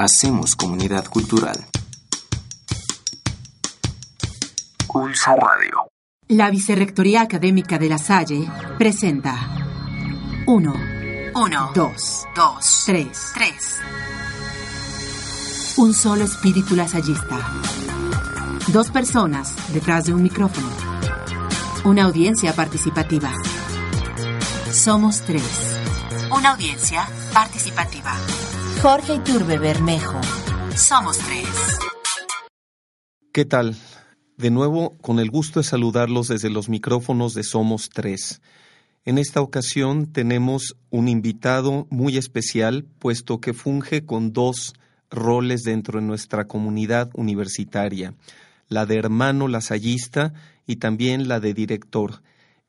Hacemos 0.00 0.54
comunidad 0.54 1.06
cultural. 1.08 1.66
Pulso 4.86 5.34
Radio. 5.34 5.88
La 6.28 6.52
Vicerrectoría 6.52 7.22
Académica 7.22 7.80
de 7.80 7.88
La 7.88 7.98
Salle 7.98 8.48
presenta 8.78 9.34
1, 10.46 10.74
1, 11.34 11.70
2, 11.74 12.24
2, 12.36 12.82
3. 12.86 13.32
3. 13.34 13.80
Un 15.78 15.92
solo 15.92 16.22
espíritu 16.22 16.76
lasallista. 16.76 17.40
Dos 18.68 18.92
personas 18.92 19.52
detrás 19.72 20.04
de 20.04 20.14
un 20.14 20.22
micrófono. 20.22 20.68
Una 21.82 22.04
audiencia 22.04 22.52
participativa. 22.52 23.32
Somos 24.70 25.22
tres. 25.22 25.42
Una 26.30 26.50
audiencia 26.50 27.04
participativa. 27.34 28.14
Jorge 28.80 29.16
Iturbe 29.16 29.58
Bermejo. 29.58 30.20
Somos 30.76 31.18
tres. 31.18 31.48
¿Qué 33.32 33.44
tal? 33.44 33.76
De 34.36 34.52
nuevo, 34.52 34.96
con 34.98 35.18
el 35.18 35.30
gusto 35.32 35.58
de 35.58 35.64
saludarlos 35.64 36.28
desde 36.28 36.48
los 36.48 36.68
micrófonos 36.68 37.34
de 37.34 37.42
Somos 37.42 37.88
Tres. 37.88 38.40
En 39.04 39.18
esta 39.18 39.40
ocasión 39.40 40.12
tenemos 40.12 40.76
un 40.90 41.08
invitado 41.08 41.88
muy 41.90 42.18
especial, 42.18 42.86
puesto 43.00 43.40
que 43.40 43.52
funge 43.52 44.06
con 44.06 44.32
dos 44.32 44.74
roles 45.10 45.62
dentro 45.64 45.98
de 45.98 46.06
nuestra 46.06 46.46
comunidad 46.46 47.10
universitaria, 47.14 48.14
la 48.68 48.86
de 48.86 48.96
hermano 48.96 49.48
lasallista 49.48 50.34
y 50.68 50.76
también 50.76 51.26
la 51.26 51.40
de 51.40 51.52
director. 51.52 52.22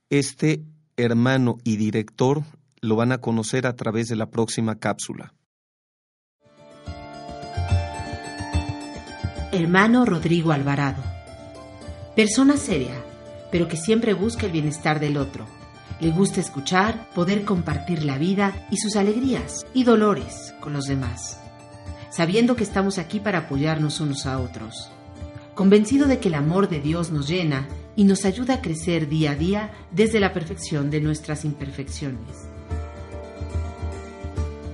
Este 0.09 0.63
hermano 0.97 1.59
y 1.63 1.77
director 1.77 2.41
lo 2.81 2.95
van 2.95 3.11
a 3.11 3.19
conocer 3.19 3.67
a 3.67 3.75
través 3.75 4.07
de 4.07 4.15
la 4.15 4.31
próxima 4.31 4.80
cápsula. 4.80 5.35
Hermano 9.59 10.05
Rodrigo 10.05 10.53
Alvarado. 10.53 11.03
Persona 12.15 12.55
seria, 12.55 12.95
pero 13.52 13.67
que 13.67 13.75
siempre 13.75 14.13
busca 14.13 14.45
el 14.45 14.53
bienestar 14.53 15.02
del 15.02 15.17
otro. 15.17 15.45
Le 15.99 16.11
gusta 16.11 16.39
escuchar, 16.39 17.09
poder 17.13 17.43
compartir 17.43 18.05
la 18.05 18.17
vida 18.17 18.65
y 18.71 18.77
sus 18.77 18.95
alegrías 18.95 19.65
y 19.73 19.83
dolores 19.83 20.55
con 20.61 20.71
los 20.71 20.85
demás, 20.85 21.41
sabiendo 22.09 22.55
que 22.55 22.63
estamos 22.63 22.97
aquí 22.99 23.19
para 23.19 23.39
apoyarnos 23.39 23.99
unos 23.99 24.25
a 24.25 24.39
otros. 24.39 24.89
Convencido 25.55 26.07
de 26.07 26.19
que 26.19 26.30
el 26.30 26.35
amor 26.35 26.69
de 26.69 26.80
Dios 26.80 27.11
nos 27.11 27.27
llena 27.27 27.67
y 27.97 28.05
nos 28.05 28.23
ayuda 28.23 28.55
a 28.55 28.61
crecer 28.61 29.09
día 29.09 29.31
a 29.31 29.35
día 29.35 29.71
desde 29.91 30.21
la 30.21 30.31
perfección 30.31 30.89
de 30.89 31.02
nuestras 31.02 31.43
imperfecciones. 31.43 32.47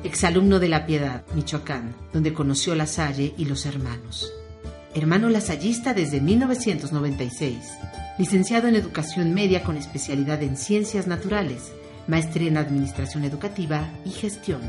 Exalumno 0.03 0.59
de 0.59 0.69
La 0.69 0.86
Piedad, 0.86 1.23
Michoacán, 1.33 1.95
donde 2.13 2.33
conoció 2.33 2.75
la 2.75 2.86
Salle 2.86 3.33
y 3.36 3.45
los 3.45 3.66
hermanos 3.66 4.31
hermano 4.95 5.27
lasallista 5.27 5.93
desde 5.93 6.21
1996, 6.21 7.57
licenciado 8.17 8.69
en 8.69 8.77
Educación 8.77 9.33
Media 9.33 9.61
con 9.61 9.75
especialidad 9.75 10.41
en 10.41 10.56
Ciencias 10.56 11.06
Naturales, 11.06 11.73
maestría 12.07 12.47
en 12.47 12.56
Administración 12.56 13.25
Educativa 13.25 13.89
y 14.05 14.11
Gestión. 14.11 14.61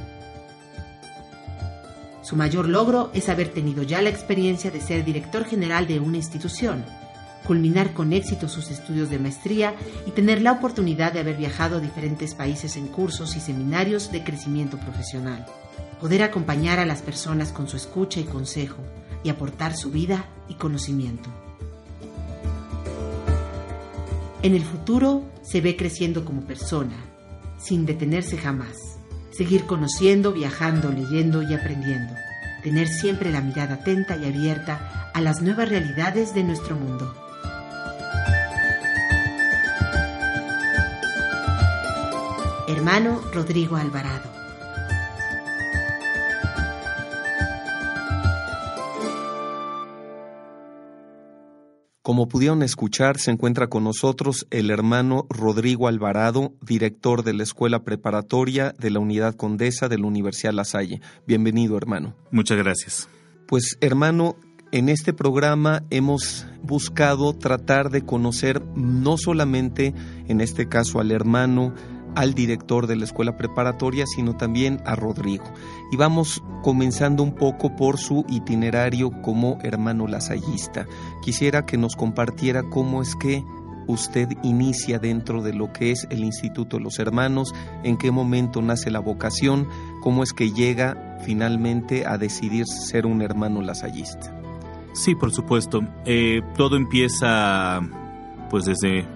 Su 2.23 2.35
mayor 2.35 2.69
logro 2.69 3.13
es 3.15 3.29
haber 3.29 3.51
tenido 3.51 3.85
ya 3.85 4.03
la 4.03 4.11
experiencia 4.11 4.73
de 4.73 4.81
ser 4.81 5.05
director 5.05 5.45
general 5.45 5.87
de 5.87 6.01
una 6.01 6.17
institución, 6.17 6.85
culminar 7.47 7.93
con 7.93 8.13
éxito 8.13 8.49
sus 8.49 8.73
estudios 8.73 9.11
de 9.11 9.21
maestría 9.21 9.77
y 10.07 10.11
tener 10.11 10.43
la 10.43 10.51
oportunidad 10.51 11.13
de 11.13 11.21
haber 11.21 11.37
viajado 11.37 11.77
a 11.77 11.81
diferentes 11.81 12.35
países 12.35 12.77
en 12.77 12.89
cursos 12.89 13.37
y 13.37 13.41
seminarios 13.41 14.11
de 14.11 14.25
crecimiento 14.25 14.77
profesional. 14.77 15.47
Poder 16.01 16.25
acompañar 16.25 16.81
a 16.81 16.85
las 16.85 17.01
personas 17.01 17.53
con 17.53 17.69
su 17.69 17.77
escucha 17.77 18.19
y 18.19 18.25
consejo, 18.25 18.83
y 19.27 19.29
aportar 19.29 19.77
su 19.77 19.91
vida 19.91 20.27
y 20.49 20.55
conocimiento. 20.55 21.29
En 24.43 24.55
el 24.55 24.63
futuro 24.63 25.25
se 25.43 25.61
ve 25.61 25.77
creciendo 25.77 26.25
como 26.25 26.43
persona, 26.43 26.95
sin 27.59 27.87
detenerse 27.87 28.39
jamás, 28.39 28.77
seguir 29.33 29.67
conociendo, 29.67 30.33
viajando, 30.33 30.93
leyendo 30.93 31.43
y 31.43 31.55
aprendiendo, 31.55 32.15
tener 32.63 32.87
siempre 32.87 33.33
la 33.33 33.41
mirada 33.41 33.75
atenta 33.75 34.17
y 34.17 34.27
abierta 34.27 35.11
a 35.13 35.21
las 35.21 35.43
nuevas 35.43 35.69
realidades 35.69 36.33
de 36.33 36.45
nuestro 36.45 36.77
mundo. 36.77 37.13
Hermano 42.69 43.21
Rodrigo 43.33 43.75
Alvarado. 43.75 44.36
Como 52.07 52.29
pudieron 52.29 52.63
escuchar, 52.63 53.19
se 53.19 53.33
encuentra 53.33 53.67
con 53.67 53.83
nosotros 53.83 54.47
el 54.53 54.71
hermano 54.71 55.27
Rodrigo 55.29 55.89
Alvarado, 55.89 56.53
director 56.63 57.25
de 57.25 57.35
la 57.35 57.43
Escuela 57.43 57.83
Preparatoria 57.83 58.73
de 58.79 58.91
la 58.91 59.01
Unidad 59.01 59.35
Condesa 59.35 59.89
de 59.89 59.99
la 59.99 60.07
Universidad 60.07 60.53
La 60.53 60.65
Salle. 60.65 61.01
Bienvenido, 61.27 61.77
hermano. 61.77 62.15
Muchas 62.31 62.59
gracias. 62.59 63.09
Pues, 63.49 63.77
hermano, 63.81 64.37
en 64.71 64.89
este 64.89 65.13
programa 65.13 65.83
hemos 65.91 66.47
buscado 66.63 67.33
tratar 67.33 67.91
de 67.91 68.05
conocer 68.05 68.65
no 68.77 69.19
solamente, 69.19 69.93
en 70.29 70.41
este 70.41 70.69
caso, 70.69 71.01
al 71.01 71.11
hermano 71.11 71.75
al 72.17 72.35
director 72.35 72.87
de 72.87 72.97
la 72.97 73.05
escuela 73.05 73.37
preparatoria, 73.37 74.07
sino 74.07 74.37
también 74.37 74.81
a 74.85 74.97
Rodrigo. 74.97 75.45
Y 75.93 75.97
vamos 75.97 76.43
comenzando 76.63 77.23
un 77.23 77.35
poco 77.35 77.77
por 77.77 77.99
su 77.99 78.25
itinerario 78.29 79.13
como 79.23 79.59
hermano 79.63 80.09
lasallista. 80.09 80.87
Quisiera 81.23 81.67
que 81.67 81.77
nos 81.77 81.95
compartiera 81.95 82.65
cómo 82.65 83.03
es 83.03 83.15
que 83.15 83.45
usted 83.87 84.29
inicia 84.43 84.99
dentro 84.99 85.43
de 85.43 85.53
lo 85.53 85.73
que 85.73 85.93
es 85.93 86.09
el 86.11 86.25
Instituto 86.25 86.79
de 86.79 86.85
los 86.85 86.99
Hermanos, 86.99 87.55
en 87.85 87.99
qué 87.99 88.11
momento 88.11 88.63
nace 88.63 88.91
la 88.91 88.99
vocación, 88.99 89.69
cómo 90.03 90.23
es 90.23 90.33
que 90.33 90.51
llega 90.51 91.19
finalmente 91.25 92.07
a 92.07 92.17
decidir 92.19 92.67
ser 92.67 93.07
un 93.07 93.21
hermano 93.21 93.61
lasallista. 93.61 94.35
Sí, 94.95 95.15
por 95.15 95.33
supuesto. 95.33 95.83
Eh, 96.07 96.41
todo 96.57 96.77
empieza 96.77 97.81
pues 98.49 98.65
desde 98.65 99.07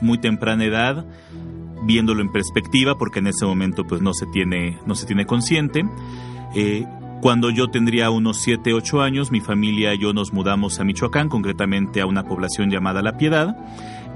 muy 0.00 0.18
temprana 0.18 0.64
edad 0.64 1.04
viéndolo 1.86 2.20
en 2.20 2.30
perspectiva, 2.30 2.98
porque 2.98 3.20
en 3.20 3.28
ese 3.28 3.46
momento 3.46 3.84
pues 3.84 4.02
no 4.02 4.12
se 4.12 4.26
tiene, 4.26 4.78
no 4.86 4.94
se 4.94 5.06
tiene 5.06 5.24
consciente. 5.24 5.84
Eh, 6.54 6.84
cuando 7.20 7.50
yo 7.50 7.68
tendría 7.68 8.10
unos 8.10 8.38
7, 8.38 8.74
8 8.74 9.00
años, 9.00 9.30
mi 9.30 9.40
familia 9.40 9.94
y 9.94 9.98
yo 9.98 10.12
nos 10.12 10.32
mudamos 10.32 10.78
a 10.80 10.84
Michoacán, 10.84 11.28
concretamente 11.28 12.00
a 12.00 12.06
una 12.06 12.24
población 12.24 12.70
llamada 12.70 13.02
La 13.02 13.16
Piedad. 13.16 13.56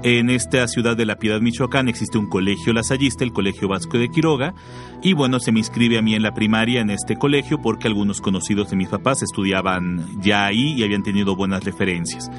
En 0.03 0.31
esta 0.31 0.67
ciudad 0.67 0.97
de 0.97 1.05
La 1.05 1.17
Piedad, 1.17 1.41
Michoacán, 1.41 1.87
existe 1.87 2.17
un 2.17 2.27
colegio 2.27 2.73
lasallista, 2.73 3.23
el 3.23 3.31
Colegio 3.31 3.67
Vasco 3.67 3.99
de 3.99 4.09
Quiroga, 4.09 4.55
y 5.03 5.13
bueno, 5.13 5.39
se 5.39 5.51
me 5.51 5.59
inscribe 5.59 5.99
a 5.99 6.01
mí 6.01 6.15
en 6.15 6.23
la 6.23 6.33
primaria 6.33 6.81
en 6.81 6.89
este 6.89 7.17
colegio 7.17 7.61
porque 7.61 7.87
algunos 7.87 8.19
conocidos 8.19 8.71
de 8.71 8.77
mis 8.77 8.87
papás 8.87 9.21
estudiaban 9.21 10.19
ya 10.19 10.47
ahí 10.47 10.73
y 10.73 10.83
habían 10.83 11.03
tenido 11.03 11.35
buenas 11.35 11.63
referencias. 11.63 12.31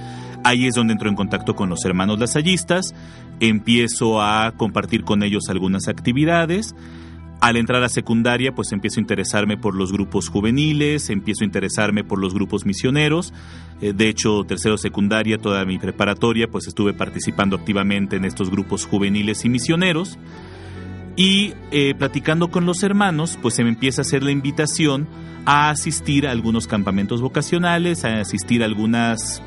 Ahí 0.43 0.67
es 0.67 0.75
donde 0.75 0.94
entro 0.94 1.09
en 1.09 1.14
contacto 1.14 1.55
con 1.55 1.69
los 1.69 1.85
hermanos 1.85 2.19
lasallistas, 2.19 2.97
empiezo 3.38 4.20
a 4.20 4.55
compartir 4.56 5.05
con 5.05 5.23
ellos 5.23 5.49
algunas 5.49 5.87
actividades. 5.87 6.75
Al 7.43 7.56
entrar 7.56 7.83
a 7.83 7.89
secundaria, 7.89 8.55
pues 8.55 8.71
empiezo 8.71 9.00
a 9.00 9.03
interesarme 9.03 9.56
por 9.56 9.75
los 9.75 9.91
grupos 9.91 10.29
juveniles, 10.29 11.11
empiezo 11.11 11.43
a 11.43 11.44
interesarme 11.44 12.05
por 12.05 12.21
los 12.21 12.35
grupos 12.35 12.65
misioneros. 12.65 13.35
Eh, 13.81 13.93
de 13.93 14.09
hecho, 14.09 14.44
tercero 14.44 14.79
secundaria, 14.79 15.39
toda 15.39 15.65
mi 15.65 15.77
preparatoria, 15.77 16.47
pues 16.47 16.69
estuve 16.69 16.93
participando 16.94 17.56
activamente 17.56 18.15
en 18.15 18.27
estos 18.27 18.49
grupos 18.49 18.87
juveniles 18.87 19.44
y 19.44 19.49
misioneros. 19.49 20.21
Y 21.17 21.55
eh, 21.73 21.97
platicando 21.99 22.53
con 22.53 22.65
los 22.65 22.85
hermanos, 22.85 23.37
pues 23.43 23.55
se 23.55 23.65
me 23.65 23.71
empieza 23.71 24.03
a 24.03 24.05
hacer 24.05 24.23
la 24.23 24.31
invitación 24.31 25.09
a 25.44 25.71
asistir 25.71 26.29
a 26.29 26.31
algunos 26.31 26.69
campamentos 26.69 27.21
vocacionales, 27.21 28.05
a 28.05 28.21
asistir 28.21 28.62
a 28.62 28.67
algunas 28.67 29.43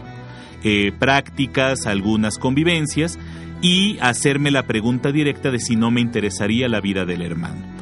eh, 0.66 0.92
prácticas, 1.00 1.86
algunas 1.86 2.40
convivencias 2.40 3.18
y 3.62 3.98
hacerme 4.02 4.52
la 4.52 4.64
pregunta 4.64 5.14
directa 5.14 5.50
de 5.50 5.60
si 5.60 5.78
no 5.78 5.92
me 5.92 6.02
interesaría 6.02 6.68
la 6.68 6.82
vida 6.82 7.06
del 7.06 7.22
hermano. 7.22 7.75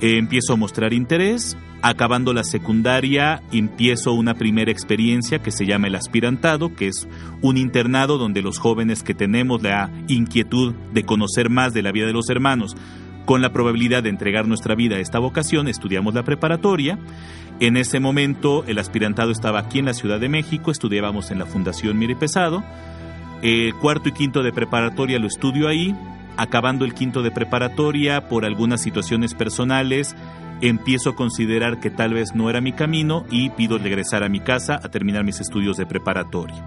Eh, 0.00 0.18
empiezo 0.18 0.52
a 0.52 0.56
mostrar 0.56 0.92
interés, 0.92 1.56
Acabando 1.80 2.32
la 2.32 2.42
secundaria, 2.42 3.40
empiezo 3.52 4.12
una 4.12 4.34
primera 4.34 4.72
experiencia 4.72 5.38
que 5.38 5.52
se 5.52 5.64
llama 5.64 5.86
el 5.86 5.94
aspirantado, 5.94 6.74
que 6.74 6.88
es 6.88 7.06
un 7.40 7.56
internado 7.56 8.18
donde 8.18 8.42
los 8.42 8.58
jóvenes 8.58 9.04
que 9.04 9.14
tenemos 9.14 9.62
la 9.62 9.88
inquietud 10.08 10.74
de 10.92 11.04
conocer 11.04 11.50
más 11.50 11.74
de 11.74 11.82
la 11.82 11.92
vida 11.92 12.06
de 12.06 12.12
los 12.12 12.30
hermanos, 12.30 12.76
con 13.26 13.42
la 13.42 13.52
probabilidad 13.52 14.02
de 14.02 14.08
entregar 14.08 14.48
nuestra 14.48 14.74
vida 14.74 14.96
a 14.96 15.00
esta 15.00 15.20
vocación, 15.20 15.68
estudiamos 15.68 16.14
la 16.14 16.24
preparatoria. 16.24 16.98
En 17.60 17.76
ese 17.76 18.00
momento 18.00 18.64
el 18.66 18.78
aspirantado 18.78 19.30
estaba 19.30 19.60
aquí 19.60 19.78
en 19.78 19.84
la 19.84 19.94
Ciudad 19.94 20.18
de 20.18 20.28
México, 20.28 20.72
estudiábamos 20.72 21.30
en 21.30 21.38
la 21.38 21.46
Fundación 21.46 21.96
Mire 21.96 22.16
Pesado. 22.16 22.64
El 23.40 23.72
cuarto 23.74 24.08
y 24.08 24.12
quinto 24.12 24.42
de 24.42 24.52
preparatoria 24.52 25.20
lo 25.20 25.28
estudio 25.28 25.68
ahí. 25.68 25.94
Acabando 26.38 26.84
el 26.84 26.94
quinto 26.94 27.22
de 27.22 27.32
preparatoria, 27.32 28.28
por 28.28 28.44
algunas 28.44 28.80
situaciones 28.80 29.34
personales, 29.34 30.16
empiezo 30.60 31.10
a 31.10 31.16
considerar 31.16 31.80
que 31.80 31.90
tal 31.90 32.14
vez 32.14 32.34
no 32.34 32.48
era 32.48 32.60
mi 32.60 32.72
camino 32.72 33.26
y 33.28 33.50
pido 33.50 33.76
regresar 33.76 34.22
a 34.22 34.28
mi 34.28 34.38
casa 34.38 34.80
a 34.82 34.88
terminar 34.88 35.24
mis 35.24 35.40
estudios 35.40 35.76
de 35.76 35.84
preparatoria. 35.84 36.64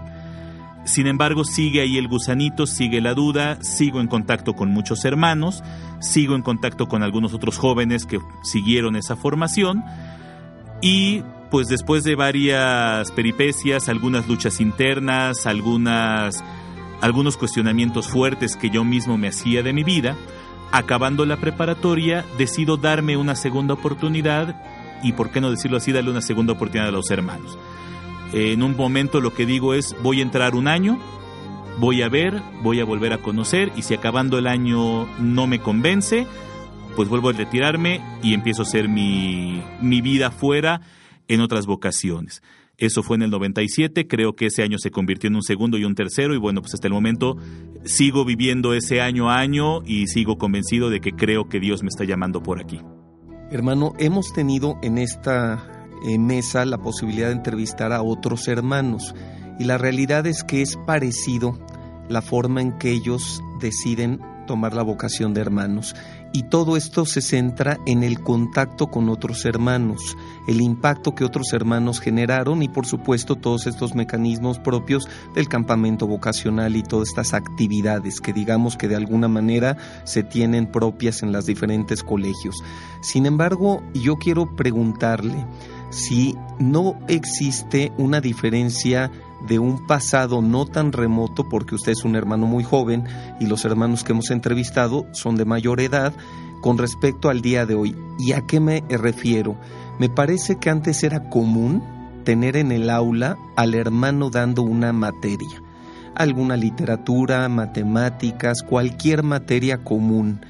Sin 0.84 1.06
embargo, 1.06 1.44
sigue 1.44 1.80
ahí 1.80 1.96
el 1.96 2.06
gusanito, 2.06 2.66
sigue 2.66 3.00
la 3.00 3.14
duda, 3.14 3.62
sigo 3.62 4.00
en 4.00 4.08
contacto 4.08 4.54
con 4.54 4.70
muchos 4.70 5.06
hermanos, 5.06 5.62
sigo 6.00 6.34
en 6.34 6.42
contacto 6.42 6.86
con 6.86 7.02
algunos 7.02 7.32
otros 7.32 7.56
jóvenes 7.56 8.04
que 8.04 8.18
siguieron 8.42 8.96
esa 8.96 9.16
formación 9.16 9.84
y 10.82 11.22
pues 11.50 11.68
después 11.68 12.02
de 12.02 12.14
varias 12.14 13.12
peripecias, 13.12 13.88
algunas 13.88 14.26
luchas 14.26 14.60
internas, 14.60 15.46
algunas 15.46 16.42
algunos 17.02 17.36
cuestionamientos 17.36 18.08
fuertes 18.08 18.56
que 18.56 18.70
yo 18.70 18.84
mismo 18.84 19.18
me 19.18 19.28
hacía 19.28 19.62
de 19.62 19.72
mi 19.72 19.82
vida, 19.82 20.16
acabando 20.70 21.26
la 21.26 21.36
preparatoria, 21.36 22.24
decido 22.38 22.76
darme 22.76 23.16
una 23.16 23.34
segunda 23.34 23.74
oportunidad 23.74 24.62
y, 25.02 25.12
por 25.12 25.30
qué 25.30 25.40
no 25.40 25.50
decirlo 25.50 25.76
así, 25.76 25.90
darle 25.90 26.12
una 26.12 26.20
segunda 26.20 26.52
oportunidad 26.52 26.88
a 26.88 26.92
los 26.92 27.10
hermanos. 27.10 27.58
En 28.32 28.62
un 28.62 28.76
momento 28.76 29.20
lo 29.20 29.34
que 29.34 29.44
digo 29.44 29.74
es, 29.74 29.96
voy 30.00 30.20
a 30.20 30.22
entrar 30.22 30.54
un 30.54 30.68
año, 30.68 30.98
voy 31.78 32.02
a 32.02 32.08
ver, 32.08 32.40
voy 32.62 32.78
a 32.78 32.84
volver 32.84 33.12
a 33.12 33.18
conocer 33.18 33.72
y 33.76 33.82
si 33.82 33.94
acabando 33.94 34.38
el 34.38 34.46
año 34.46 35.06
no 35.18 35.48
me 35.48 35.58
convence, 35.58 36.28
pues 36.94 37.08
vuelvo 37.08 37.30
a 37.30 37.32
retirarme 37.32 38.00
y 38.22 38.32
empiezo 38.32 38.62
a 38.62 38.64
hacer 38.64 38.88
mi, 38.88 39.60
mi 39.80 40.00
vida 40.02 40.30
fuera 40.30 40.80
en 41.26 41.40
otras 41.40 41.66
vocaciones. 41.66 42.42
Eso 42.82 43.04
fue 43.04 43.14
en 43.14 43.22
el 43.22 43.30
97, 43.30 44.08
creo 44.08 44.34
que 44.34 44.46
ese 44.46 44.64
año 44.64 44.76
se 44.76 44.90
convirtió 44.90 45.28
en 45.28 45.36
un 45.36 45.44
segundo 45.44 45.78
y 45.78 45.84
un 45.84 45.94
tercero 45.94 46.34
y 46.34 46.38
bueno, 46.38 46.62
pues 46.62 46.74
hasta 46.74 46.88
el 46.88 46.92
momento 46.92 47.36
sigo 47.84 48.24
viviendo 48.24 48.74
ese 48.74 49.00
año 49.00 49.30
a 49.30 49.38
año 49.38 49.84
y 49.84 50.08
sigo 50.08 50.36
convencido 50.36 50.90
de 50.90 50.98
que 50.98 51.12
creo 51.12 51.48
que 51.48 51.60
Dios 51.60 51.84
me 51.84 51.90
está 51.90 52.02
llamando 52.02 52.42
por 52.42 52.60
aquí. 52.60 52.80
Hermano, 53.52 53.92
hemos 54.00 54.32
tenido 54.32 54.80
en 54.82 54.98
esta 54.98 55.86
eh, 56.08 56.18
mesa 56.18 56.64
la 56.64 56.78
posibilidad 56.78 57.28
de 57.28 57.34
entrevistar 57.34 57.92
a 57.92 58.02
otros 58.02 58.48
hermanos 58.48 59.14
y 59.60 59.64
la 59.64 59.78
realidad 59.78 60.26
es 60.26 60.42
que 60.42 60.60
es 60.60 60.76
parecido 60.84 61.64
la 62.08 62.20
forma 62.20 62.62
en 62.62 62.76
que 62.78 62.90
ellos 62.90 63.40
deciden 63.60 64.18
tomar 64.48 64.74
la 64.74 64.82
vocación 64.82 65.34
de 65.34 65.40
hermanos 65.40 65.94
y 66.32 66.44
todo 66.44 66.76
esto 66.76 67.04
se 67.04 67.20
centra 67.20 67.78
en 67.86 68.02
el 68.02 68.20
contacto 68.20 68.88
con 68.88 69.08
otros 69.08 69.44
hermanos, 69.44 70.16
el 70.46 70.60
impacto 70.60 71.14
que 71.14 71.24
otros 71.24 71.52
hermanos 71.52 72.00
generaron 72.00 72.62
y 72.62 72.68
por 72.68 72.86
supuesto 72.86 73.36
todos 73.36 73.66
estos 73.66 73.94
mecanismos 73.94 74.58
propios 74.58 75.08
del 75.34 75.48
campamento 75.48 76.06
vocacional 76.06 76.74
y 76.76 76.82
todas 76.82 77.08
estas 77.08 77.34
actividades 77.34 78.20
que 78.20 78.32
digamos 78.32 78.76
que 78.76 78.88
de 78.88 78.96
alguna 78.96 79.28
manera 79.28 79.76
se 80.04 80.22
tienen 80.22 80.66
propias 80.66 81.22
en 81.22 81.32
los 81.32 81.46
diferentes 81.46 82.02
colegios. 82.02 82.56
Sin 83.02 83.26
embargo, 83.26 83.82
yo 83.94 84.16
quiero 84.16 84.56
preguntarle 84.56 85.46
si 85.90 86.34
no 86.58 86.98
existe 87.08 87.92
una 87.98 88.20
diferencia 88.20 89.10
de 89.46 89.58
un 89.58 89.86
pasado 89.86 90.40
no 90.42 90.66
tan 90.66 90.92
remoto, 90.92 91.48
porque 91.48 91.74
usted 91.74 91.92
es 91.92 92.04
un 92.04 92.16
hermano 92.16 92.46
muy 92.46 92.64
joven 92.64 93.04
y 93.40 93.46
los 93.46 93.64
hermanos 93.64 94.04
que 94.04 94.12
hemos 94.12 94.30
entrevistado 94.30 95.06
son 95.12 95.36
de 95.36 95.44
mayor 95.44 95.80
edad, 95.80 96.12
con 96.62 96.78
respecto 96.78 97.28
al 97.28 97.42
día 97.42 97.66
de 97.66 97.74
hoy. 97.74 97.96
¿Y 98.18 98.32
a 98.32 98.46
qué 98.46 98.60
me 98.60 98.82
refiero? 98.88 99.56
Me 99.98 100.08
parece 100.08 100.56
que 100.56 100.70
antes 100.70 101.02
era 101.02 101.28
común 101.28 101.82
tener 102.24 102.56
en 102.56 102.72
el 102.72 102.88
aula 102.88 103.36
al 103.56 103.74
hermano 103.74 104.30
dando 104.30 104.62
una 104.62 104.92
materia, 104.92 105.62
alguna 106.14 106.56
literatura, 106.56 107.48
matemáticas, 107.48 108.62
cualquier 108.62 109.22
materia 109.22 109.84
común. 109.84 110.40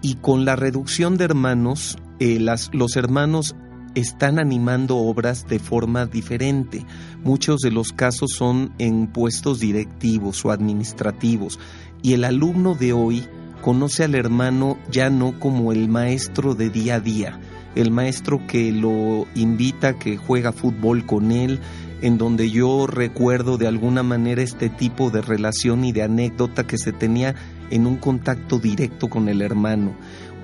Y 0.00 0.16
con 0.16 0.44
la 0.44 0.56
reducción 0.56 1.16
de 1.16 1.24
hermanos, 1.24 1.96
eh, 2.18 2.38
los 2.72 2.96
hermanos 2.96 3.54
están 3.94 4.38
animando 4.38 4.96
obras 4.96 5.46
de 5.46 5.58
forma 5.58 6.06
diferente. 6.06 6.84
Muchos 7.22 7.60
de 7.60 7.70
los 7.70 7.92
casos 7.92 8.32
son 8.32 8.72
en 8.78 9.06
puestos 9.06 9.60
directivos 9.60 10.44
o 10.44 10.50
administrativos 10.50 11.58
y 12.02 12.14
el 12.14 12.24
alumno 12.24 12.74
de 12.74 12.92
hoy 12.92 13.24
conoce 13.60 14.04
al 14.04 14.14
hermano 14.14 14.76
ya 14.90 15.08
no 15.08 15.38
como 15.38 15.72
el 15.72 15.88
maestro 15.88 16.54
de 16.54 16.68
día 16.68 16.96
a 16.96 17.00
día, 17.00 17.40
el 17.74 17.90
maestro 17.90 18.44
que 18.46 18.72
lo 18.72 19.26
invita, 19.34 19.98
que 19.98 20.16
juega 20.16 20.52
fútbol 20.52 21.06
con 21.06 21.30
él, 21.30 21.60
en 22.02 22.18
donde 22.18 22.50
yo 22.50 22.88
recuerdo 22.88 23.56
de 23.56 23.68
alguna 23.68 24.02
manera 24.02 24.42
este 24.42 24.68
tipo 24.68 25.10
de 25.10 25.22
relación 25.22 25.84
y 25.84 25.92
de 25.92 26.02
anécdota 26.02 26.66
que 26.66 26.76
se 26.76 26.92
tenía 26.92 27.36
en 27.70 27.86
un 27.86 27.96
contacto 27.96 28.58
directo 28.58 29.08
con 29.08 29.28
el 29.28 29.40
hermano. 29.40 29.94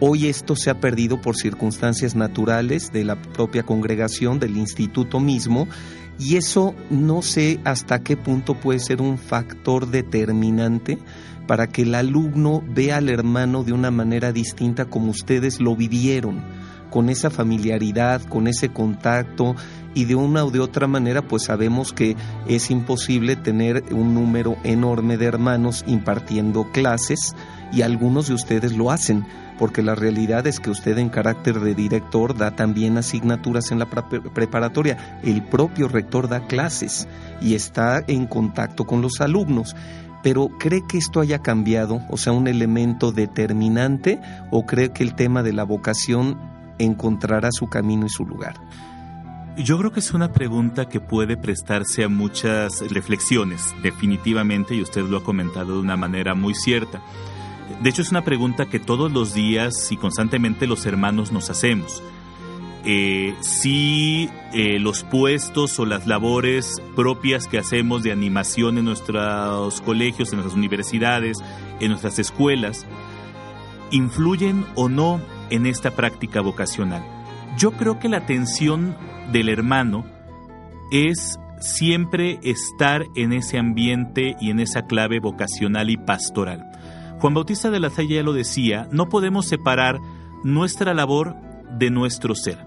Hoy 0.01 0.29
esto 0.29 0.55
se 0.55 0.71
ha 0.71 0.79
perdido 0.79 1.21
por 1.21 1.37
circunstancias 1.37 2.15
naturales 2.15 2.93
de 2.93 3.05
la 3.05 3.21
propia 3.21 3.65
congregación, 3.65 4.39
del 4.39 4.57
instituto 4.57 5.19
mismo, 5.19 5.67
y 6.21 6.37
eso 6.37 6.73
no 6.89 7.21
sé 7.21 7.59
hasta 7.65 8.05
qué 8.05 8.17
punto 8.17 8.55
puede 8.55 8.79
ser 8.79 9.03
un 9.03 9.19
factor 9.19 9.89
determinante 9.89 10.99
para 11.49 11.67
que 11.67 11.83
el 11.83 11.97
alumno 11.97 12.63
vea 12.69 12.99
al 12.99 13.09
hermano 13.09 13.65
de 13.65 13.73
una 13.73 13.91
manera 13.91 14.31
distinta 14.31 14.85
como 14.85 15.11
ustedes 15.11 15.61
lo 15.61 15.75
vivieron, 15.75 16.43
con 16.91 17.09
esa 17.09 17.29
familiaridad, 17.29 18.23
con 18.23 18.47
ese 18.47 18.69
contacto 18.69 19.57
y 19.95 20.05
de 20.05 20.15
una 20.15 20.45
o 20.45 20.53
de 20.53 20.61
otra 20.61 20.87
manera 20.87 21.23
pues 21.23 21.45
sabemos 21.45 21.93
que 21.93 22.17
es 22.47 22.71
imposible 22.71 23.35
tener 23.35 23.83
un 23.91 24.15
número 24.15 24.57
enorme 24.63 25.17
de 25.17 25.27
hermanos 25.27 25.85
impartiendo 25.89 26.71
clases 26.71 27.35
y 27.73 27.83
algunos 27.83 28.29
de 28.29 28.35
ustedes 28.35 28.77
lo 28.77 28.91
hacen 28.91 29.25
porque 29.59 29.83
la 29.83 29.95
realidad 29.95 30.47
es 30.47 30.61
que 30.61 30.71
usted 30.71 30.97
en 30.99 31.09
carácter 31.09 31.61
de 31.61 31.75
director 31.75 32.37
da 32.37 32.53
también 32.53 32.97
asignaturas 32.97 33.71
en 33.71 33.79
la 33.81 33.87
preparatoria. 33.87 35.21
El 35.23 35.43
propio 35.43 35.89
rector 35.89 36.29
da 36.29 36.47
clases 36.47 37.09
y 37.41 37.55
está 37.55 38.03
en 38.07 38.27
contacto 38.27 38.87
con 38.87 39.03
los 39.03 39.21
alumnos. 39.21 39.75
Pero 40.23 40.49
¿cree 40.59 40.83
que 40.89 40.99
esto 40.99 41.21
haya 41.21 41.41
cambiado? 41.41 42.01
O 42.09 42.17
sea, 42.17 42.33
un 42.33 42.49
elemento 42.49 43.13
determinante 43.13 44.21
o 44.51 44.67
cree 44.67 44.91
que 44.91 45.05
el 45.05 45.15
tema 45.15 45.43
de 45.43 45.53
la 45.53 45.65
vocación 45.65 46.39
encontrará 46.79 47.51
su 47.53 47.69
camino 47.69 48.07
y 48.07 48.11
su 48.11 48.25
lugar? 48.25 48.55
Yo 49.57 49.77
creo 49.77 49.91
que 49.91 49.99
es 49.99 50.13
una 50.13 50.33
pregunta 50.33 50.89
que 50.89 51.01
puede 51.01 51.37
prestarse 51.37 52.05
a 52.05 52.09
muchas 52.09 52.81
reflexiones, 52.93 53.75
definitivamente, 53.83 54.77
y 54.77 54.83
usted 54.83 55.03
lo 55.03 55.19
ha 55.19 55.25
comentado 55.25 55.75
de 55.75 55.81
una 55.81 55.97
manera 55.97 56.37
muy 56.37 56.55
cierta. 56.55 57.03
De 57.81 57.91
hecho, 57.91 58.03
es 58.03 58.11
una 58.11 58.25
pregunta 58.25 58.67
que 58.67 58.79
todos 58.79 59.13
los 59.13 59.35
días 59.35 59.93
y 59.93 59.97
constantemente 59.97 60.67
los 60.67 60.87
hermanos 60.87 61.33
nos 61.33 61.51
hacemos. 61.51 62.03
Eh, 62.85 63.35
si 63.41 64.31
eh, 64.53 64.79
los 64.79 65.05
puestos 65.05 65.79
o 65.79 65.85
las 65.85 66.07
labores 66.07 66.81
propias 66.97 67.47
que 67.47 67.59
hacemos 67.59 68.03
de 68.03 68.13
animación 68.13 68.79
en 68.79 68.85
nuestros 68.85 69.81
colegios, 69.83 70.33
en 70.33 70.37
nuestras 70.39 70.57
universidades, 70.57 71.39
en 71.81 71.91
nuestras 71.91 72.19
escuelas, 72.19 72.87
influyen 73.91 74.65
o 74.75 74.89
no 74.89 75.21
en 75.51 75.67
esta 75.67 75.91
práctica 75.93 76.41
vocacional. 76.41 77.05
Yo 77.57 77.73
creo 77.73 77.99
que 77.99 78.09
la 78.09 78.19
atención 78.19 78.97
del 79.33 79.49
hermano 79.49 80.05
es 80.91 81.39
siempre 81.61 82.39
estar 82.43 83.05
en 83.17 83.33
ese 83.33 83.59
ambiente 83.59 84.37
y 84.41 84.51
en 84.51 84.61
esa 84.61 84.83
clave 84.83 85.21
vocacional 85.21 85.91
y 85.91 85.97
pastoral. 85.97 86.68
Juan 87.21 87.35
Bautista 87.35 87.71
de 87.71 87.81
la 87.81 87.91
Salle 87.91 88.17
ya 88.17 88.23
lo 88.23 88.33
decía, 88.33 88.89
no 88.93 89.09
podemos 89.09 89.47
separar 89.47 90.01
nuestra 90.45 90.95
labor 90.95 91.35
de 91.79 91.91
nuestro 91.91 92.35
ser. 92.35 92.59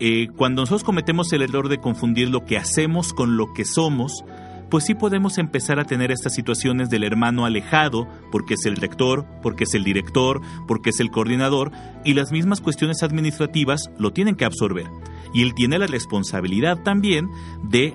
Eh, 0.00 0.28
cuando 0.36 0.62
nosotros 0.62 0.84
cometemos 0.84 1.32
el 1.32 1.42
error 1.42 1.68
de 1.68 1.78
confundir 1.78 2.30
lo 2.30 2.44
que 2.44 2.56
hacemos 2.56 3.12
con 3.12 3.36
lo 3.36 3.52
que 3.52 3.64
somos, 3.64 4.24
pues 4.70 4.84
sí 4.84 4.94
podemos 4.94 5.38
empezar 5.38 5.80
a 5.80 5.84
tener 5.84 6.10
estas 6.10 6.34
situaciones 6.34 6.88
del 6.88 7.04
hermano 7.04 7.46
alejado, 7.46 8.06
porque 8.30 8.54
es 8.54 8.64
el 8.66 8.76
rector, 8.76 9.26
porque 9.42 9.64
es 9.64 9.74
el 9.74 9.84
director, 9.84 10.40
porque 10.66 10.90
es 10.90 11.00
el 11.00 11.10
coordinador, 11.10 11.72
y 12.04 12.14
las 12.14 12.32
mismas 12.32 12.60
cuestiones 12.60 13.02
administrativas 13.02 13.90
lo 13.98 14.12
tienen 14.12 14.34
que 14.34 14.44
absorber. 14.44 14.86
Y 15.34 15.42
él 15.42 15.54
tiene 15.54 15.78
la 15.78 15.86
responsabilidad 15.86 16.82
también 16.82 17.28
de, 17.62 17.94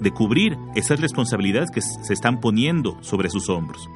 de 0.00 0.10
cubrir 0.10 0.56
esas 0.74 1.00
responsabilidades 1.00 1.70
que 1.70 1.80
se 1.80 2.12
están 2.12 2.40
poniendo 2.40 2.96
sobre 3.02 3.30
sus 3.30 3.48
hombros. 3.48 3.88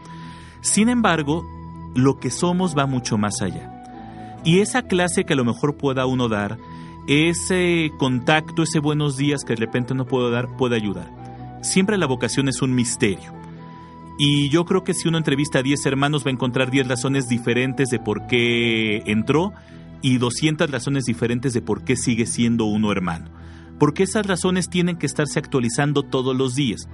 Sin 0.61 0.89
embargo, 0.89 1.47
lo 1.95 2.19
que 2.19 2.31
somos 2.31 2.77
va 2.77 2.87
mucho 2.87 3.19
más 3.19 3.41
allá. 3.43 3.83
Y 4.45 4.61
esa 4.61 4.83
clase 4.83 5.25
que 5.25 5.35
a 5.35 5.37
lo 5.37 5.45
mejor 5.45 5.77
pueda 5.77 6.07
uno 6.07 6.29
dar 6.29 6.59
ese 7.07 7.91
contacto, 7.99 8.63
ese 8.63 8.79
buenos 8.79 9.17
días 9.17 9.45
que 9.45 9.55
de 9.55 9.61
repente 9.61 9.95
no 9.95 10.07
puedo 10.07 10.31
dar, 10.31 10.57
puede 10.57 10.77
ayudar. 10.77 11.11
Siempre 11.63 11.99
la 11.99 12.07
vocación 12.07 12.49
es 12.49 12.63
un 12.63 12.75
misterio. 12.75 13.33
Y 14.19 14.51
yo 14.51 14.65
creo 14.65 14.85
que 14.85 14.95
si 14.95 15.09
uno 15.09 15.19
entrevista 15.19 15.61
a 15.61 15.63
10 15.63 15.87
hermanos 15.87 16.25
va 16.25 16.29
a 16.29 16.35
encontrar 16.35 16.71
10 16.71 16.89
razones 16.89 17.29
diferentes 17.29 17.89
de 17.89 17.99
por 17.99 18.27
qué 18.27 19.03
entró 19.07 19.53
y 20.03 20.19
200 20.19 20.71
razones 20.71 21.05
diferentes 21.05 21.53
de 21.53 21.63
por 21.63 21.85
qué 21.85 21.97
sigue 21.97 22.27
siendo 22.27 22.67
uno 22.67 22.93
hermano. 22.93 23.31
Porque 23.79 24.03
esas 24.03 24.27
razones 24.27 24.69
tienen 24.69 24.97
que 24.97 25.07
estarse 25.07 25.39
actualizando 25.39 26.03
todos 26.03 26.37
los 26.37 26.55
días. 26.55 26.87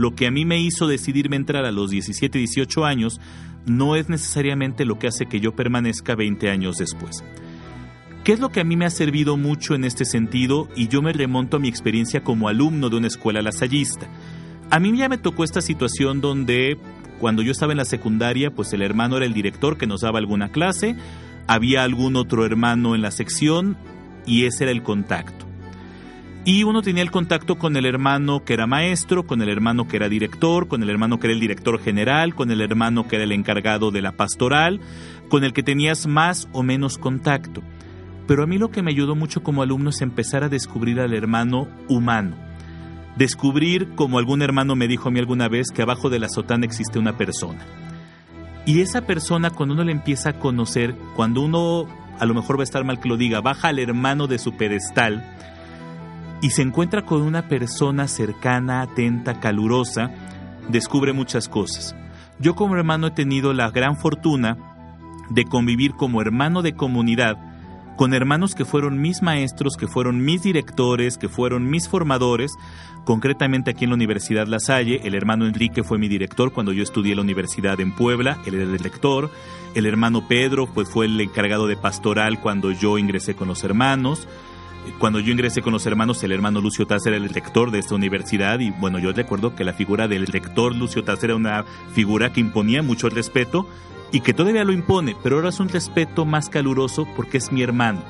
Lo 0.00 0.14
que 0.14 0.26
a 0.26 0.30
mí 0.30 0.46
me 0.46 0.58
hizo 0.58 0.86
decidirme 0.86 1.36
entrar 1.36 1.66
a 1.66 1.72
los 1.72 1.90
17, 1.90 2.38
18 2.38 2.86
años 2.86 3.20
no 3.66 3.96
es 3.96 4.08
necesariamente 4.08 4.86
lo 4.86 4.98
que 4.98 5.08
hace 5.08 5.26
que 5.26 5.40
yo 5.40 5.54
permanezca 5.54 6.14
20 6.14 6.48
años 6.48 6.78
después. 6.78 7.22
¿Qué 8.24 8.32
es 8.32 8.40
lo 8.40 8.48
que 8.48 8.60
a 8.60 8.64
mí 8.64 8.76
me 8.76 8.86
ha 8.86 8.90
servido 8.90 9.36
mucho 9.36 9.74
en 9.74 9.84
este 9.84 10.06
sentido? 10.06 10.70
Y 10.74 10.88
yo 10.88 11.02
me 11.02 11.12
remonto 11.12 11.58
a 11.58 11.60
mi 11.60 11.68
experiencia 11.68 12.24
como 12.24 12.48
alumno 12.48 12.88
de 12.88 12.96
una 12.96 13.08
escuela 13.08 13.42
lasallista. 13.42 14.08
A 14.70 14.80
mí 14.80 14.96
ya 14.96 15.10
me 15.10 15.18
tocó 15.18 15.44
esta 15.44 15.60
situación 15.60 16.22
donde 16.22 16.78
cuando 17.18 17.42
yo 17.42 17.52
estaba 17.52 17.74
en 17.74 17.76
la 17.76 17.84
secundaria, 17.84 18.50
pues 18.50 18.72
el 18.72 18.80
hermano 18.80 19.18
era 19.18 19.26
el 19.26 19.34
director 19.34 19.76
que 19.76 19.86
nos 19.86 20.00
daba 20.00 20.18
alguna 20.18 20.48
clase, 20.48 20.96
había 21.46 21.82
algún 21.82 22.16
otro 22.16 22.46
hermano 22.46 22.94
en 22.94 23.02
la 23.02 23.10
sección 23.10 23.76
y 24.24 24.46
ese 24.46 24.64
era 24.64 24.72
el 24.72 24.82
contacto. 24.82 25.49
Y 26.52 26.64
uno 26.64 26.82
tenía 26.82 27.04
el 27.04 27.12
contacto 27.12 27.58
con 27.58 27.76
el 27.76 27.86
hermano 27.86 28.44
que 28.44 28.54
era 28.54 28.66
maestro, 28.66 29.24
con 29.24 29.40
el 29.40 29.48
hermano 29.48 29.86
que 29.86 29.98
era 29.98 30.08
director, 30.08 30.66
con 30.66 30.82
el 30.82 30.90
hermano 30.90 31.20
que 31.20 31.28
era 31.28 31.34
el 31.34 31.38
director 31.38 31.80
general, 31.80 32.34
con 32.34 32.50
el 32.50 32.60
hermano 32.60 33.06
que 33.06 33.14
era 33.14 33.24
el 33.24 33.30
encargado 33.30 33.92
de 33.92 34.02
la 34.02 34.10
pastoral, 34.10 34.80
con 35.28 35.44
el 35.44 35.52
que 35.52 35.62
tenías 35.62 36.08
más 36.08 36.48
o 36.50 36.64
menos 36.64 36.98
contacto. 36.98 37.62
Pero 38.26 38.42
a 38.42 38.48
mí 38.48 38.58
lo 38.58 38.72
que 38.72 38.82
me 38.82 38.90
ayudó 38.90 39.14
mucho 39.14 39.44
como 39.44 39.62
alumno 39.62 39.90
es 39.90 40.00
empezar 40.00 40.42
a 40.42 40.48
descubrir 40.48 40.98
al 40.98 41.14
hermano 41.14 41.68
humano. 41.86 42.34
Descubrir, 43.14 43.90
como 43.94 44.18
algún 44.18 44.42
hermano 44.42 44.74
me 44.74 44.88
dijo 44.88 45.08
a 45.08 45.12
mí 45.12 45.20
alguna 45.20 45.48
vez, 45.48 45.68
que 45.70 45.82
abajo 45.82 46.10
de 46.10 46.18
la 46.18 46.28
sotana 46.28 46.66
existe 46.66 46.98
una 46.98 47.16
persona. 47.16 47.64
Y 48.66 48.80
esa 48.80 49.02
persona, 49.02 49.50
cuando 49.50 49.76
uno 49.76 49.84
le 49.84 49.92
empieza 49.92 50.30
a 50.30 50.38
conocer, 50.40 50.96
cuando 51.14 51.42
uno, 51.42 51.86
a 52.18 52.26
lo 52.26 52.34
mejor 52.34 52.58
va 52.58 52.62
a 52.62 52.64
estar 52.64 52.82
mal 52.82 52.98
que 52.98 53.08
lo 53.08 53.16
diga, 53.16 53.40
baja 53.40 53.68
al 53.68 53.78
hermano 53.78 54.26
de 54.26 54.40
su 54.40 54.56
pedestal 54.56 55.24
y 56.42 56.50
se 56.50 56.62
encuentra 56.62 57.02
con 57.02 57.22
una 57.22 57.48
persona 57.48 58.08
cercana, 58.08 58.82
atenta, 58.82 59.40
calurosa, 59.40 60.10
descubre 60.68 61.12
muchas 61.12 61.48
cosas. 61.48 61.94
Yo 62.38 62.54
como 62.54 62.76
hermano 62.76 63.08
he 63.08 63.10
tenido 63.10 63.52
la 63.52 63.70
gran 63.70 63.96
fortuna 63.96 64.56
de 65.30 65.44
convivir 65.44 65.92
como 65.92 66.22
hermano 66.22 66.62
de 66.62 66.74
comunidad 66.74 67.36
con 68.00 68.14
hermanos 68.14 68.54
que 68.54 68.64
fueron 68.64 68.98
mis 68.98 69.20
maestros, 69.20 69.76
que 69.76 69.86
fueron 69.86 70.24
mis 70.24 70.42
directores, 70.42 71.18
que 71.18 71.28
fueron 71.28 71.68
mis 71.68 71.86
formadores, 71.86 72.50
concretamente 73.04 73.70
aquí 73.70 73.84
en 73.84 73.90
la 73.90 73.96
Universidad 73.96 74.46
La 74.46 74.58
Salle, 74.58 75.02
el 75.04 75.14
hermano 75.14 75.46
Enrique 75.46 75.82
fue 75.82 75.98
mi 75.98 76.08
director 76.08 76.50
cuando 76.50 76.72
yo 76.72 76.82
estudié 76.82 77.12
en 77.12 77.16
la 77.16 77.24
universidad 77.24 77.78
en 77.78 77.94
Puebla, 77.94 78.38
él 78.46 78.54
era 78.54 78.64
el 78.64 78.72
director, 78.74 79.30
el 79.74 79.84
hermano 79.84 80.26
Pedro 80.26 80.66
pues 80.66 80.88
fue 80.88 81.04
el 81.04 81.20
encargado 81.20 81.66
de 81.66 81.76
pastoral 81.76 82.40
cuando 82.40 82.72
yo 82.72 82.96
ingresé 82.96 83.34
con 83.34 83.48
los 83.48 83.64
hermanos, 83.64 84.26
cuando 84.98 85.20
yo 85.20 85.32
ingresé 85.32 85.62
con 85.62 85.72
los 85.72 85.86
hermanos, 85.86 86.22
el 86.22 86.32
hermano 86.32 86.60
Lucio 86.60 86.86
Taz 86.86 87.06
era 87.06 87.16
el 87.16 87.28
rector 87.28 87.70
de 87.70 87.78
esta 87.78 87.94
universidad 87.94 88.60
y 88.60 88.70
bueno, 88.70 88.98
yo 88.98 89.12
recuerdo 89.12 89.54
que 89.54 89.64
la 89.64 89.72
figura 89.72 90.08
del 90.08 90.26
rector 90.26 90.74
Lucio 90.74 91.04
Taz 91.04 91.22
era 91.24 91.36
una 91.36 91.64
figura 91.94 92.32
que 92.32 92.40
imponía 92.40 92.82
mucho 92.82 93.08
respeto 93.08 93.66
y 94.12 94.20
que 94.20 94.34
todavía 94.34 94.64
lo 94.64 94.72
impone, 94.72 95.16
pero 95.22 95.36
ahora 95.36 95.50
es 95.50 95.60
un 95.60 95.68
respeto 95.68 96.24
más 96.24 96.48
caluroso 96.48 97.06
porque 97.16 97.38
es 97.38 97.52
mi 97.52 97.62
hermano, 97.62 98.02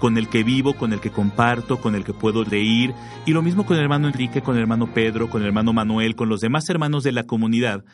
con 0.00 0.18
el 0.18 0.28
que 0.28 0.42
vivo, 0.42 0.74
con 0.74 0.92
el 0.92 1.00
que 1.00 1.10
comparto, 1.10 1.80
con 1.80 1.94
el 1.94 2.04
que 2.04 2.14
puedo 2.14 2.44
reír, 2.44 2.94
y 3.26 3.32
lo 3.32 3.42
mismo 3.42 3.66
con 3.66 3.76
el 3.76 3.82
hermano 3.82 4.08
Enrique, 4.08 4.42
con 4.42 4.56
el 4.56 4.62
hermano 4.62 4.92
Pedro, 4.92 5.28
con 5.28 5.42
el 5.42 5.48
hermano 5.48 5.72
Manuel, 5.72 6.16
con 6.16 6.28
los 6.28 6.40
demás 6.40 6.68
hermanos 6.68 7.04
de 7.04 7.12
la 7.12 7.24
comunidad, 7.24 7.84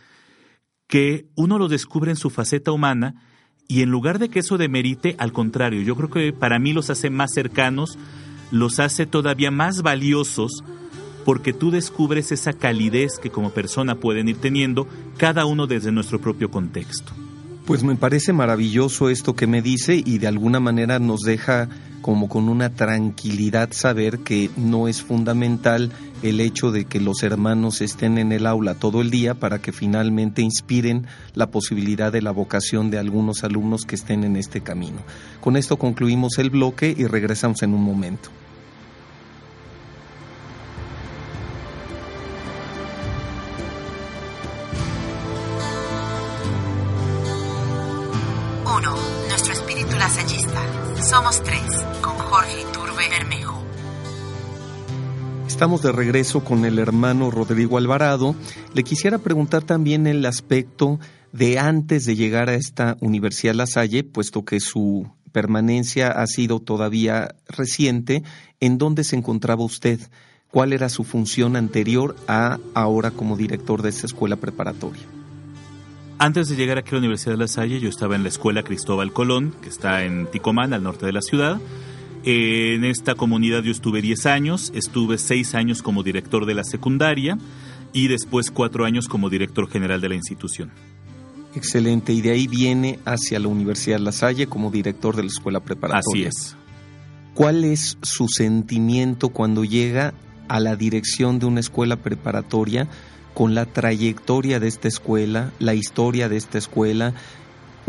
que 0.87 1.27
uno 1.35 1.59
lo 1.59 1.69
descubre 1.69 2.11
en 2.11 2.17
su 2.17 2.31
faceta 2.31 2.73
humana 2.73 3.30
y 3.71 3.83
en 3.83 3.91
lugar 3.91 4.19
de 4.19 4.29
que 4.29 4.41
eso 4.41 4.59
demerite, 4.59 5.15
al 5.19 5.33
contrario, 5.33 5.81
yo 5.83 5.95
creo 5.95 6.11
que 6.11 6.33
para 6.33 6.59
mí 6.59 6.73
los 6.73 6.91
hace 6.91 7.09
más 7.09 7.33
cercanos, 7.33 7.99
los 8.51 8.81
hace 8.81 9.07
todavía 9.07 9.53
más 9.53 9.83
valiosos, 9.83 10.65
porque 11.25 11.53
tú 11.53 11.71
descubres 11.71 12.33
esa 12.33 12.53
calidez 12.53 13.21
que 13.23 13.31
como 13.31 13.51
persona 13.51 13.95
pueden 13.95 14.29
ir 14.29 14.39
teniendo 14.39 14.89
cada 15.19 15.45
uno 15.47 15.69
desde 15.69 15.93
nuestro 15.93 16.21
propio 16.21 16.51
contexto. 16.51 17.13
Pues 17.65 17.85
me 17.85 17.95
parece 17.95 18.33
maravilloso 18.33 19.09
esto 19.09 19.37
que 19.37 19.47
me 19.47 19.63
dice 19.63 20.03
y 20.05 20.19
de 20.19 20.27
alguna 20.27 20.59
manera 20.59 20.99
nos 20.99 21.21
deja 21.21 21.69
como 22.01 22.29
con 22.29 22.49
una 22.49 22.71
tranquilidad 22.71 23.71
saber 23.73 24.21
que 24.21 24.51
no 24.57 24.89
es 24.89 25.03
fundamental 25.03 25.93
el 26.23 26.41
hecho 26.41 26.71
de 26.71 26.85
que 26.85 27.01
los 27.01 27.23
hermanos 27.23 27.81
estén 27.81 28.19
en 28.19 28.33
el 28.33 28.47
aula 28.47 28.75
todo 28.75 29.01
el 29.01 29.11
día 29.11 29.35
para 29.35 29.61
que 29.61 29.73
finalmente 29.73 30.43
inspiren 30.43 31.07
la 31.35 31.51
posibilidad 31.51 32.13
de 32.13 32.23
la 32.23 32.31
vocación 32.31 32.91
de 32.91 32.99
algunos 32.99 33.45
alumnos 33.45 33.85
que 33.85 33.95
estén 33.95 34.25
en 34.25 34.37
este 34.37 34.61
camino. 34.61 34.99
Con 35.41 35.57
esto 35.57 35.79
concluimos 35.79 36.39
el 36.39 36.51
bloque 36.51 36.95
y 36.97 37.07
regresamos 37.07 37.63
en 37.63 37.75
un 37.75 37.83
momento. 37.83 38.31
Estamos 55.61 55.83
de 55.83 55.93
regreso 55.93 56.43
con 56.43 56.65
el 56.65 56.79
hermano 56.79 57.31
Rodrigo 57.31 57.77
Alvarado. 57.77 58.35
Le 58.73 58.83
quisiera 58.83 59.19
preguntar 59.19 59.63
también 59.63 60.07
el 60.07 60.25
aspecto 60.25 60.99
de 61.33 61.59
antes 61.59 62.07
de 62.07 62.17
llegar 62.17 62.49
a 62.49 62.55
esta 62.55 62.97
Universidad 63.01 63.53
La 63.53 63.67
Salle, 63.67 64.03
puesto 64.03 64.43
que 64.47 64.59
su 64.59 65.07
permanencia 65.33 66.13
ha 66.13 66.27
sido 66.27 66.61
todavía 66.61 67.35
reciente, 67.47 68.23
¿en 68.61 68.79
dónde 68.79 69.05
se 69.05 69.17
encontraba 69.17 69.63
usted? 69.63 70.01
¿Cuál 70.51 70.73
era 70.73 70.89
su 70.89 71.05
función 71.05 71.57
anterior 71.57 72.17
a 72.27 72.59
ahora 72.73 73.11
como 73.11 73.37
director 73.37 73.83
de 73.83 73.91
esta 73.91 74.07
escuela 74.07 74.37
preparatoria? 74.37 75.03
Antes 76.19 76.49
de 76.49 76.57
llegar 76.57 76.79
aquí 76.79 76.89
a 76.89 76.93
la 76.93 77.01
Universidad 77.01 77.33
de 77.33 77.39
La 77.39 77.49
Salle, 77.49 77.81
yo 77.81 77.91
estaba 77.91 78.17
en 78.17 78.23
la 78.23 78.31
Escuela 78.31 78.63
Cristóbal 78.63 79.13
Colón, 79.13 79.55
que 79.61 79.69
está 79.69 80.05
en 80.05 80.27
Ticomán, 80.31 80.73
al 80.73 80.83
norte 80.83 81.05
de 81.05 81.13
la 81.13 81.21
ciudad. 81.21 81.61
En 82.25 82.85
esta 82.85 83.15
comunidad 83.15 83.63
yo 83.63 83.73
estuve 83.73 84.03
10 84.03 84.27
años, 84.27 84.73
estuve 84.75 85.17
6 85.17 85.55
años 85.55 85.83
como 85.83 86.03
director 86.03 86.45
de 86.45 86.55
la 86.55 86.65
secundaria 86.65 87.39
y 87.93 88.09
después 88.09 88.51
4 88.51 88.85
años 88.85 89.09
como 89.09 89.31
director 89.31 89.69
general 89.71 90.01
de 90.01 90.11
la 90.11 90.15
institución. 90.17 90.71
Excelente, 91.55 92.13
y 92.13 92.21
de 92.21 92.31
ahí 92.31 92.47
viene 92.47 92.99
hacia 93.05 93.41
la 93.41 93.49
Universidad 93.49 93.99
La 93.99 94.13
Salle 94.13 94.47
como 94.47 94.71
director 94.71 95.17
de 95.17 95.23
la 95.23 95.29
escuela 95.29 95.61
preparatoria. 95.61 96.29
Así 96.29 96.39
es. 96.39 96.57
¿Cuál 97.35 97.65
es 97.65 97.97
su 98.03 98.29
sentimiento 98.29 99.31
cuando 99.31 99.65
llega 99.65 100.15
a 100.49 100.61
la 100.61 100.77
dirección 100.77 101.39
de 101.39 101.47
una 101.47 101.61
escuela 101.61 101.97
preparatoria 101.97 102.89
con 103.35 103.55
la 103.55 103.67
trayectoria 103.67 104.61
de 104.61 104.69
esta 104.69 104.89
escuela, 104.89 105.53
la 105.59 105.75
historia 105.75 106.29
de 106.29 106.37
esta 106.37 106.59
escuela, 106.59 107.15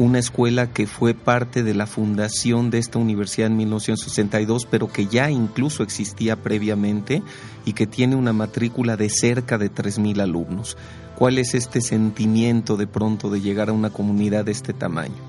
una 0.01 0.17
escuela 0.17 0.73
que 0.73 0.87
fue 0.87 1.13
parte 1.13 1.61
de 1.61 1.75
la 1.75 1.85
fundación 1.85 2.71
de 2.71 2.79
esta 2.79 2.97
universidad 2.97 3.47
en 3.47 3.57
1962, 3.57 4.65
pero 4.65 4.91
que 4.91 5.05
ya 5.05 5.29
incluso 5.29 5.83
existía 5.83 6.37
previamente 6.37 7.21
y 7.65 7.73
que 7.73 7.85
tiene 7.85 8.15
una 8.15 8.33
matrícula 8.33 8.97
de 8.97 9.09
cerca 9.09 9.59
de 9.59 9.71
3.000 9.71 10.21
alumnos. 10.21 10.75
¿Cuál 11.15 11.37
es 11.37 11.53
este 11.53 11.81
sentimiento 11.81 12.77
de 12.77 12.87
pronto 12.87 13.29
de 13.29 13.41
llegar 13.41 13.69
a 13.69 13.73
una 13.73 13.91
comunidad 13.91 14.45
de 14.45 14.53
este 14.53 14.73
tamaño? 14.73 15.21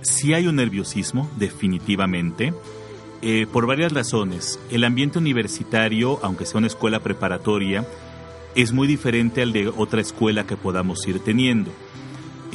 Sí 0.00 0.32
hay 0.32 0.46
un 0.46 0.56
nerviosismo, 0.56 1.30
definitivamente, 1.36 2.54
eh, 3.20 3.46
por 3.52 3.66
varias 3.66 3.92
razones. 3.92 4.58
El 4.70 4.84
ambiente 4.84 5.18
universitario, 5.18 6.18
aunque 6.22 6.46
sea 6.46 6.58
una 6.58 6.68
escuela 6.68 7.00
preparatoria, 7.00 7.86
es 8.54 8.72
muy 8.72 8.86
diferente 8.86 9.42
al 9.42 9.52
de 9.52 9.68
otra 9.68 10.00
escuela 10.00 10.46
que 10.46 10.56
podamos 10.56 11.06
ir 11.06 11.18
teniendo. 11.18 11.70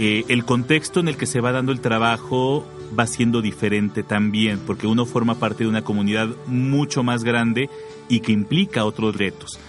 Eh, 0.01 0.23
el 0.29 0.45
contexto 0.45 1.01
en 1.01 1.09
el 1.09 1.17
que 1.17 1.25
se 1.25 1.41
va 1.41 1.51
dando 1.51 1.73
el 1.73 1.81
trabajo 1.81 2.65
va 2.97 3.05
siendo 3.05 3.41
diferente 3.41 4.01
también, 4.01 4.57
porque 4.65 4.87
uno 4.87 5.05
forma 5.05 5.35
parte 5.35 5.65
de 5.65 5.69
una 5.69 5.83
comunidad 5.83 6.29
mucho 6.47 7.03
más 7.03 7.25
grande 7.25 7.69
y 8.07 8.21
que 8.21 8.31
implica 8.31 8.85
otros 8.85 9.17
retos. 9.17 9.59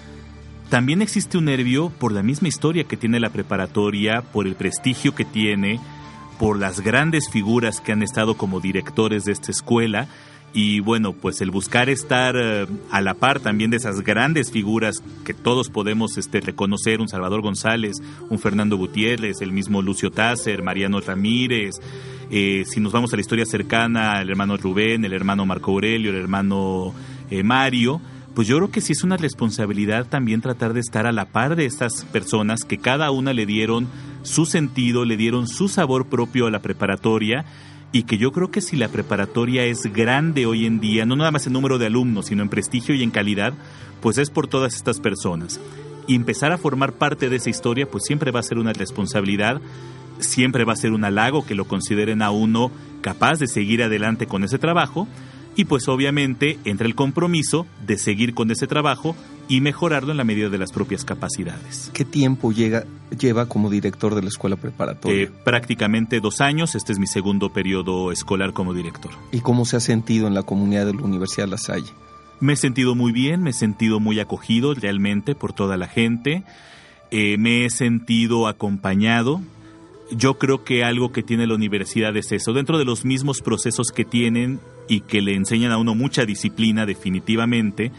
También 0.68 1.02
existe 1.02 1.36
un 1.36 1.46
nervio 1.46 1.90
por 1.90 2.12
la 2.12 2.22
misma 2.22 2.46
historia 2.46 2.84
que 2.84 2.96
tiene 2.96 3.18
la 3.18 3.30
preparatoria, 3.30 4.22
por 4.22 4.46
el 4.46 4.54
prestigio 4.54 5.16
que 5.16 5.24
tiene, 5.24 5.80
por 6.38 6.60
las 6.60 6.80
grandes 6.80 7.28
figuras 7.28 7.80
que 7.80 7.90
han 7.90 8.04
estado 8.04 8.36
como 8.36 8.60
directores 8.60 9.24
de 9.24 9.32
esta 9.32 9.50
escuela, 9.50 10.06
y 10.52 10.80
bueno, 10.80 11.12
pues 11.12 11.40
el 11.40 11.50
buscar 11.50 11.88
estar 11.88 12.34
eh, 12.36 12.66
a 12.90 13.00
la 13.00 13.14
par 13.14 13.40
también 13.40 13.70
de 13.70 13.76
esas 13.76 14.00
grandes 14.00 14.50
figuras 14.50 15.02
que 15.24 15.32
todos 15.32 15.68
podemos 15.68 16.18
este, 16.18 16.40
reconocer, 16.40 17.00
un 17.00 17.08
Salvador 17.08 17.40
González, 17.40 17.96
un 18.28 18.38
Fernando 18.38 18.76
Gutiérrez, 18.76 19.40
el 19.42 19.52
mismo 19.52 19.80
Lucio 19.80 20.10
Tácer, 20.10 20.62
Mariano 20.62 21.00
Ramírez, 21.00 21.76
eh, 22.32 22.64
si 22.66 22.80
nos 22.80 22.92
vamos 22.92 23.12
a 23.12 23.16
la 23.16 23.22
historia 23.22 23.46
cercana, 23.46 24.20
el 24.20 24.30
hermano 24.30 24.56
Rubén, 24.56 25.04
el 25.04 25.12
hermano 25.12 25.46
Marco 25.46 25.72
Aurelio, 25.72 26.10
el 26.10 26.16
hermano 26.16 26.94
eh, 27.30 27.42
Mario, 27.42 28.00
pues 28.34 28.46
yo 28.46 28.56
creo 28.56 28.70
que 28.70 28.80
sí 28.80 28.92
es 28.92 29.02
una 29.02 29.16
responsabilidad 29.16 30.06
también 30.06 30.40
tratar 30.40 30.72
de 30.72 30.80
estar 30.80 31.06
a 31.06 31.12
la 31.12 31.26
par 31.26 31.56
de 31.56 31.66
estas 31.66 32.04
personas 32.06 32.64
que 32.64 32.78
cada 32.78 33.10
una 33.10 33.32
le 33.32 33.46
dieron 33.46 33.88
su 34.22 34.46
sentido, 34.46 35.04
le 35.04 35.16
dieron 35.16 35.48
su 35.48 35.68
sabor 35.68 36.06
propio 36.06 36.46
a 36.46 36.50
la 36.50 36.60
preparatoria 36.60 37.44
y 37.92 38.04
que 38.04 38.18
yo 38.18 38.32
creo 38.32 38.50
que 38.50 38.60
si 38.60 38.76
la 38.76 38.88
preparatoria 38.88 39.64
es 39.64 39.82
grande 39.92 40.46
hoy 40.46 40.66
en 40.66 40.80
día, 40.80 41.06
no 41.06 41.16
nada 41.16 41.30
más 41.30 41.46
en 41.46 41.52
número 41.52 41.78
de 41.78 41.86
alumnos, 41.86 42.26
sino 42.26 42.42
en 42.42 42.48
prestigio 42.48 42.94
y 42.94 43.02
en 43.02 43.10
calidad, 43.10 43.52
pues 44.00 44.18
es 44.18 44.30
por 44.30 44.46
todas 44.46 44.74
estas 44.76 45.00
personas. 45.00 45.60
Y 46.06 46.14
empezar 46.14 46.52
a 46.52 46.58
formar 46.58 46.92
parte 46.92 47.28
de 47.28 47.36
esa 47.36 47.50
historia, 47.50 47.88
pues 47.88 48.04
siempre 48.06 48.30
va 48.30 48.40
a 48.40 48.44
ser 48.44 48.58
una 48.58 48.72
responsabilidad, 48.72 49.60
siempre 50.20 50.64
va 50.64 50.74
a 50.74 50.76
ser 50.76 50.92
un 50.92 51.04
halago 51.04 51.44
que 51.44 51.54
lo 51.54 51.66
consideren 51.66 52.22
a 52.22 52.30
uno 52.30 52.70
capaz 53.00 53.38
de 53.38 53.46
seguir 53.46 53.82
adelante 53.82 54.26
con 54.26 54.44
ese 54.44 54.58
trabajo, 54.58 55.08
y 55.60 55.66
pues 55.66 55.88
obviamente 55.88 56.58
entra 56.64 56.86
el 56.86 56.94
compromiso 56.94 57.66
de 57.86 57.98
seguir 57.98 58.32
con 58.32 58.50
ese 58.50 58.66
trabajo 58.66 59.14
y 59.46 59.60
mejorarlo 59.60 60.10
en 60.10 60.16
la 60.16 60.24
medida 60.24 60.48
de 60.48 60.56
las 60.56 60.72
propias 60.72 61.04
capacidades. 61.04 61.90
¿Qué 61.92 62.06
tiempo 62.06 62.50
llega, 62.50 62.86
lleva 63.18 63.44
como 63.44 63.68
director 63.68 64.14
de 64.14 64.22
la 64.22 64.28
escuela 64.28 64.56
preparatoria? 64.56 65.24
Eh, 65.24 65.30
prácticamente 65.44 66.20
dos 66.20 66.40
años, 66.40 66.74
este 66.74 66.94
es 66.94 66.98
mi 66.98 67.06
segundo 67.06 67.52
periodo 67.52 68.10
escolar 68.10 68.54
como 68.54 68.72
director. 68.72 69.10
¿Y 69.32 69.40
cómo 69.40 69.66
se 69.66 69.76
ha 69.76 69.80
sentido 69.80 70.26
en 70.28 70.32
la 70.32 70.44
comunidad 70.44 70.86
de 70.86 70.94
la 70.94 71.02
Universidad 71.02 71.46
La 71.46 71.58
Salle? 71.58 71.90
Me 72.40 72.54
he 72.54 72.56
sentido 72.56 72.94
muy 72.94 73.12
bien, 73.12 73.42
me 73.42 73.50
he 73.50 73.52
sentido 73.52 74.00
muy 74.00 74.18
acogido 74.18 74.72
realmente 74.72 75.34
por 75.34 75.52
toda 75.52 75.76
la 75.76 75.88
gente, 75.88 76.42
eh, 77.10 77.36
me 77.36 77.66
he 77.66 77.70
sentido 77.70 78.48
acompañado, 78.48 79.42
yo 80.10 80.38
creo 80.38 80.64
que 80.64 80.84
algo 80.84 81.12
que 81.12 81.22
tiene 81.22 81.46
la 81.46 81.54
universidad 81.54 82.16
es 82.16 82.32
eso. 82.32 82.54
Dentro 82.54 82.78
de 82.78 82.86
los 82.86 83.04
mismos 83.04 83.42
procesos 83.42 83.88
que 83.94 84.06
tienen 84.06 84.58
y 84.90 85.00
que 85.02 85.22
le 85.22 85.34
enseñan 85.34 85.72
a 85.72 85.78
uno 85.78 85.94
mucha 85.94 86.26
disciplina 86.26 86.84
definitivamente, 86.84 87.92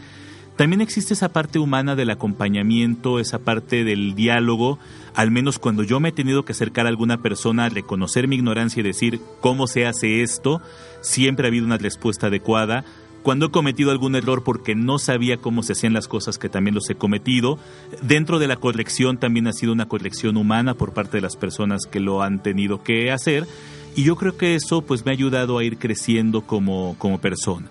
también 0.56 0.82
existe 0.82 1.14
esa 1.14 1.32
parte 1.32 1.58
humana 1.58 1.96
del 1.96 2.10
acompañamiento, 2.10 3.18
esa 3.18 3.38
parte 3.38 3.82
del 3.82 4.14
diálogo, 4.14 4.78
al 5.14 5.30
menos 5.30 5.58
cuando 5.58 5.82
yo 5.82 5.98
me 5.98 6.10
he 6.10 6.12
tenido 6.12 6.44
que 6.44 6.52
acercar 6.52 6.84
a 6.84 6.90
alguna 6.90 7.22
persona 7.22 7.70
reconocer 7.70 8.28
mi 8.28 8.36
ignorancia 8.36 8.80
y 8.80 8.84
decir 8.84 9.20
cómo 9.40 9.66
se 9.66 9.86
hace 9.86 10.22
esto, 10.22 10.60
siempre 11.00 11.46
ha 11.46 11.48
habido 11.48 11.64
una 11.64 11.78
respuesta 11.78 12.26
adecuada 12.26 12.84
cuando 13.22 13.46
he 13.46 13.50
cometido 13.50 13.90
algún 13.90 14.14
error 14.14 14.42
porque 14.44 14.74
no 14.74 14.98
sabía 14.98 15.36
cómo 15.36 15.62
se 15.62 15.72
hacían 15.72 15.92
las 15.92 16.08
cosas, 16.08 16.38
que 16.38 16.48
también 16.48 16.74
los 16.74 16.90
he 16.90 16.96
cometido. 16.96 17.58
Dentro 18.02 18.38
de 18.38 18.48
la 18.48 18.56
corrección 18.56 19.16
también 19.16 19.46
ha 19.46 19.52
sido 19.52 19.72
una 19.72 19.88
corrección 19.88 20.36
humana 20.36 20.74
por 20.74 20.92
parte 20.92 21.18
de 21.18 21.22
las 21.22 21.36
personas 21.36 21.86
que 21.86 22.00
lo 22.00 22.22
han 22.22 22.42
tenido 22.42 22.82
que 22.82 23.10
hacer. 23.12 23.46
Y 23.94 24.04
yo 24.04 24.16
creo 24.16 24.36
que 24.36 24.54
eso 24.54 24.82
pues 24.82 25.04
me 25.04 25.12
ha 25.12 25.14
ayudado 25.14 25.58
a 25.58 25.64
ir 25.64 25.78
creciendo 25.78 26.42
como, 26.42 26.96
como 26.98 27.20
persona. 27.20 27.68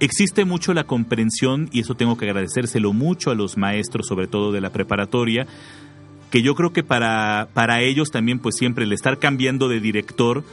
Existe 0.00 0.44
mucho 0.44 0.74
la 0.74 0.84
comprensión, 0.84 1.68
y 1.72 1.80
eso 1.80 1.94
tengo 1.94 2.16
que 2.16 2.26
agradecérselo 2.26 2.92
mucho 2.92 3.30
a 3.30 3.34
los 3.34 3.56
maestros, 3.56 4.06
sobre 4.06 4.28
todo 4.28 4.52
de 4.52 4.60
la 4.60 4.70
preparatoria, 4.70 5.46
que 6.30 6.42
yo 6.42 6.54
creo 6.54 6.72
que 6.72 6.84
para, 6.84 7.48
para 7.52 7.80
ellos 7.82 8.10
también 8.10 8.38
pues 8.38 8.56
siempre 8.56 8.84
el 8.84 8.92
estar 8.92 9.18
cambiando 9.18 9.68
de 9.68 9.80
director, 9.80 10.44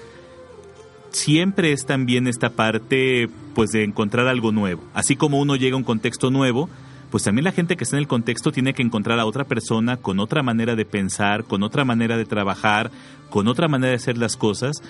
siempre 1.11 1.71
es 1.71 1.85
también 1.85 2.27
esta 2.27 2.49
parte 2.49 3.29
pues 3.53 3.69
de 3.69 3.83
encontrar 3.83 4.27
algo 4.27 4.51
nuevo. 4.51 4.83
Así 4.93 5.15
como 5.15 5.39
uno 5.39 5.55
llega 5.55 5.75
a 5.75 5.77
un 5.77 5.83
contexto 5.83 6.31
nuevo, 6.31 6.69
pues 7.15 7.23
también 7.23 7.45
la 7.45 7.53
gente 7.53 7.77
que 7.77 7.85
está 7.85 7.95
en 7.95 8.01
el 8.01 8.09
contexto 8.09 8.51
tiene 8.51 8.73
que 8.73 8.81
encontrar 8.81 9.21
a 9.21 9.25
otra 9.25 9.45
persona 9.45 9.95
con 9.95 10.19
otra 10.19 10.43
manera 10.43 10.75
de 10.75 10.83
pensar, 10.83 11.45
con 11.45 11.63
otra 11.63 11.85
manera 11.85 12.17
de 12.17 12.25
trabajar, 12.25 12.91
con 13.29 13.47
otra 13.47 13.69
manera 13.69 13.91
de 13.91 13.95
hacer 13.95 14.17
las 14.17 14.35
cosas. 14.35 14.83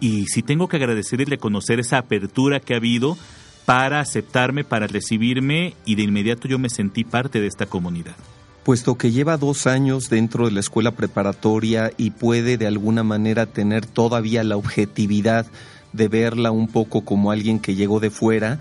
Y 0.00 0.26
sí 0.26 0.42
tengo 0.42 0.66
que 0.66 0.78
agradecer 0.78 1.20
y 1.20 1.24
reconocer 1.24 1.78
esa 1.78 1.98
apertura 1.98 2.58
que 2.58 2.74
ha 2.74 2.78
habido 2.78 3.16
para 3.64 4.00
aceptarme, 4.00 4.64
para 4.64 4.88
recibirme 4.88 5.74
y 5.84 5.94
de 5.94 6.02
inmediato 6.02 6.48
yo 6.48 6.58
me 6.58 6.68
sentí 6.68 7.04
parte 7.04 7.40
de 7.40 7.46
esta 7.46 7.66
comunidad 7.66 8.16
puesto 8.64 8.98
que 8.98 9.12
lleva 9.12 9.36
dos 9.36 9.68
años 9.68 10.10
dentro 10.10 10.46
de 10.46 10.50
la 10.50 10.60
escuela 10.60 10.90
preparatoria 10.90 11.92
y 11.96 12.10
puede 12.10 12.58
de 12.58 12.66
alguna 12.66 13.04
manera 13.04 13.46
tener 13.46 13.86
todavía 13.86 14.42
la 14.42 14.56
objetividad 14.56 15.46
de 15.92 16.08
verla 16.08 16.50
un 16.50 16.66
poco 16.66 17.02
como 17.04 17.30
alguien 17.30 17.60
que 17.60 17.76
llegó 17.76 18.00
de 18.00 18.10
fuera, 18.10 18.58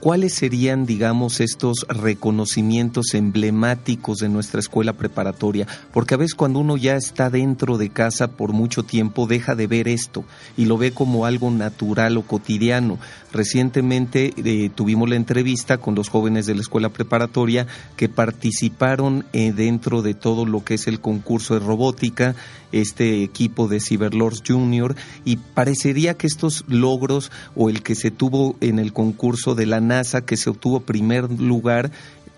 ¿cuáles 0.00 0.34
serían, 0.34 0.86
digamos, 0.86 1.40
estos 1.40 1.86
reconocimientos 1.88 3.14
emblemáticos 3.14 4.18
de 4.18 4.28
nuestra 4.28 4.60
escuela 4.60 4.92
preparatoria? 4.92 5.66
Porque 5.92 6.14
a 6.14 6.18
veces 6.18 6.34
cuando 6.34 6.60
uno 6.60 6.76
ya 6.76 6.96
está 6.96 7.30
dentro 7.30 7.78
de 7.78 7.90
casa 7.90 8.28
por 8.28 8.52
mucho 8.52 8.82
tiempo 8.82 9.26
deja 9.26 9.54
de 9.54 9.66
ver 9.66 9.88
esto 9.88 10.24
y 10.56 10.66
lo 10.66 10.78
ve 10.78 10.92
como 10.92 11.26
algo 11.26 11.50
natural 11.50 12.16
o 12.16 12.22
cotidiano. 12.22 12.98
Recientemente 13.32 14.32
eh, 14.36 14.70
tuvimos 14.74 15.08
la 15.10 15.16
entrevista 15.16 15.78
con 15.78 15.94
los 15.94 16.08
jóvenes 16.08 16.46
de 16.46 16.54
la 16.54 16.62
escuela 16.62 16.88
preparatoria 16.88 17.66
que 17.96 18.08
participaron 18.08 19.26
eh, 19.32 19.52
dentro 19.52 20.02
de 20.02 20.14
todo 20.14 20.46
lo 20.46 20.64
que 20.64 20.74
es 20.74 20.86
el 20.86 21.00
concurso 21.00 21.54
de 21.54 21.60
robótica, 21.60 22.34
este 22.72 23.22
equipo 23.22 23.68
de 23.68 23.80
Cyberlords 23.80 24.42
Junior, 24.46 24.96
y 25.24 25.36
parecería 25.36 26.14
que 26.14 26.26
estos 26.26 26.64
logros 26.68 27.30
o 27.54 27.68
el 27.68 27.82
que 27.82 27.94
se 27.94 28.10
tuvo 28.10 28.56
en 28.60 28.78
el 28.78 28.92
concurso 28.92 29.54
de 29.54 29.66
la 29.66 29.80
NASA, 29.86 30.24
que 30.24 30.36
se 30.36 30.50
obtuvo 30.50 30.80
primer 30.80 31.30
lugar, 31.30 31.90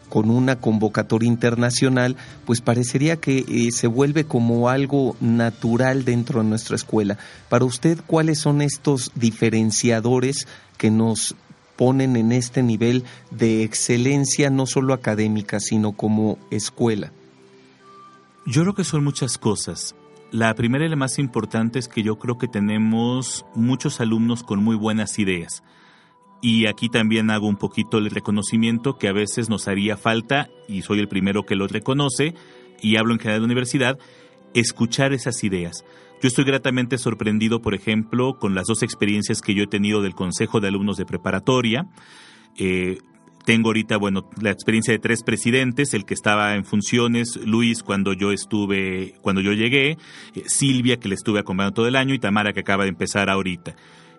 con 0.08 0.30
una 0.30 0.56
convocatoria 0.56 1.28
internacional, 1.28 2.16
pues 2.46 2.60
parecería 2.60 3.16
que 3.16 3.44
eh, 3.48 3.70
se 3.72 3.86
vuelve 3.86 4.24
como 4.24 4.68
algo 4.68 5.16
natural 5.20 6.04
dentro 6.04 6.42
de 6.42 6.48
nuestra 6.48 6.76
escuela. 6.76 7.18
Para 7.48 7.64
usted, 7.64 7.98
¿cuáles 8.06 8.38
son 8.38 8.62
estos 8.62 9.12
diferenciadores 9.14 10.48
que 10.76 10.90
nos 10.90 11.36
ponen 11.76 12.16
en 12.16 12.32
este 12.32 12.62
nivel 12.62 13.04
de 13.30 13.62
excelencia, 13.62 14.50
no 14.50 14.66
solo 14.66 14.94
académica, 14.94 15.60
sino 15.60 15.92
como 15.92 16.38
escuela? 16.50 17.12
Yo 18.46 18.62
creo 18.62 18.74
que 18.74 18.84
son 18.84 19.04
muchas 19.04 19.38
cosas. 19.38 19.94
La 20.30 20.54
primera 20.54 20.84
y 20.84 20.88
la 20.88 20.96
más 20.96 21.18
importante 21.18 21.78
es 21.78 21.88
que 21.88 22.02
yo 22.02 22.18
creo 22.18 22.38
que 22.38 22.48
tenemos 22.48 23.46
muchos 23.54 24.00
alumnos 24.00 24.42
con 24.42 24.62
muy 24.62 24.76
buenas 24.76 25.18
ideas. 25.18 25.62
Y 26.40 26.66
aquí 26.66 26.88
también 26.88 27.30
hago 27.30 27.48
un 27.48 27.56
poquito 27.56 27.98
el 27.98 28.10
reconocimiento 28.10 28.96
que 28.96 29.08
a 29.08 29.12
veces 29.12 29.48
nos 29.48 29.66
haría 29.66 29.96
falta, 29.96 30.48
y 30.68 30.82
soy 30.82 31.00
el 31.00 31.08
primero 31.08 31.44
que 31.44 31.56
lo 31.56 31.66
reconoce, 31.66 32.34
y 32.80 32.96
hablo 32.96 33.12
en 33.12 33.18
general 33.18 33.40
de 33.40 33.42
la 33.42 33.46
universidad, 33.46 33.98
escuchar 34.54 35.12
esas 35.12 35.42
ideas. 35.42 35.84
Yo 36.20 36.28
estoy 36.28 36.44
gratamente 36.44 36.98
sorprendido, 36.98 37.60
por 37.60 37.74
ejemplo, 37.74 38.38
con 38.38 38.54
las 38.54 38.66
dos 38.66 38.82
experiencias 38.82 39.40
que 39.40 39.54
yo 39.54 39.64
he 39.64 39.68
tenido 39.68 40.02
del 40.02 40.14
Consejo 40.14 40.60
de 40.60 40.68
Alumnos 40.68 40.96
de 40.96 41.06
Preparatoria. 41.06 41.86
Eh, 42.56 42.98
tengo 43.44 43.68
ahorita, 43.68 43.96
bueno, 43.96 44.28
la 44.40 44.50
experiencia 44.50 44.92
de 44.92 44.98
tres 44.98 45.22
presidentes, 45.22 45.94
el 45.94 46.04
que 46.04 46.14
estaba 46.14 46.54
en 46.54 46.64
funciones, 46.64 47.38
Luis 47.46 47.82
cuando 47.82 48.12
yo 48.12 48.32
estuve, 48.32 49.14
cuando 49.22 49.40
yo 49.40 49.52
llegué, 49.52 49.92
eh, 49.92 49.96
Silvia 50.46 50.98
que 50.98 51.08
le 51.08 51.14
estuve 51.14 51.40
acompañando 51.40 51.74
todo 51.74 51.88
el 51.88 51.96
año 51.96 52.14
y 52.14 52.18
Tamara 52.18 52.52
que 52.52 52.60
acaba 52.60 52.82
de 52.82 52.90
empezar 52.90 53.30
ahorita. 53.30 53.74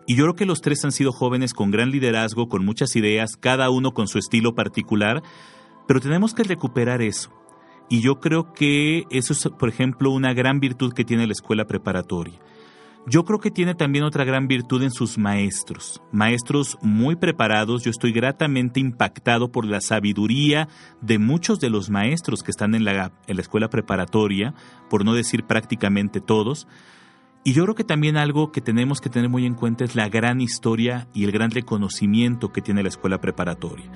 Y 0.09 0.15
yo 0.15 0.23
creo 0.23 0.35
que 0.35 0.47
los 0.47 0.61
tres 0.61 0.83
han 0.85 0.91
sido 0.91 1.11
jóvenes 1.11 1.53
con 1.53 1.69
gran 1.69 1.91
liderazgo, 1.91 2.49
con 2.49 2.65
muchas 2.65 2.95
ideas, 2.95 3.37
cada 3.39 3.69
uno 3.69 3.91
con 3.91 4.07
su 4.07 4.17
estilo 4.17 4.55
particular, 4.55 5.21
pero 5.87 5.99
tenemos 5.99 6.33
que 6.33 6.41
recuperar 6.41 7.03
eso. 7.03 7.29
Y 7.89 8.01
yo 8.01 8.19
creo 8.19 8.51
que 8.51 9.03
eso 9.11 9.33
es, 9.33 9.47
por 9.59 9.69
ejemplo, 9.69 10.09
una 10.09 10.33
gran 10.33 10.59
virtud 10.59 10.93
que 10.93 11.05
tiene 11.05 11.27
la 11.27 11.33
escuela 11.33 11.65
preparatoria. 11.65 12.39
Yo 13.05 13.23
creo 13.23 13.37
que 13.37 13.51
tiene 13.51 13.75
también 13.75 14.03
otra 14.03 14.23
gran 14.23 14.47
virtud 14.47 14.81
en 14.81 14.89
sus 14.89 15.19
maestros, 15.19 16.01
maestros 16.11 16.79
muy 16.81 17.15
preparados. 17.15 17.83
Yo 17.83 17.91
estoy 17.91 18.11
gratamente 18.11 18.79
impactado 18.79 19.51
por 19.51 19.63
la 19.63 19.79
sabiduría 19.79 20.69
de 21.01 21.19
muchos 21.19 21.59
de 21.59 21.69
los 21.69 21.91
maestros 21.91 22.41
que 22.41 22.49
están 22.49 22.73
en 22.73 22.83
la, 22.83 23.11
escuela 23.27 23.69
preparatoria, 23.69 24.55
por 24.89 25.05
no 25.05 25.13
decir 25.13 25.43
prácticamente 25.43 26.19
todos. 26.19 26.67
Y 27.43 27.53
yo 27.53 27.63
creo 27.63 27.75
que 27.75 27.83
también 27.83 28.17
algo 28.17 28.51
que 28.51 28.61
tenemos 28.61 28.99
que 28.99 29.09
tener 29.09 29.29
muy 29.29 29.45
en 29.45 29.55
cuenta 29.55 29.85
es 29.85 29.95
la 29.95 30.09
gran 30.09 30.41
historia 30.41 31.07
y 31.13 31.23
el 31.23 31.31
gran 31.31 31.51
reconocimiento 31.51 32.51
que 32.51 32.61
tiene 32.61 32.83
la 32.83 32.89
escuela 32.89 33.21
preparatoria. 33.21 33.89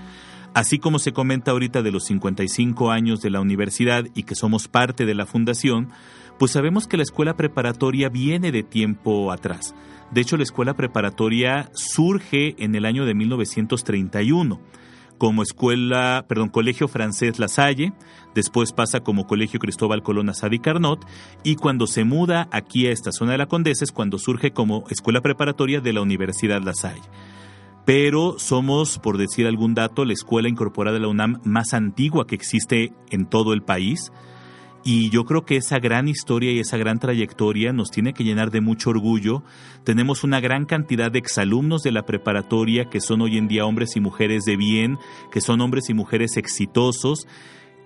Así 0.53 0.79
como 0.79 0.99
se 0.99 1.13
comenta 1.13 1.51
ahorita 1.51 1.82
de 1.82 1.91
los 1.91 2.06
55 2.06 2.91
años 2.91 3.21
de 3.21 3.32
la 3.32 3.41
universidad 3.41 4.06
y 4.13 4.23
que 4.23 4.36
somos 4.36 4.67
parte 4.67 5.06
de 5.06 5.15
la 5.15 5.25
fundación, 5.25 5.89
pues 6.38 6.51
sabemos 6.51 6.88
que 6.88 6.97
la 6.97 7.03
escuela 7.03 7.36
preparatoria 7.36 8.10
viene 8.10 8.51
de 8.51 8.63
tiempo 8.63 9.32
atrás. 9.32 9.73
De 10.12 10.21
hecho, 10.21 10.38
la 10.38 10.43
escuela 10.43 10.75
preparatoria 10.75 11.71
surge 11.73 12.56
en 12.63 12.75
el 12.75 12.86
año 12.86 13.06
de 13.06 13.15
1931 13.15 14.62
como 15.23 15.41
escuela, 15.41 16.25
perdón, 16.27 16.49
Colegio 16.49 16.89
Francés 16.89 17.39
La 17.39 17.47
Salle, 17.47 17.93
después 18.36 18.73
pasa 18.73 18.99
como 18.99 19.25
Colegio 19.25 19.57
Cristóbal 19.57 20.03
Colón 20.03 20.27
Asadi 20.27 20.59
Carnot 20.59 21.07
y 21.45 21.55
cuando 21.55 21.88
se 21.88 22.03
muda 22.03 22.49
aquí 22.51 22.88
a 22.88 22.91
esta 22.91 23.13
zona 23.13 23.31
de 23.31 23.38
la 23.38 23.45
Condesa 23.45 23.86
es 23.86 23.93
cuando 23.93 24.19
surge 24.19 24.51
como 24.51 24.83
escuela 24.89 25.21
preparatoria 25.21 25.79
de 25.79 25.93
la 25.93 26.01
Universidad 26.01 26.62
La 26.62 26.73
Salle. 26.73 26.99
Pero 27.86 28.38
somos, 28.38 28.99
por 28.99 29.17
decir 29.17 29.47
algún 29.47 29.75
dato, 29.75 30.03
la 30.03 30.12
escuela 30.12 30.49
incorporada 30.49 30.95
de 30.95 31.03
la 31.03 31.07
UNAM 31.07 31.39
más 31.45 31.73
antigua 31.73 32.27
que 32.27 32.36
existe 32.36 32.91
en 33.09 33.25
todo 33.25 33.53
el 33.53 33.62
país 33.62 34.12
Y 34.86 35.10
yo 35.10 35.24
creo 35.24 35.46
que 35.46 35.56
esa 35.56 35.80
gran 35.80 36.10
historia 36.10 36.52
y 36.52 36.60
esa 36.60 36.78
gran 36.78 37.00
trayectoria 37.00 37.72
nos 37.72 37.89
tiene 37.89 38.13
que 38.13 38.26
llenar 38.26 38.52
de 38.52 38.60
mucho 38.60 38.89
orgullo. 38.89 39.43
Tenemos 39.86 40.26
una 40.26 40.41
gran 40.41 40.65
cantidad 40.65 41.10
de 41.10 41.19
exalumnos 41.19 41.84
de 41.84 41.93
la 41.93 42.06
preparatoria 42.06 42.89
que 42.89 43.00
son 43.00 43.22
hoy 43.22 43.38
en 43.38 43.48
día 43.48 43.65
hombres 43.65 43.96
y 43.96 44.02
mujeres 44.02 44.43
de 44.43 44.58
bien, 44.58 44.98
que 45.32 45.39
son 45.39 45.62
hombres 45.62 45.89
y 45.89 45.93
mujeres 45.93 46.36
exitosos 46.36 47.28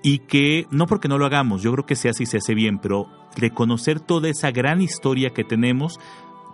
y 0.02 0.20
que 0.20 0.68
no 0.72 0.88
porque 0.88 1.08
no 1.08 1.18
lo 1.18 1.26
hagamos, 1.26 1.62
yo 1.62 1.72
creo 1.74 1.86
que 1.86 1.96
se 1.96 2.10
hace 2.10 2.24
y 2.24 2.28
se 2.28 2.38
hace 2.38 2.54
bien, 2.54 2.80
pero 2.80 3.08
reconocer 3.36 4.00
toda 4.00 4.30
esa 4.30 4.52
gran 4.52 4.82
historia 4.82 5.32
que 5.32 5.44
tenemos 5.44 6.00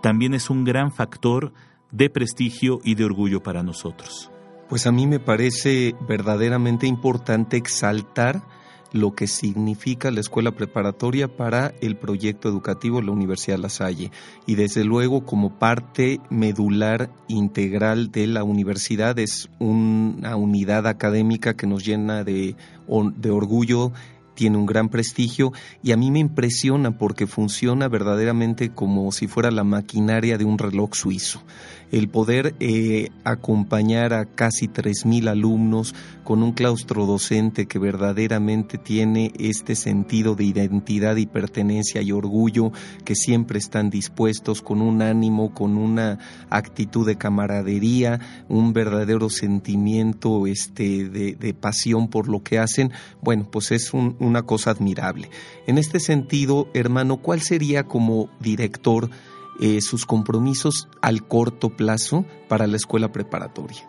también 0.02 0.34
es 0.34 0.50
un 0.50 0.64
gran 0.64 0.92
factor 0.92 1.52
de 1.90 2.10
prestigio 2.10 2.80
y 2.82 2.94
de 2.94 3.04
orgullo 3.04 3.42
para 3.42 3.62
nosotros. 3.62 4.30
Pues 4.68 4.86
a 4.86 4.92
mí 4.92 5.06
me 5.06 5.20
parece 5.20 5.94
verdaderamente 6.08 6.86
importante 6.86 7.56
exaltar 7.56 8.42
lo 8.94 9.14
que 9.14 9.26
significa 9.26 10.12
la 10.12 10.20
escuela 10.20 10.52
preparatoria 10.52 11.26
para 11.26 11.74
el 11.80 11.96
proyecto 11.96 12.48
educativo 12.48 13.00
de 13.00 13.06
la 13.06 13.12
Universidad 13.12 13.58
La 13.58 13.68
Salle 13.68 14.12
y 14.46 14.54
desde 14.54 14.84
luego 14.84 15.26
como 15.26 15.58
parte 15.58 16.20
medular 16.30 17.10
integral 17.26 18.12
de 18.12 18.28
la 18.28 18.44
universidad 18.44 19.18
es 19.18 19.50
una 19.58 20.36
unidad 20.36 20.86
académica 20.86 21.54
que 21.54 21.66
nos 21.66 21.84
llena 21.84 22.22
de, 22.22 22.54
orgullo 22.86 23.90
tiene 24.34 24.58
un 24.58 24.66
gran 24.66 24.88
prestigio 24.88 25.52
y 25.82 25.90
a 25.90 25.96
mí 25.96 26.12
me 26.12 26.20
impresiona 26.20 26.96
porque 26.96 27.26
funciona 27.26 27.88
verdaderamente 27.88 28.70
como 28.70 29.10
si 29.10 29.26
fuera 29.26 29.50
la 29.50 29.64
maquinaria 29.64 30.38
de 30.38 30.44
un 30.44 30.58
reloj 30.58 30.94
suizo 30.94 31.42
el 31.94 32.08
poder 32.08 32.56
eh, 32.58 33.10
acompañar 33.22 34.14
a 34.14 34.24
casi 34.24 34.66
3.000 34.66 35.28
alumnos 35.28 35.94
con 36.24 36.42
un 36.42 36.50
claustro 36.50 37.06
docente 37.06 37.66
que 37.66 37.78
verdaderamente 37.78 38.78
tiene 38.78 39.32
este 39.38 39.76
sentido 39.76 40.34
de 40.34 40.42
identidad 40.42 41.14
y 41.14 41.26
pertenencia 41.26 42.02
y 42.02 42.10
orgullo, 42.10 42.72
que 43.04 43.14
siempre 43.14 43.60
están 43.60 43.90
dispuestos 43.90 44.60
con 44.60 44.82
un 44.82 45.02
ánimo, 45.02 45.54
con 45.54 45.76
una 45.76 46.18
actitud 46.50 47.06
de 47.06 47.16
camaradería, 47.16 48.18
un 48.48 48.72
verdadero 48.72 49.30
sentimiento 49.30 50.48
este, 50.48 51.08
de, 51.08 51.54
pasión 51.54 52.08
por 52.08 52.28
lo 52.28 52.42
que 52.42 52.58
hacen, 52.58 52.90
bueno, 53.22 53.48
pues 53.48 53.70
es 53.70 53.94
una 53.94 54.42
cosa 54.42 54.72
admirable. 54.72 55.30
En 55.68 55.78
este 55.78 56.00
sentido, 56.00 56.66
hermano, 56.74 57.18
¿cuál 57.18 57.40
sería 57.40 57.84
como 57.84 58.30
director 58.40 59.10
eh, 59.60 59.80
sus 59.80 60.06
compromisos 60.06 60.88
al 61.00 61.26
corto 61.26 61.70
plazo 61.70 62.24
para 62.48 62.66
la 62.66 62.76
escuela 62.76 63.12
preparatoria? 63.12 63.88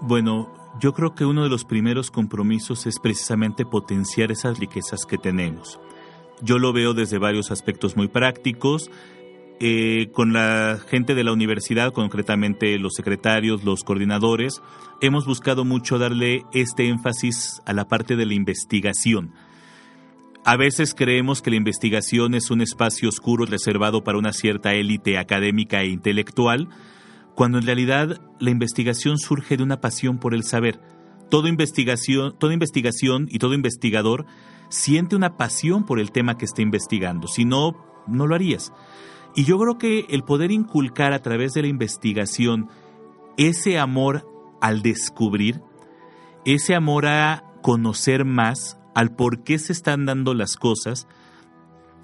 Bueno, 0.00 0.50
yo 0.80 0.94
creo 0.94 1.14
que 1.14 1.24
uno 1.24 1.42
de 1.44 1.50
los 1.50 1.64
primeros 1.64 2.10
compromisos 2.10 2.86
es 2.86 2.98
precisamente 2.98 3.64
potenciar 3.64 4.32
esas 4.32 4.58
riquezas 4.58 5.04
que 5.06 5.18
tenemos. 5.18 5.78
Yo 6.40 6.58
lo 6.58 6.72
veo 6.72 6.94
desde 6.94 7.18
varios 7.18 7.50
aspectos 7.50 7.96
muy 7.96 8.08
prácticos. 8.08 8.90
Eh, 9.60 10.10
con 10.12 10.32
la 10.32 10.78
gente 10.88 11.14
de 11.14 11.22
la 11.22 11.32
universidad, 11.32 11.92
concretamente 11.92 12.76
los 12.78 12.94
secretarios, 12.94 13.62
los 13.62 13.84
coordinadores, 13.84 14.60
hemos 15.00 15.24
buscado 15.24 15.64
mucho 15.64 15.98
darle 15.98 16.44
este 16.52 16.88
énfasis 16.88 17.62
a 17.64 17.72
la 17.72 17.86
parte 17.86 18.16
de 18.16 18.26
la 18.26 18.34
investigación 18.34 19.32
a 20.44 20.56
veces 20.56 20.94
creemos 20.94 21.40
que 21.40 21.50
la 21.50 21.56
investigación 21.56 22.34
es 22.34 22.50
un 22.50 22.60
espacio 22.62 23.08
oscuro 23.08 23.46
reservado 23.46 24.02
para 24.02 24.18
una 24.18 24.32
cierta 24.32 24.74
élite 24.74 25.16
académica 25.16 25.82
e 25.82 25.88
intelectual, 25.88 26.68
cuando 27.34 27.58
en 27.58 27.66
realidad 27.66 28.20
la 28.40 28.50
investigación 28.50 29.18
surge 29.18 29.56
de 29.56 29.62
una 29.62 29.80
pasión 29.80 30.18
por 30.18 30.34
el 30.34 30.42
saber. 30.42 30.80
Toda 31.30 31.48
investigación, 31.48 32.36
toda 32.38 32.52
investigación 32.52 33.28
y 33.30 33.38
todo 33.38 33.54
investigador 33.54 34.26
siente 34.68 35.14
una 35.14 35.36
pasión 35.36 35.86
por 35.86 36.00
el 36.00 36.10
tema 36.10 36.36
que 36.36 36.44
está 36.44 36.60
investigando, 36.60 37.28
si 37.28 37.44
no, 37.44 37.76
no 38.08 38.26
lo 38.26 38.34
harías. 38.34 38.72
Y 39.36 39.44
yo 39.44 39.58
creo 39.58 39.78
que 39.78 40.06
el 40.10 40.24
poder 40.24 40.50
inculcar 40.50 41.12
a 41.12 41.22
través 41.22 41.52
de 41.52 41.62
la 41.62 41.68
investigación 41.68 42.68
ese 43.36 43.78
amor 43.78 44.26
al 44.60 44.82
descubrir, 44.82 45.62
ese 46.44 46.74
amor 46.74 47.06
a 47.06 47.44
conocer 47.62 48.24
más, 48.24 48.78
al 48.94 49.14
por 49.14 49.42
qué 49.42 49.58
se 49.58 49.72
están 49.72 50.06
dando 50.06 50.34
las 50.34 50.56
cosas, 50.56 51.06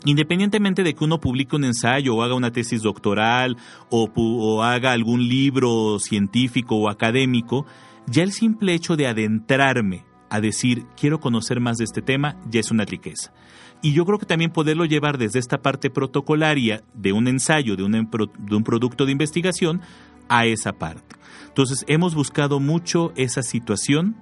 independientemente 0.05 0.83
de 0.83 0.95
que 0.95 1.05
uno 1.05 1.21
publique 1.21 1.57
un 1.57 1.65
ensayo 1.65 2.15
o 2.15 2.23
haga 2.23 2.35
una 2.35 2.53
tesis 2.53 2.83
doctoral 2.83 3.57
o, 3.91 4.63
haga 4.63 4.93
algún 4.93 5.29
libro 5.29 5.99
científico 5.99 6.77
o 6.77 6.89
académico, 6.89 7.67
ya 8.07 8.23
el 8.23 8.33
simple 8.33 8.75
hecho 8.75 8.97
de 8.97 9.07
adentrarme 9.07 10.05
a 10.31 10.41
decir 10.41 10.85
quiero 10.97 11.21
conocer 11.21 11.61
más 11.61 11.79
de 11.79 11.85
este 11.85 12.03
tema 12.03 12.37
ya 12.49 12.61
es 12.61 12.71
una 12.71 12.85
riqueza. 12.85 13.33
Y 13.81 13.93
yo 13.93 14.05
creo 14.05 14.19
que 14.19 14.27
también 14.27 14.51
poderlo 14.51 14.85
llevar 14.85 15.19
desde 15.19 15.39
esta 15.39 15.63
parte 15.63 15.89
protocolaria 15.89 16.83
de 16.95 17.13
un 17.13 17.29
ensayo, 17.29 17.77
de 17.77 17.85
un, 17.85 17.93
de 17.93 18.57
un 18.57 18.65
producto 18.65 19.07
de 19.07 19.13
investigación, 19.13 19.81
a 20.29 20.47
esa 20.47 20.73
parte. 20.73 21.17
Entonces 21.47 21.85
hemos 21.89 22.15
buscado 22.15 22.61
mucho 22.61 23.13
esa 23.17 23.43
situación 23.43 24.17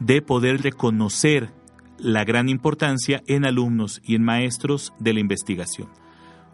de 0.00 0.22
poder 0.22 0.62
reconocer 0.62 1.52
la 1.98 2.24
gran 2.24 2.48
importancia 2.48 3.22
en 3.26 3.44
alumnos 3.44 4.00
y 4.04 4.14
en 4.14 4.24
maestros 4.24 4.92
de 4.98 5.14
la 5.14 5.20
investigación. 5.20 5.88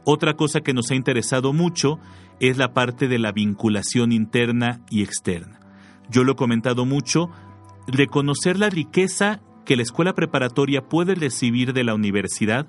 Otra 0.04 0.34
cosa 0.34 0.60
que 0.60 0.72
nos 0.72 0.90
ha 0.90 0.94
interesado 0.94 1.52
mucho 1.52 1.98
es 2.40 2.56
la 2.56 2.72
parte 2.72 3.06
de 3.06 3.18
la 3.18 3.32
vinculación 3.32 4.12
interna 4.12 4.80
y 4.90 5.02
externa. 5.02 5.60
Yo 6.08 6.24
lo 6.24 6.32
he 6.32 6.36
comentado 6.36 6.86
mucho, 6.86 7.30
reconocer 7.86 8.58
la 8.58 8.70
riqueza 8.70 9.40
que 9.64 9.76
la 9.76 9.82
escuela 9.82 10.14
preparatoria 10.14 10.82
puede 10.82 11.14
recibir 11.14 11.72
de 11.72 11.84
la 11.84 11.94
universidad, 11.94 12.66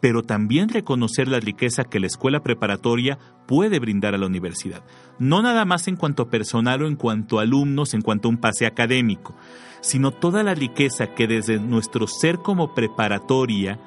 pero 0.00 0.22
también 0.22 0.68
reconocer 0.68 1.28
la 1.28 1.40
riqueza 1.40 1.84
que 1.84 2.00
la 2.00 2.06
escuela 2.06 2.42
preparatoria 2.42 3.18
puede 3.46 3.78
brindar 3.78 4.14
a 4.14 4.18
la 4.18 4.26
universidad. 4.26 4.82
No 5.18 5.42
nada 5.42 5.64
más 5.64 5.88
en 5.88 5.96
cuanto 5.96 6.30
personal 6.30 6.82
o 6.82 6.88
en 6.88 6.96
cuanto 6.96 7.38
a 7.38 7.42
alumnos, 7.42 7.94
en 7.94 8.02
cuanto 8.02 8.28
a 8.28 8.30
un 8.30 8.38
pase 8.38 8.66
académico, 8.66 9.34
sino 9.80 10.10
toda 10.10 10.42
la 10.42 10.54
riqueza 10.54 11.14
que 11.14 11.26
desde 11.26 11.58
nuestro 11.58 12.06
ser 12.06 12.38
como 12.38 12.74
preparatoria 12.74 13.78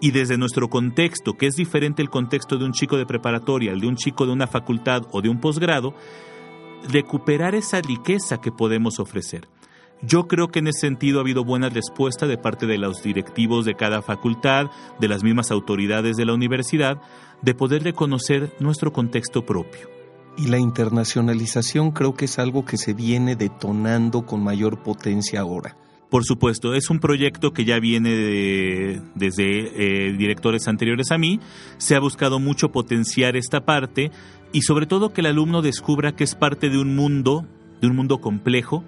y 0.00 0.10
desde 0.10 0.36
nuestro 0.36 0.68
contexto, 0.68 1.34
que 1.34 1.46
es 1.46 1.56
diferente 1.56 2.02
el 2.02 2.10
contexto 2.10 2.58
de 2.58 2.66
un 2.66 2.72
chico 2.72 2.98
de 2.98 3.06
preparatoria 3.06 3.72
al 3.72 3.80
de 3.80 3.86
un 3.86 3.96
chico 3.96 4.26
de 4.26 4.32
una 4.32 4.46
facultad 4.46 5.02
o 5.12 5.22
de 5.22 5.30
un 5.30 5.40
posgrado, 5.40 5.94
recuperar 6.88 7.54
esa 7.54 7.80
riqueza 7.80 8.40
que 8.40 8.52
podemos 8.52 8.98
ofrecer. 9.00 9.48
Yo 10.06 10.28
creo 10.28 10.48
que 10.48 10.58
en 10.58 10.66
ese 10.66 10.80
sentido 10.80 11.18
ha 11.18 11.22
habido 11.22 11.44
buena 11.44 11.70
respuesta 11.70 12.26
de 12.26 12.36
parte 12.36 12.66
de 12.66 12.76
los 12.76 13.02
directivos 13.02 13.64
de 13.64 13.74
cada 13.74 14.02
facultad, 14.02 14.66
de 15.00 15.08
las 15.08 15.22
mismas 15.22 15.50
autoridades 15.50 16.16
de 16.16 16.26
la 16.26 16.34
universidad, 16.34 17.00
de 17.42 17.54
poder 17.54 17.84
reconocer 17.84 18.52
nuestro 18.60 18.92
contexto 18.92 19.46
propio. 19.46 19.88
Y 20.36 20.48
la 20.48 20.58
internacionalización 20.58 21.92
creo 21.92 22.14
que 22.14 22.26
es 22.26 22.38
algo 22.38 22.64
que 22.64 22.76
se 22.76 22.92
viene 22.92 23.36
detonando 23.36 24.26
con 24.26 24.42
mayor 24.42 24.82
potencia 24.82 25.40
ahora. 25.40 25.76
Por 26.10 26.24
supuesto, 26.24 26.74
es 26.74 26.90
un 26.90 26.98
proyecto 26.98 27.52
que 27.52 27.64
ya 27.64 27.78
viene 27.78 29.00
desde 29.14 30.08
eh, 30.08 30.12
directores 30.12 30.68
anteriores 30.68 31.10
a 31.12 31.18
mí. 31.18 31.40
Se 31.78 31.96
ha 31.96 32.00
buscado 32.00 32.38
mucho 32.38 32.70
potenciar 32.70 33.36
esta 33.36 33.64
parte 33.64 34.10
y 34.52 34.62
sobre 34.62 34.86
todo 34.86 35.12
que 35.12 35.22
el 35.22 35.28
alumno 35.28 35.62
descubra 35.62 36.14
que 36.14 36.24
es 36.24 36.34
parte 36.34 36.68
de 36.68 36.78
un 36.78 36.94
mundo, 36.94 37.46
de 37.80 37.88
un 37.88 37.96
mundo 37.96 38.20
complejo, 38.20 38.84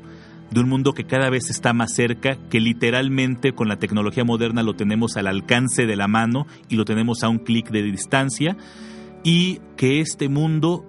de 0.50 0.60
un 0.60 0.68
mundo 0.68 0.92
que 0.92 1.04
cada 1.04 1.30
vez 1.30 1.50
está 1.50 1.72
más 1.72 1.94
cerca, 1.94 2.36
que 2.48 2.60
literalmente 2.60 3.52
con 3.52 3.68
la 3.68 3.78
tecnología 3.78 4.24
moderna 4.24 4.62
lo 4.62 4.74
tenemos 4.74 5.16
al 5.16 5.26
alcance 5.26 5.86
de 5.86 5.96
la 5.96 6.08
mano 6.08 6.46
y 6.68 6.76
lo 6.76 6.84
tenemos 6.84 7.22
a 7.22 7.28
un 7.28 7.38
clic 7.38 7.70
de 7.70 7.82
distancia 7.82 8.56
y 9.24 9.60
que 9.76 10.00
este 10.00 10.28
mundo 10.28 10.84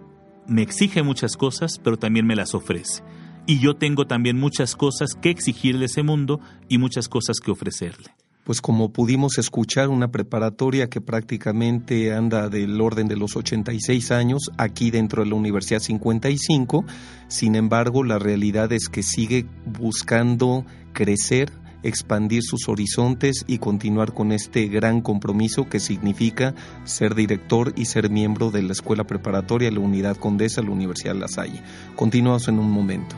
me 0.48 0.62
exige 0.62 1.04
muchas 1.04 1.36
cosas, 1.36 1.80
pero 1.84 1.98
también 1.98 2.26
me 2.26 2.36
las 2.36 2.54
ofrece. 2.54 3.04
Y 3.46 3.60
yo 3.60 3.76
tengo 3.76 4.06
también 4.06 4.40
muchas 4.40 4.76
cosas 4.76 5.14
que 5.14 5.30
exigirle 5.30 5.84
a 5.84 5.86
ese 5.86 6.04
mundo 6.04 6.40
y 6.68 6.78
muchas 6.78 7.08
cosas 7.10 7.40
que 7.40 7.52
ofrecerle. 7.52 8.12
Pues 8.48 8.62
como 8.62 8.94
pudimos 8.94 9.40
escuchar, 9.40 9.90
una 9.90 10.08
preparatoria 10.08 10.90
que 10.90 11.02
prácticamente 11.02 12.14
anda 12.14 12.48
del 12.48 12.80
orden 12.80 13.10
de 13.10 13.18
los 13.18 13.36
86 13.36 14.10
años, 14.12 14.52
aquí 14.58 14.90
dentro 14.90 15.22
de 15.22 15.30
la 15.30 15.36
Universidad 15.36 15.82
55, 15.82 16.86
sin 17.28 17.56
embargo 17.56 18.06
la 18.06 18.20
realidad 18.20 18.72
es 18.72 18.88
que 18.88 19.04
sigue 19.04 19.46
buscando 19.66 20.66
crecer, 20.94 21.52
expandir 21.84 22.42
sus 22.42 22.70
horizontes 22.70 23.44
y 23.48 23.58
continuar 23.58 24.14
con 24.14 24.32
este 24.32 24.68
gran 24.68 25.02
compromiso 25.02 25.68
que 25.68 25.82
significa 25.82 26.56
ser 26.86 27.16
director 27.16 27.74
y 27.76 27.84
ser 27.84 28.10
miembro 28.10 28.50
de 28.50 28.64
la 28.64 28.72
Escuela 28.72 29.04
Preparatoria, 29.04 29.70
la 29.72 29.82
Unidad 29.82 30.16
Condesa, 30.16 30.62
la 30.62 30.72
Universidad 30.72 31.16
La 31.16 31.28
Salle. 31.28 31.62
Continuamos 31.98 32.48
en 32.48 32.60
un 32.60 32.72
momento. 32.72 33.18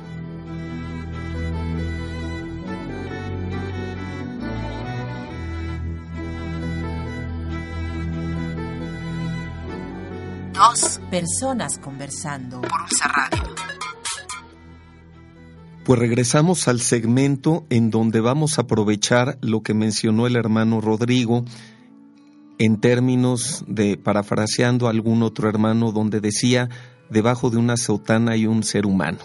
Dos 10.59 10.99
personas 11.09 11.77
conversando 11.77 12.59
por 12.59 12.69
un 12.69 12.89
Radio. 13.15 13.55
Pues 15.85 15.97
regresamos 15.97 16.67
al 16.67 16.81
segmento 16.81 17.65
en 17.69 17.89
donde 17.89 18.19
vamos 18.19 18.57
a 18.59 18.63
aprovechar 18.63 19.37
lo 19.39 19.63
que 19.63 19.73
mencionó 19.73 20.27
el 20.27 20.35
hermano 20.35 20.81
Rodrigo 20.81 21.45
en 22.57 22.81
términos 22.81 23.63
de 23.67 23.95
parafraseando 23.95 24.87
a 24.87 24.89
algún 24.89 25.23
otro 25.23 25.47
hermano 25.47 25.93
donde 25.93 26.19
decía 26.19 26.67
debajo 27.09 27.49
de 27.49 27.55
una 27.55 27.77
sotana 27.77 28.33
hay 28.33 28.45
un 28.45 28.63
ser 28.63 28.85
humano. 28.85 29.19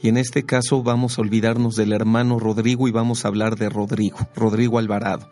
Y 0.00 0.08
en 0.08 0.18
este 0.18 0.44
caso 0.44 0.84
vamos 0.84 1.18
a 1.18 1.22
olvidarnos 1.22 1.74
del 1.74 1.92
hermano 1.94 2.38
Rodrigo 2.38 2.86
y 2.86 2.92
vamos 2.92 3.24
a 3.24 3.28
hablar 3.28 3.56
de 3.56 3.70
Rodrigo, 3.70 4.18
Rodrigo 4.36 4.78
Alvarado. 4.78 5.28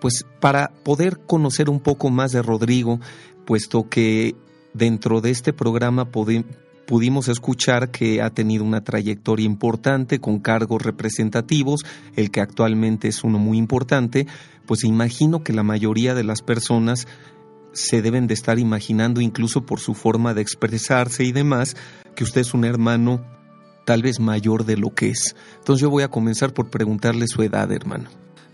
Pues 0.00 0.24
para 0.40 0.70
poder 0.84 1.18
conocer 1.26 1.68
un 1.68 1.80
poco 1.80 2.08
más 2.08 2.32
de 2.32 2.40
Rodrigo, 2.40 2.98
puesto 3.44 3.90
que 3.90 4.34
dentro 4.76 5.20
de 5.20 5.30
este 5.30 5.52
programa 5.52 6.10
pudimos 6.10 7.28
escuchar 7.28 7.90
que 7.90 8.22
ha 8.22 8.30
tenido 8.30 8.64
una 8.64 8.82
trayectoria 8.82 9.46
importante 9.46 10.20
con 10.20 10.38
cargos 10.38 10.82
representativos, 10.82 11.80
el 12.14 12.30
que 12.30 12.40
actualmente 12.40 13.08
es 13.08 13.24
uno 13.24 13.38
muy 13.38 13.58
importante, 13.58 14.26
pues 14.66 14.84
imagino 14.84 15.42
que 15.42 15.52
la 15.52 15.62
mayoría 15.62 16.14
de 16.14 16.24
las 16.24 16.42
personas 16.42 17.06
se 17.72 18.02
deben 18.02 18.26
de 18.26 18.34
estar 18.34 18.58
imaginando, 18.58 19.20
incluso 19.20 19.66
por 19.66 19.80
su 19.80 19.94
forma 19.94 20.34
de 20.34 20.42
expresarse 20.42 21.24
y 21.24 21.32
demás, 21.32 21.76
que 22.14 22.24
usted 22.24 22.40
es 22.40 22.54
un 22.54 22.64
hermano 22.64 23.24
tal 23.84 24.02
vez 24.02 24.18
mayor 24.18 24.64
de 24.64 24.76
lo 24.76 24.94
que 24.94 25.10
es. 25.10 25.36
Entonces 25.58 25.82
yo 25.82 25.90
voy 25.90 26.02
a 26.02 26.08
comenzar 26.08 26.52
por 26.52 26.70
preguntarle 26.70 27.26
su 27.28 27.42
edad, 27.42 27.70
hermano. 27.70 28.08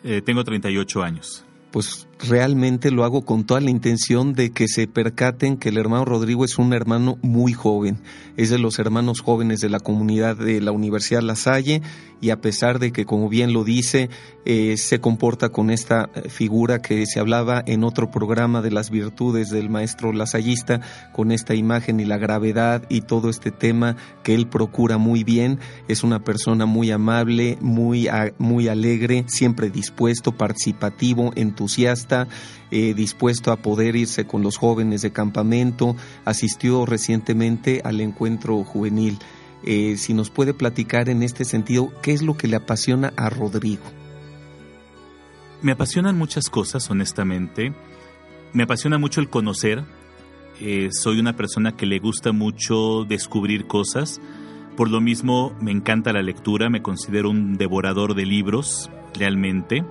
Eh, 0.04 0.20
tengo 0.20 0.42
38 0.42 1.02
años 1.02 1.44
pues 1.72 2.06
realmente 2.28 2.90
lo 2.90 3.04
hago 3.04 3.24
con 3.24 3.44
toda 3.44 3.61
la 3.61 3.70
intención 3.70 4.32
de 4.32 4.50
que 4.50 4.68
se 4.68 4.87
percaten 4.87 5.56
que 5.56 5.70
el 5.70 5.78
hermano 5.78 6.04
Rodrigo 6.04 6.44
es 6.44 6.58
un 6.58 6.72
hermano 6.72 7.18
muy 7.22 7.52
joven, 7.52 7.98
es 8.37 8.50
de 8.50 8.58
los 8.58 8.78
hermanos 8.78 9.20
jóvenes 9.20 9.61
de 9.61 9.68
la 9.68 9.80
comunidad 9.80 10.37
de 10.37 10.61
la 10.61 10.72
Universidad 10.72 11.22
La 11.22 11.37
Salle 11.37 11.82
y 12.20 12.30
a 12.30 12.40
pesar 12.40 12.78
de 12.78 12.92
que, 12.92 13.04
como 13.04 13.28
bien 13.28 13.52
lo 13.52 13.64
dice, 13.64 14.08
eh, 14.44 14.76
se 14.76 15.00
comporta 15.00 15.48
con 15.48 15.70
esta 15.70 16.08
eh, 16.14 16.28
figura 16.28 16.80
que 16.80 17.04
se 17.06 17.18
hablaba 17.18 17.62
en 17.66 17.82
otro 17.82 18.11
programa 18.11 18.62
de 18.62 18.70
las 18.70 18.90
virtudes 18.90 19.50
del 19.50 19.68
maestro 19.68 20.12
lasallista, 20.12 20.80
con 21.12 21.32
esta 21.32 21.54
imagen 21.54 21.98
y 21.98 22.04
la 22.04 22.18
gravedad 22.18 22.85
y 22.88 23.00
todo 23.00 23.28
este 23.28 23.50
tema 23.50 23.96
que 24.22 24.35
él 24.35 24.46
procura 24.46 24.98
muy 24.98 25.24
bien, 25.24 25.58
es 25.88 26.04
una 26.04 26.22
persona 26.22 26.64
muy 26.64 26.92
amable, 26.92 27.58
muy, 27.61 28.08
muy 28.38 28.68
alegre, 28.68 29.24
siempre 29.26 29.70
dispuesto, 29.70 30.32
participativo, 30.32 31.32
entusiasta, 31.35 32.12
eh, 32.70 32.94
dispuesto 32.94 33.53
a 33.53 33.57
poder 33.57 33.96
irse 33.96 34.27
con 34.27 34.42
los 34.42 34.57
jóvenes 34.57 35.03
de 35.03 35.12
campamento, 35.12 35.96
asistió 36.25 36.87
recientemente 36.87 37.83
al 37.85 38.01
encuentro 38.01 38.62
juvenil. 38.64 39.18
Eh, 39.64 39.96
si 39.96 40.14
nos 40.14 40.31
puede 40.31 40.55
platicar 40.55 41.09
en 41.09 41.22
este 41.22 41.44
sentido, 41.44 41.92
¿qué 42.03 42.12
es 42.12 42.22
lo 42.22 42.37
que 42.37 42.48
le 42.48 42.57
apasiona 42.57 43.12
a 43.16 43.31
Rodrigo? 43.31 43.85
Me 45.62 45.72
apasionan 45.72 46.18
muchas 46.18 46.51
cosas, 46.51 46.90
honestamente. 46.90 47.72
Me 48.53 48.64
apasiona 48.64 48.98
mucho 48.98 49.20
el 49.20 49.31
conocer. 49.31 49.85
Eh, 50.61 50.88
soy 50.90 51.20
una 51.20 51.37
persona 51.37 51.77
que 51.77 51.87
le 51.87 52.01
gusta 52.01 52.33
mucho 52.33 53.05
descubrir 53.05 53.66
cosas. 53.66 54.20
Por 54.77 54.90
lo 54.90 55.01
mismo, 55.01 55.55
me 55.61 55.70
encanta 55.70 56.12
la 56.12 56.22
lectura, 56.22 56.68
me 56.68 56.83
considero 56.83 57.31
un 57.31 57.57
devorador 57.57 58.14
de 58.14 58.27
libros, 58.27 58.90
realmente. 59.14 59.85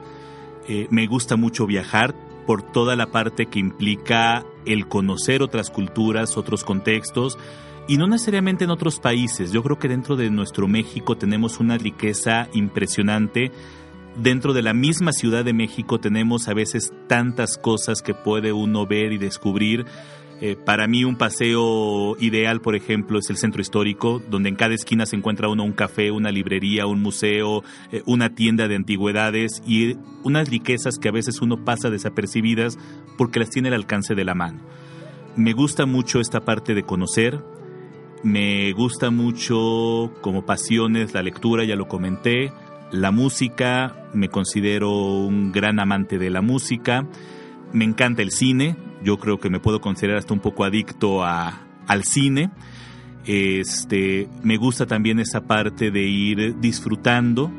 Me 0.90 1.08
gusta 1.08 1.36
mucho 1.36 1.66
viajar, 1.66 2.16
por 2.46 2.64
toda 2.64 2.96
la 2.96 3.08
parte 3.08 3.46
que 3.46 3.60
implica 3.60 4.44
el 4.66 4.88
conocer 4.88 5.42
otras 5.42 5.70
culturas, 5.70 6.38
otros 6.38 6.64
contextos, 6.64 7.38
y 7.88 7.98
no 7.98 8.08
necesariamente 8.08 8.64
en 8.64 8.72
otros 8.72 9.00
países. 9.00 9.52
Yo 9.52 9.64
creo 9.64 9.80
que 9.80 9.88
dentro 9.88 10.16
de 10.16 10.30
nuestro 10.30 10.68
México 10.68 11.18
tenemos 11.18 11.60
una 11.60 11.78
riqueza 11.78 12.48
impresionante. 12.54 13.52
Dentro 14.16 14.54
de 14.54 14.62
la 14.62 14.74
misma 14.74 15.14
Ciudad 15.14 15.44
de 15.44 15.54
México 15.54 16.00
tenemos 16.00 16.48
a 16.48 16.54
veces 16.54 16.94
tantas 17.08 17.58
cosas 17.58 18.02
que 18.02 18.14
puede 18.14 18.54
uno 18.54 18.86
ver 18.86 19.14
y 19.14 19.18
descubrir 19.18 19.86
eh, 20.44 20.56
para 20.56 20.88
mí 20.88 21.04
un 21.04 21.18
paseo 21.18 22.18
ideal, 22.20 22.62
por 22.62 22.76
ejemplo, 22.76 23.20
es 23.20 23.30
el 23.30 23.38
centro 23.38 23.62
histórico, 23.62 24.20
donde 24.28 24.50
en 24.50 24.56
cada 24.56 24.74
esquina 24.74 25.06
se 25.06 25.16
encuentra 25.16 25.50
uno 25.50 25.64
un 25.64 25.72
café, 25.72 26.10
una 26.10 26.32
librería, 26.32 26.88
un 26.88 27.00
museo, 27.00 27.64
eh, 27.92 28.02
una 28.08 28.34
tienda 28.34 28.68
de 28.68 28.76
antigüedades 28.76 29.62
y 29.68 29.98
unas 30.24 30.50
riquezas 30.50 30.98
que 30.98 31.10
a 31.10 31.12
veces 31.12 31.42
uno 31.44 31.64
pasa 31.64 31.92
desapercibidas 31.92 32.80
porque 33.20 33.40
las 33.40 33.52
tiene 33.52 33.68
al 33.68 33.76
alcance 33.76 34.16
de 34.16 34.26
la 34.26 34.34
mano. 34.34 34.62
Me 35.36 35.54
gusta 35.54 35.86
mucho 35.86 36.20
esta 36.20 36.42
parte 36.42 36.74
de 36.74 36.84
conocer, 36.84 37.40
me 38.24 38.72
gusta 38.74 39.12
mucho 39.12 40.12
como 40.22 40.44
pasiones 40.44 41.14
la 41.14 41.22
lectura, 41.22 41.66
ya 41.66 41.76
lo 41.76 41.88
comenté, 41.88 42.52
la 42.92 43.12
música, 43.12 44.10
me 44.16 44.30
considero 44.30 44.92
un 44.92 45.52
gran 45.52 45.80
amante 45.80 46.18
de 46.18 46.32
la 46.32 46.42
música, 46.42 47.08
me 47.74 47.86
encanta 47.86 48.24
el 48.24 48.32
cine, 48.32 48.76
yo 49.04 49.18
creo 49.18 49.40
que 49.40 49.50
me 49.50 49.60
puedo 49.60 49.82
considerar 49.82 50.18
hasta 50.18 50.34
un 50.34 50.40
poco 50.40 50.64
adicto 50.64 51.24
a, 51.24 51.62
al 51.88 52.04
cine. 52.04 52.52
Este, 53.26 54.28
me 54.44 54.58
gusta 54.58 54.86
también 54.86 55.20
esa 55.20 55.42
parte 55.42 55.92
de 55.92 56.04
ir 56.04 56.60
disfrutando 56.60 57.52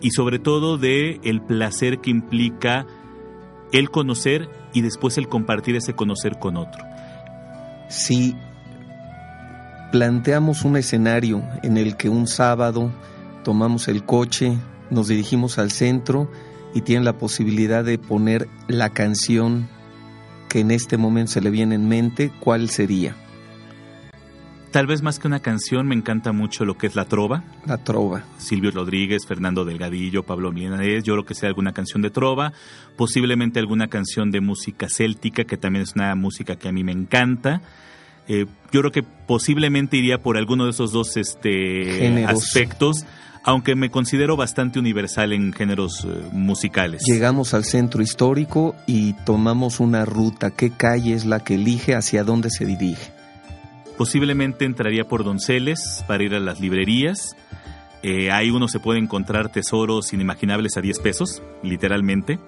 y 0.00 0.10
sobre 0.10 0.38
todo 0.38 0.78
de 0.78 1.20
el 1.24 1.40
placer 1.40 2.00
que 2.00 2.10
implica 2.10 2.86
el 3.72 3.90
conocer 3.90 4.48
y 4.72 4.82
después 4.82 5.18
el 5.18 5.28
compartir 5.28 5.76
ese 5.76 5.94
conocer 5.94 6.38
con 6.38 6.56
otro. 6.56 6.84
Si 7.88 8.36
planteamos 9.92 10.64
un 10.64 10.76
escenario 10.76 11.42
en 11.62 11.76
el 11.78 11.96
que 11.96 12.08
un 12.08 12.26
sábado 12.26 12.92
tomamos 13.44 13.88
el 13.88 14.04
coche, 14.04 14.58
nos 14.90 15.08
dirigimos 15.08 15.58
al 15.58 15.70
centro 15.70 16.30
y 16.74 16.82
tienen 16.82 17.04
la 17.04 17.16
posibilidad 17.16 17.84
de 17.84 17.98
poner 17.98 18.48
la 18.68 18.90
canción 18.90 19.68
que 20.48 20.60
en 20.60 20.70
este 20.70 20.96
momento 20.96 21.32
se 21.32 21.40
le 21.40 21.50
viene 21.50 21.74
en 21.74 21.88
mente, 21.88 22.32
¿cuál 22.40 22.70
sería? 22.70 23.14
Tal 24.70 24.86
vez 24.86 25.00
más 25.02 25.18
que 25.18 25.26
una 25.26 25.40
canción, 25.40 25.86
me 25.86 25.94
encanta 25.94 26.32
mucho 26.32 26.66
lo 26.66 26.76
que 26.76 26.86
es 26.86 26.94
la 26.94 27.06
trova. 27.06 27.42
La 27.64 27.78
trova. 27.78 28.24
Silvio 28.36 28.70
Rodríguez, 28.70 29.26
Fernando 29.26 29.64
Delgadillo, 29.64 30.24
Pablo 30.24 30.52
Milanés, 30.52 31.04
yo 31.04 31.16
lo 31.16 31.24
que 31.24 31.34
sea 31.34 31.48
alguna 31.48 31.72
canción 31.72 32.02
de 32.02 32.10
trova, 32.10 32.52
posiblemente 32.96 33.60
alguna 33.60 33.88
canción 33.88 34.30
de 34.30 34.42
música 34.42 34.88
céltica, 34.90 35.44
que 35.44 35.56
también 35.56 35.84
es 35.84 35.94
una 35.94 36.14
música 36.14 36.56
que 36.56 36.68
a 36.68 36.72
mí 36.72 36.84
me 36.84 36.92
encanta. 36.92 37.62
Eh, 38.28 38.44
yo 38.70 38.80
creo 38.80 38.92
que 38.92 39.02
posiblemente 39.02 39.96
iría 39.96 40.18
por 40.18 40.36
alguno 40.36 40.64
de 40.64 40.70
esos 40.70 40.92
dos 40.92 41.16
este, 41.16 42.26
aspectos 42.26 43.06
aunque 43.44 43.74
me 43.74 43.90
considero 43.90 44.36
bastante 44.36 44.78
universal 44.78 45.32
en 45.32 45.52
géneros 45.52 46.04
eh, 46.04 46.08
musicales. 46.32 47.02
Llegamos 47.06 47.54
al 47.54 47.64
centro 47.64 48.02
histórico 48.02 48.74
y 48.86 49.14
tomamos 49.24 49.80
una 49.80 50.04
ruta. 50.04 50.50
¿Qué 50.50 50.70
calle 50.70 51.14
es 51.14 51.24
la 51.24 51.40
que 51.40 51.54
elige? 51.54 51.94
¿Hacia 51.94 52.24
dónde 52.24 52.50
se 52.50 52.64
dirige? 52.64 53.12
Posiblemente 53.96 54.64
entraría 54.64 55.04
por 55.04 55.24
Donceles 55.24 56.04
para 56.06 56.22
ir 56.22 56.34
a 56.34 56.40
las 56.40 56.60
librerías. 56.60 57.36
Eh, 58.02 58.30
ahí 58.30 58.50
uno 58.50 58.68
se 58.68 58.78
puede 58.78 59.00
encontrar 59.00 59.50
tesoros 59.50 60.12
inimaginables 60.12 60.76
a 60.76 60.80
10 60.80 61.00
pesos, 61.00 61.42
literalmente. 61.62 62.38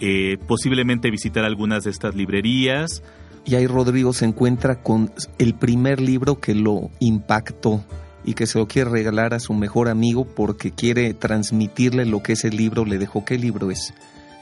Eh, 0.00 0.38
posiblemente 0.48 1.10
visitar 1.10 1.44
algunas 1.44 1.84
de 1.84 1.90
estas 1.90 2.14
librerías. 2.14 3.02
Y 3.44 3.54
ahí 3.54 3.66
Rodrigo 3.66 4.12
se 4.12 4.24
encuentra 4.24 4.82
con 4.82 5.12
el 5.38 5.54
primer 5.54 6.00
libro 6.00 6.40
que 6.40 6.54
lo 6.54 6.90
impactó 6.98 7.84
y 8.24 8.34
que 8.34 8.46
se 8.46 8.58
lo 8.58 8.66
quiere 8.66 8.90
regalar 8.90 9.34
a 9.34 9.40
su 9.40 9.54
mejor 9.54 9.88
amigo 9.88 10.24
porque 10.24 10.70
quiere 10.70 11.14
transmitirle 11.14 12.04
lo 12.04 12.22
que 12.22 12.34
ese 12.34 12.50
libro 12.50 12.84
le 12.84 12.98
dejó. 12.98 13.24
¿Qué 13.24 13.38
libro 13.38 13.70
es? 13.70 13.94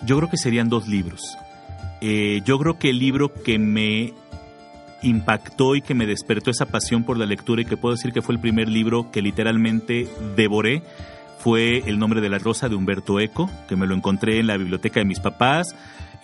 Yo 0.05 0.17
creo 0.17 0.31
que 0.31 0.37
serían 0.37 0.69
dos 0.69 0.89
libros. 0.89 1.37
Eh, 2.01 2.43
yo 2.45 2.59
creo 2.59 2.79
que 2.79 2.91
el 2.91 2.99
libro 2.99 3.33
que 3.33 3.59
me 3.59 4.15
impactó 5.03 5.77
y 5.77 5.83
que 5.83 5.95
me 5.95 6.07
despertó 6.07 6.51
esa 6.51 6.67
pasión 6.67 7.05
por 7.05 7.19
la 7.19 7.27
lectura 7.27 7.63
y 7.63 7.65
que 7.65 7.77
puedo 7.77 7.95
decir 7.95 8.13
que 8.13 8.23
fue 8.23 8.35
el 8.35 8.41
primer 8.41 8.69
libro 8.69 9.11
que 9.13 9.23
literalmente 9.23 10.09
devoré 10.37 10.83
fue 11.39 11.85
El 11.87 12.01
nombre 12.01 12.21
de 12.21 12.29
la 12.29 12.39
rosa 12.39 12.69
de 12.69 12.75
Humberto 12.75 13.21
Eco, 13.21 13.49
que 13.69 13.77
me 13.77 13.87
lo 13.87 13.95
encontré 13.95 14.41
en 14.41 14.49
la 14.49 14.57
biblioteca 14.57 14.99
de 14.99 15.07
mis 15.07 15.21
papás. 15.21 15.69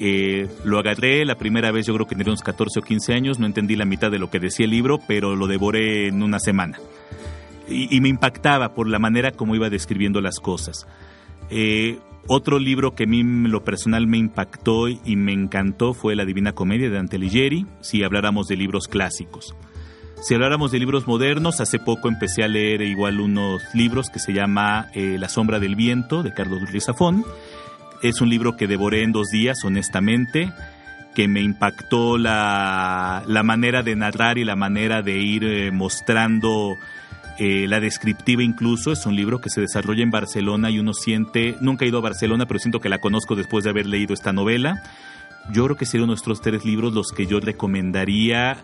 Eh, 0.01 0.49
lo 0.65 0.81
agarré 0.81 1.25
la 1.25 1.37
primera 1.37 1.71
vez, 1.71 1.87
yo 1.87 1.95
creo 1.95 2.09
que 2.09 2.17
tenía 2.17 2.33
unos 2.33 2.43
14 2.43 2.81
o 2.81 2.83
15 2.83 3.15
años, 3.15 3.39
no 3.39 3.47
entendí 3.47 3.77
la 3.77 3.85
mitad 3.85 4.11
de 4.11 4.19
lo 4.19 4.29
que 4.29 4.41
decía 4.41 4.65
el 4.65 4.73
libro, 4.73 4.99
pero 5.07 5.37
lo 5.37 5.47
devoré 5.47 6.09
en 6.09 6.21
una 6.25 6.41
semana 6.41 6.79
y, 7.69 8.01
me 8.01 8.09
impactaba 8.09 8.75
por 8.75 8.89
la 8.89 8.99
manera 8.99 9.33
como 9.33 9.55
iba 9.55 9.71
describiendo 9.71 10.21
las 10.21 10.41
cosas. 10.41 10.87
Eh, 11.51 11.99
otro 12.27 12.59
libro 12.59 12.95
que 12.95 13.05
a 13.05 13.07
mí 13.07 13.23
lo 13.23 13.65
personal 13.65 14.07
me 14.07 14.17
impactó 14.17 14.89
y 14.89 15.17
me 15.17 15.33
encantó 15.33 15.93
fue 15.93 16.17
La 16.17 16.25
Divina 16.25 16.53
Comedia 16.53 16.89
de 16.89 16.97
Dante 16.97 17.17
Alighieri, 17.17 17.67
si 17.81 18.03
habláramos 18.03 18.47
de 18.49 18.57
libros 18.57 18.89
clásicos. 18.89 19.55
Si 20.23 20.35
habláramos 20.35 20.73
de 20.73 20.79
libros 20.79 21.07
modernos, 21.07 21.61
hace 21.61 21.79
poco 21.79 22.09
empecé 22.09 22.43
a 22.43 22.49
leer 22.49 22.81
igual 22.81 23.21
unos 23.21 23.63
libros 23.75 24.09
que 24.09 24.19
se 24.19 24.33
llama 24.33 24.89
eh, 24.95 25.19
La 25.19 25.29
sombra 25.29 25.59
del 25.59 25.77
viento 25.77 26.23
de 26.23 26.33
Carlos 26.33 26.63
Ruiz 26.71 26.85
Zafón. 26.85 27.27
Es 28.03 28.23
un 28.23 28.31
libro 28.31 28.57
que 28.57 28.67
devoré 28.67 29.03
en 29.03 29.13
dos 29.13 29.29
días, 29.29 29.59
honestamente, 29.65 30.51
que 31.15 31.29
me 31.29 31.43
impactó 31.43 32.17
la, 32.17 33.23
manera 33.45 33.83
de 33.83 33.97
narrar 33.97 34.39
y 34.39 34.45
la 34.45 34.57
manera 34.57 35.03
de 35.03 35.19
ir 35.19 35.45
eh, 35.45 35.71
mostrando 35.71 36.75
eh, 37.39 37.67
la 37.69 37.81
descriptiva 37.81 38.43
incluso 38.43 38.93
es 38.93 39.07
un 39.07 39.17
libro 39.17 39.41
que 39.41 39.51
se 39.51 39.61
desarrolla 39.61 40.03
en 40.03 40.11
Barcelona 40.11 40.71
y 40.71 40.79
uno 40.79 40.95
siente, 40.95 41.57
nunca 41.61 41.85
he 41.85 41.89
ido 41.89 41.99
a 41.99 42.03
Barcelona, 42.03 42.47
pero 42.47 42.61
siento 42.61 42.81
que 42.81 42.89
la 42.89 43.01
conozco 43.01 43.35
después 43.35 43.65
de 43.65 43.71
haber 43.71 43.87
leído 43.87 44.15
esta 44.15 44.33
novela. 44.33 44.83
Yo 45.53 45.65
creo 45.65 45.77
que 45.77 45.87
serían 45.87 46.09
nuestros 46.09 46.41
tres 46.41 46.65
libros 46.65 46.95
los 46.95 47.09
que 47.09 47.27
yo 47.27 47.41
recomendaría 47.41 48.59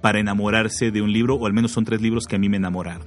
para 0.00 0.20
enamorarse 0.20 0.90
de 0.90 1.02
un 1.02 1.12
libro, 1.12 1.34
o 1.34 1.46
al 1.46 1.52
menos 1.52 1.72
son 1.72 1.84
tres 1.84 2.00
libros 2.00 2.26
que 2.26 2.36
a 2.36 2.38
mí 2.38 2.48
me 2.48 2.58
enamoraron. 2.58 3.06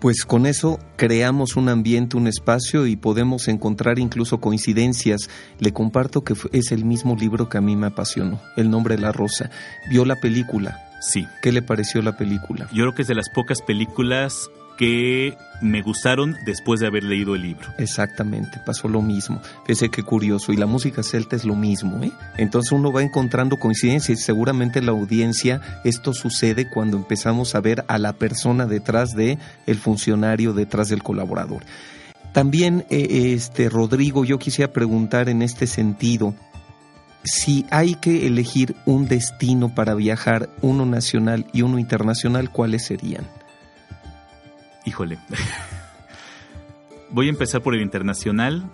Pues 0.00 0.24
con 0.24 0.46
eso 0.46 0.80
creamos 0.96 1.56
un 1.56 1.68
ambiente, 1.68 2.16
un 2.16 2.26
espacio 2.26 2.86
y 2.86 2.96
podemos 2.96 3.48
encontrar 3.48 3.98
incluso 3.98 4.40
coincidencias. 4.40 5.28
Le 5.58 5.72
comparto 5.72 6.24
que 6.24 6.34
es 6.52 6.72
el 6.72 6.86
mismo 6.86 7.16
libro 7.16 7.50
que 7.50 7.58
a 7.58 7.60
mí 7.60 7.76
me 7.76 7.88
apasionó, 7.88 8.40
El 8.56 8.70
nombre 8.70 8.96
de 8.96 9.02
la 9.02 9.12
rosa. 9.12 9.50
Vio 9.90 10.06
la 10.06 10.16
película. 10.16 10.89
Sí. 11.00 11.26
¿Qué 11.42 11.52
le 11.52 11.62
pareció 11.62 12.02
la 12.02 12.16
película? 12.16 12.68
Yo 12.72 12.84
creo 12.84 12.94
que 12.94 13.02
es 13.02 13.08
de 13.08 13.14
las 13.14 13.30
pocas 13.30 13.62
películas 13.62 14.50
que 14.80 15.36
me 15.60 15.82
gustaron 15.82 16.36
después 16.46 16.80
de 16.80 16.86
haber 16.86 17.04
leído 17.04 17.34
el 17.34 17.42
libro. 17.42 17.68
Exactamente, 17.76 18.60
pasó 18.64 18.88
lo 18.88 19.02
mismo. 19.02 19.42
Fíjese 19.66 19.90
qué 19.90 20.02
curioso. 20.02 20.52
Y 20.52 20.56
la 20.56 20.64
música 20.64 21.02
celta 21.02 21.36
es 21.36 21.44
lo 21.44 21.54
mismo. 21.54 22.02
¿eh? 22.02 22.12
Entonces 22.38 22.72
uno 22.72 22.90
va 22.90 23.02
encontrando 23.02 23.58
coincidencias 23.58 24.18
y 24.18 24.22
seguramente 24.22 24.80
la 24.80 24.92
audiencia 24.92 25.60
esto 25.84 26.14
sucede 26.14 26.70
cuando 26.70 26.96
empezamos 26.96 27.54
a 27.54 27.60
ver 27.60 27.84
a 27.88 27.98
la 27.98 28.14
persona 28.14 28.64
detrás 28.64 29.14
de 29.14 29.38
el 29.66 29.76
funcionario, 29.76 30.54
detrás 30.54 30.88
del 30.88 31.02
colaborador. 31.02 31.62
También, 32.32 32.86
eh, 32.88 33.34
este 33.34 33.68
Rodrigo, 33.68 34.24
yo 34.24 34.38
quisiera 34.38 34.72
preguntar 34.72 35.28
en 35.28 35.42
este 35.42 35.66
sentido, 35.66 36.34
si 37.24 37.66
hay 37.70 37.94
que 37.94 38.26
elegir 38.26 38.74
un 38.86 39.06
destino 39.06 39.74
para 39.74 39.94
viajar, 39.94 40.48
uno 40.62 40.86
nacional 40.86 41.46
y 41.52 41.62
uno 41.62 41.78
internacional, 41.78 42.50
¿cuáles 42.50 42.86
serían? 42.86 43.26
Híjole. 44.86 45.18
Voy 47.10 47.26
a 47.26 47.30
empezar 47.30 47.60
por 47.62 47.74
el 47.74 47.82
internacional, 47.82 48.70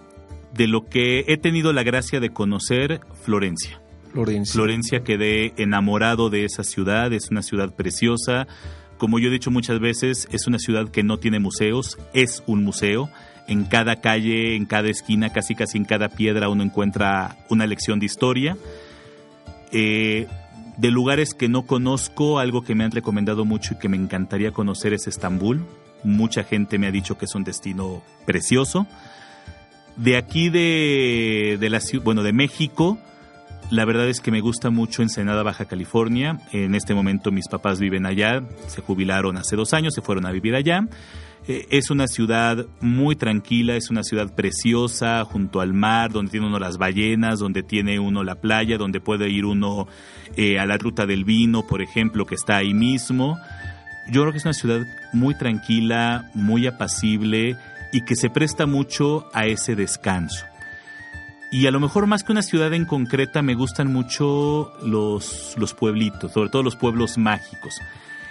de 0.55 0.67
lo 0.67 0.87
que 0.87 1.25
he 1.29 1.37
tenido 1.37 1.73
la 1.73 1.83
gracia 1.83 2.21
de 2.21 2.31
conocer, 2.31 3.01
Florencia. 3.23 3.81
Florencia. 4.13 4.53
Florencia 4.53 5.05
quedé 5.05 5.53
enamorado 5.57 6.31
de 6.31 6.45
esa 6.45 6.65
ciudad, 6.65 7.13
es 7.13 7.31
una 7.31 7.43
ciudad 7.43 7.75
preciosa. 7.75 8.47
Como 8.97 9.19
yo 9.19 9.29
he 9.29 9.33
dicho 9.33 9.51
muchas 9.51 9.81
veces, 9.81 10.27
es 10.33 10.47
una 10.47 10.59
ciudad 10.59 10.89
que 10.89 11.03
no 11.03 11.19
tiene 11.19 11.39
museos, 11.39 11.99
es 12.15 12.43
un 12.47 12.65
museo. 12.65 13.11
En 13.49 13.65
cada 13.65 13.97
calle, 13.97 14.57
en 14.57 14.67
cada 14.67 14.89
esquina, 14.89 15.31
casi 15.31 15.55
casi 15.55 15.79
en 15.79 15.85
cada 15.85 16.09
piedra 16.09 16.49
uno 16.49 16.63
encuentra 16.63 17.37
una 17.49 17.67
lección 17.67 18.01
de 18.01 18.07
historia. 18.07 18.57
Eh, 19.73 20.27
de 20.77 20.91
lugares 20.91 21.35
que 21.35 21.49
no 21.49 21.63
conozco, 21.63 22.39
algo 22.39 22.63
que 22.63 22.75
me 22.75 22.85
han 22.85 22.91
recomendado 22.91 23.45
mucho 23.45 23.75
y 23.75 23.79
que 23.79 23.89
me 23.89 23.97
encantaría 23.97 24.53
conocer 24.53 24.93
es 24.93 25.07
Estambul. 25.07 25.65
Mucha 26.05 26.45
gente 26.45 26.79
me 26.79 26.87
ha 26.87 26.91
dicho 26.91 27.17
que 27.17 27.25
es 27.25 27.35
un 27.35 27.45
destino 27.45 28.03
precioso. 28.27 28.87
De 29.97 30.17
aquí 30.17 30.51
de, 30.51 31.57
de 31.59 31.71
la 31.71 31.81
bueno, 32.03 32.23
de 32.23 32.35
México, 32.35 32.99
la 33.71 33.85
verdad 33.85 34.09
es 34.09 34.21
que 34.21 34.31
me 34.31 34.41
gusta 34.41 34.71
mucho 34.71 35.03
Ensenada, 35.03 35.43
Baja 35.43 35.65
California. 35.65 36.39
En 36.53 36.75
este 36.75 36.95
momento 36.95 37.33
mis 37.33 37.49
papás 37.49 37.81
viven 37.81 38.05
allá, 38.05 38.43
se 38.69 38.83
jubilaron 38.83 39.39
hace 39.39 39.57
dos 39.57 39.73
años, 39.73 39.95
se 39.95 40.03
fueron 40.03 40.27
a 40.27 40.31
vivir 40.31 40.55
allá. 40.55 40.87
Eh, 41.49 41.67
es 41.71 41.91
una 41.91 42.09
ciudad 42.09 42.67
muy 42.81 43.17
tranquila, 43.17 43.77
es 43.77 43.91
una 43.91 44.03
ciudad 44.03 44.35
preciosa, 44.35 45.25
junto 45.25 45.61
al 45.61 45.73
mar, 45.73 46.13
donde 46.13 46.33
tiene 46.33 46.47
uno 46.47 46.59
las 46.59 46.79
ballenas, 46.79 47.39
donde 47.39 47.63
tiene 47.63 47.99
uno 47.99 48.25
la 48.25 48.37
playa, 48.37 48.79
donde 48.79 49.01
puede 49.01 49.31
ir 49.31 49.45
uno 49.45 49.87
eh, 50.37 50.59
a 50.59 50.67
la 50.67 50.77
ruta 50.77 51.07
del 51.07 51.25
vino, 51.25 51.67
por 51.67 51.83
ejemplo, 51.83 52.27
que 52.27 52.35
está 52.35 52.57
ahí 52.57 52.75
mismo 52.75 53.39
yo 54.09 54.23
creo 54.23 54.33
que 54.33 54.39
es 54.39 54.45
una 54.45 54.55
ciudad 54.55 54.87
muy 55.13 55.35
tranquila, 55.37 56.31
muy 56.35 56.67
apacible 56.67 57.57
y 57.93 58.05
que 58.05 58.17
se 58.17 58.31
presta 58.31 58.67
mucho 58.67 59.29
a 59.33 59.47
ese 59.47 59.75
descanso. 59.75 60.45
Y 61.51 61.67
a 61.67 61.71
lo 61.71 61.81
mejor 61.81 62.07
más 62.07 62.23
que 62.23 62.33
una 62.33 62.43
ciudad 62.43 62.73
en 62.75 62.85
concreta 62.85 63.43
me 63.43 63.55
gustan 63.55 63.93
mucho 63.93 64.73
los, 64.85 65.55
los 65.57 65.75
pueblitos, 65.75 66.33
sobre 66.33 66.51
todo 66.51 66.63
los 66.63 66.77
pueblos 66.77 67.19
mágicos. 67.19 67.81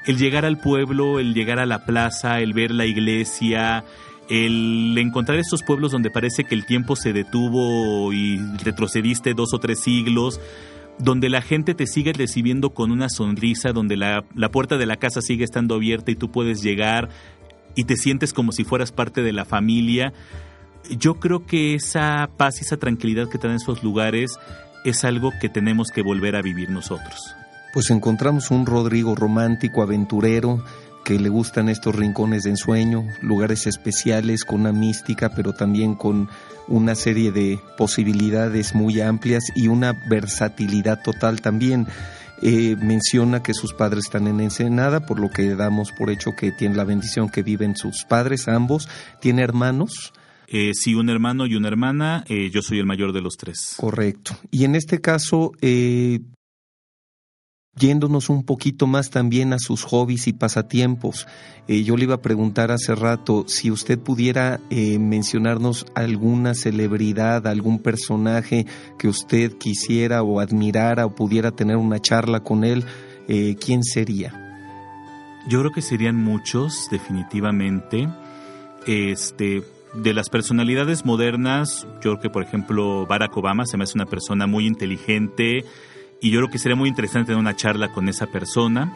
El 0.06 0.18
llegar 0.18 0.46
al 0.46 0.58
pueblo, 0.58 1.20
el 1.20 1.34
llegar 1.34 1.60
a 1.60 1.66
la 1.66 1.86
plaza, 1.86 2.40
el 2.40 2.54
ver 2.54 2.72
la 2.72 2.86
iglesia, 2.86 3.84
el 4.30 4.96
encontrar 4.98 5.38
estos 5.38 5.64
pueblos 5.64 5.92
donde 5.92 6.10
parece 6.10 6.46
que 6.46 6.56
el 6.56 6.66
tiempo 6.66 6.96
se 6.96 7.14
detuvo 7.14 8.12
y 8.14 8.40
retrocediste 8.64 9.34
dos 9.34 9.54
o 9.54 9.60
tres 9.60 9.82
siglos, 9.82 10.40
donde 10.98 11.30
la 11.30 11.42
gente 11.42 11.74
te 11.74 11.88
sigue 11.88 12.14
recibiendo 12.14 12.72
con 12.72 12.92
una 12.92 13.10
sonrisa, 13.10 13.72
donde 13.72 13.98
la, 13.98 14.24
puerta 14.52 14.78
de 14.78 14.86
la 14.86 14.98
casa 14.98 15.22
sigue 15.22 15.44
estando 15.44 15.76
abierta 15.76 16.12
y 16.12 16.16
tú 16.16 16.32
puedes 16.32 16.62
llegar 16.62 17.10
y 17.76 17.84
te 17.84 17.98
sientes 17.98 18.34
como 18.34 18.52
si 18.52 18.64
fueras 18.64 18.92
parte 18.92 19.22
de 19.22 19.34
la 19.34 19.46
familia. 19.46 20.14
Yo 20.90 21.16
creo 21.16 21.46
que 21.46 21.76
esa 21.76 22.30
paz 22.38 22.60
y 22.60 22.66
esa 22.66 22.78
tranquilidad 22.78 23.30
que 23.30 23.38
dan 23.38 23.56
esos 23.56 23.84
lugares 23.84 24.38
es 24.86 25.04
algo 25.04 25.32
que 25.42 25.50
tenemos 25.50 25.90
que 25.90 26.02
volver 26.02 26.36
a 26.36 26.42
vivir 26.42 26.70
nosotros. 26.70 27.36
Pues 27.76 27.92
encontramos 27.92 28.52
un 28.52 28.66
Rodrigo 28.66 29.16
romántico, 29.16 29.82
aventurero, 29.82 30.64
que 31.04 31.20
le 31.20 31.28
gustan 31.28 31.68
estos 31.68 31.94
rincones 31.94 32.44
de 32.44 32.52
ensueño, 32.52 33.06
lugares 33.22 33.68
especiales 33.68 34.46
con 34.46 34.62
una 34.62 34.72
mística, 34.72 35.36
pero 35.36 35.52
también 35.52 35.96
con 35.96 36.30
una 36.70 36.96
serie 36.96 37.34
de 37.34 37.60
posibilidades 37.78 38.76
muy 38.76 39.02
amplias 39.02 39.44
y 39.56 39.68
una 39.68 39.92
versatilidad 40.10 41.04
total 41.04 41.42
también. 41.42 41.86
Eh, 42.42 42.78
menciona 42.78 43.44
que 43.44 43.54
sus 43.54 43.74
padres 43.74 44.06
están 44.06 44.28
en 44.28 44.40
Ensenada, 44.40 45.06
por 45.06 45.20
lo 45.20 45.30
que 45.30 45.54
damos 45.54 45.92
por 45.92 46.10
hecho 46.10 46.32
que 46.32 46.54
tiene 46.54 46.78
la 46.78 46.86
bendición 46.86 47.28
que 47.28 47.44
viven 47.44 47.76
sus 47.76 48.06
padres, 48.06 48.48
ambos. 48.48 48.88
¿Tiene 49.20 49.42
hermanos? 49.42 50.14
Eh, 50.48 50.72
sí, 50.74 50.96
un 50.96 51.10
hermano 51.10 51.46
y 51.46 51.56
una 51.56 51.68
hermana. 51.68 52.24
Eh, 52.30 52.50
yo 52.52 52.62
soy 52.62 52.80
el 52.80 52.86
mayor 52.86 53.12
de 53.12 53.20
los 53.20 53.36
tres. 53.36 53.76
Correcto. 53.76 54.38
Y 54.50 54.64
en 54.64 54.76
este 54.76 55.02
caso, 55.02 55.52
eh, 55.62 56.22
yéndonos 57.78 58.30
un 58.30 58.44
poquito 58.44 58.88
más 58.88 59.10
también 59.10 59.54
a 59.54 59.60
sus 59.60 59.84
hobbies 59.84 60.28
y 60.28 60.34
pasatiempos. 60.34 61.28
Eh, 61.68 61.84
yo 61.84 61.98
le 61.98 62.04
iba 62.04 62.16
a 62.16 62.22
preguntar 62.22 62.72
hace 62.72 62.96
rato 62.96 63.46
si 63.48 63.72
usted 63.72 64.00
pudiera 64.00 64.60
eh, 64.70 64.98
mencionarnos 65.00 65.86
alguna 65.96 66.54
celebridad, 66.54 67.48
algún 67.48 67.80
personaje 67.80 68.66
que 68.98 69.08
usted 69.08 69.58
quisiera 69.58 70.24
o 70.24 70.40
admirara 70.40 71.06
o 71.06 71.16
pudiera 71.16 71.52
tener 71.52 71.78
una 71.78 72.00
charla 72.00 72.42
con 72.42 72.64
él, 72.64 72.86
eh, 73.28 73.56
¿quién 73.60 73.84
sería? 73.84 74.42
Yo 75.48 75.60
creo 75.60 75.72
que 75.72 75.82
serían 75.82 76.16
muchos, 76.16 76.88
definitivamente. 76.90 78.08
Este, 78.88 79.64
de 79.96 80.14
las 80.14 80.30
personalidades 80.30 81.06
modernas, 81.06 81.88
yo 81.96 82.12
creo 82.12 82.20
que 82.20 82.30
por 82.30 82.44
ejemplo 82.44 83.06
Barack 83.06 83.36
Obama 83.38 83.66
se 83.66 83.78
me 83.78 83.84
hace 83.84 83.98
una 83.98 84.06
persona 84.06 84.46
muy 84.48 84.68
inteligente, 84.68 85.66
y 86.26 86.32
yo 86.32 86.40
creo 86.40 86.50
que 86.50 86.58
sería 86.58 86.76
muy 86.76 86.90
interesante 86.90 87.28
tener 87.28 87.40
una 87.40 87.56
charla 87.56 87.90
con 87.90 88.10
esa 88.10 88.26
persona. 88.26 88.92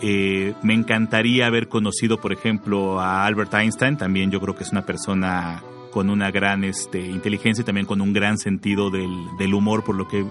Eh, 0.00 0.54
me 0.62 0.72
encantaría 0.72 1.46
haber 1.46 1.68
conocido, 1.68 2.18
por 2.18 2.32
ejemplo, 2.32 2.98
a 2.98 3.26
Albert 3.26 3.52
Einstein, 3.52 3.98
también 3.98 4.30
yo 4.30 4.40
creo 4.40 4.56
que 4.56 4.64
es 4.64 4.72
una 4.72 4.86
persona 4.86 5.62
con 5.90 6.08
una 6.08 6.30
gran 6.30 6.64
este, 6.64 6.98
inteligencia 6.98 7.60
y 7.60 7.66
también 7.66 7.84
con 7.84 8.00
un 8.00 8.14
gran 8.14 8.38
sentido 8.38 8.88
del, 8.90 9.52
humor, 9.52 9.84
por 9.84 9.96
lo 9.96 10.08
que 10.08 10.24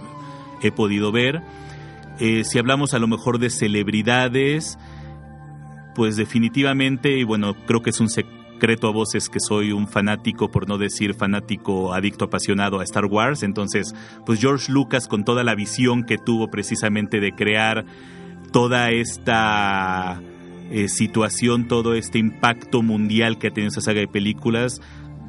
he 0.63 0.71
podido 0.71 1.11
ver. 1.11 1.43
Eh, 2.19 2.43
si 2.43 2.57
hablamos 2.57 2.95
a 2.95 2.99
lo 2.99 3.07
mejor 3.07 3.38
de 3.38 3.51
celebridades, 3.51 4.79
pues 5.93 6.15
definitivamente, 6.15 7.19
y 7.19 7.23
bueno, 7.23 7.55
creo 7.67 7.83
que 7.83 7.91
es 7.91 7.99
un 7.99 8.09
sector 8.09 8.44
secreto 8.55 8.87
a 8.87 8.91
voces 8.91 9.29
que 9.29 9.39
soy 9.39 9.73
un 9.73 9.87
fanático, 9.87 10.49
por 10.49 10.67
no 10.69 10.77
decir 10.77 11.13
fanático, 11.13 11.93
adicto, 11.93 12.25
apasionado 12.25 12.79
a 12.79 12.83
Star 12.83 13.05
Wars. 13.05 13.43
Entonces, 13.43 13.93
pues 14.25 14.39
George 14.39 14.71
Lucas 14.71 15.07
con 15.07 15.25
toda 15.25 15.43
la 15.43 15.55
visión 15.55 16.03
que 16.03 16.17
tuvo 16.17 16.49
precisamente 16.49 17.19
de 17.19 17.33
crear 17.33 17.85
toda 18.51 18.91
esta 18.91 20.21
eh, 20.71 20.87
situación, 20.87 21.67
todo 21.67 21.95
este 21.95 22.17
impacto 22.17 22.81
mundial 22.81 23.37
que 23.37 23.47
ha 23.47 23.51
tenido 23.51 23.71
esa 23.71 23.81
saga 23.81 23.99
de 23.99 24.07
películas, 24.07 24.81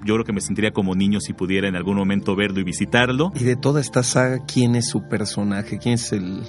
yo 0.04 0.14
creo 0.14 0.24
que 0.24 0.32
me 0.32 0.40
sentiría 0.40 0.70
como 0.70 0.94
niño 0.94 1.20
si 1.20 1.32
pudiera 1.32 1.66
en 1.66 1.74
algún 1.74 1.96
momento 1.96 2.36
verlo 2.36 2.60
y 2.60 2.64
visitarlo. 2.64 3.32
Y 3.34 3.42
de 3.42 3.56
toda 3.56 3.80
esta 3.80 4.04
saga, 4.04 4.38
¿quién 4.46 4.76
es 4.76 4.88
su 4.88 5.08
personaje? 5.08 5.78
¿Quién 5.78 5.94
es 5.94 6.12
el 6.12 6.42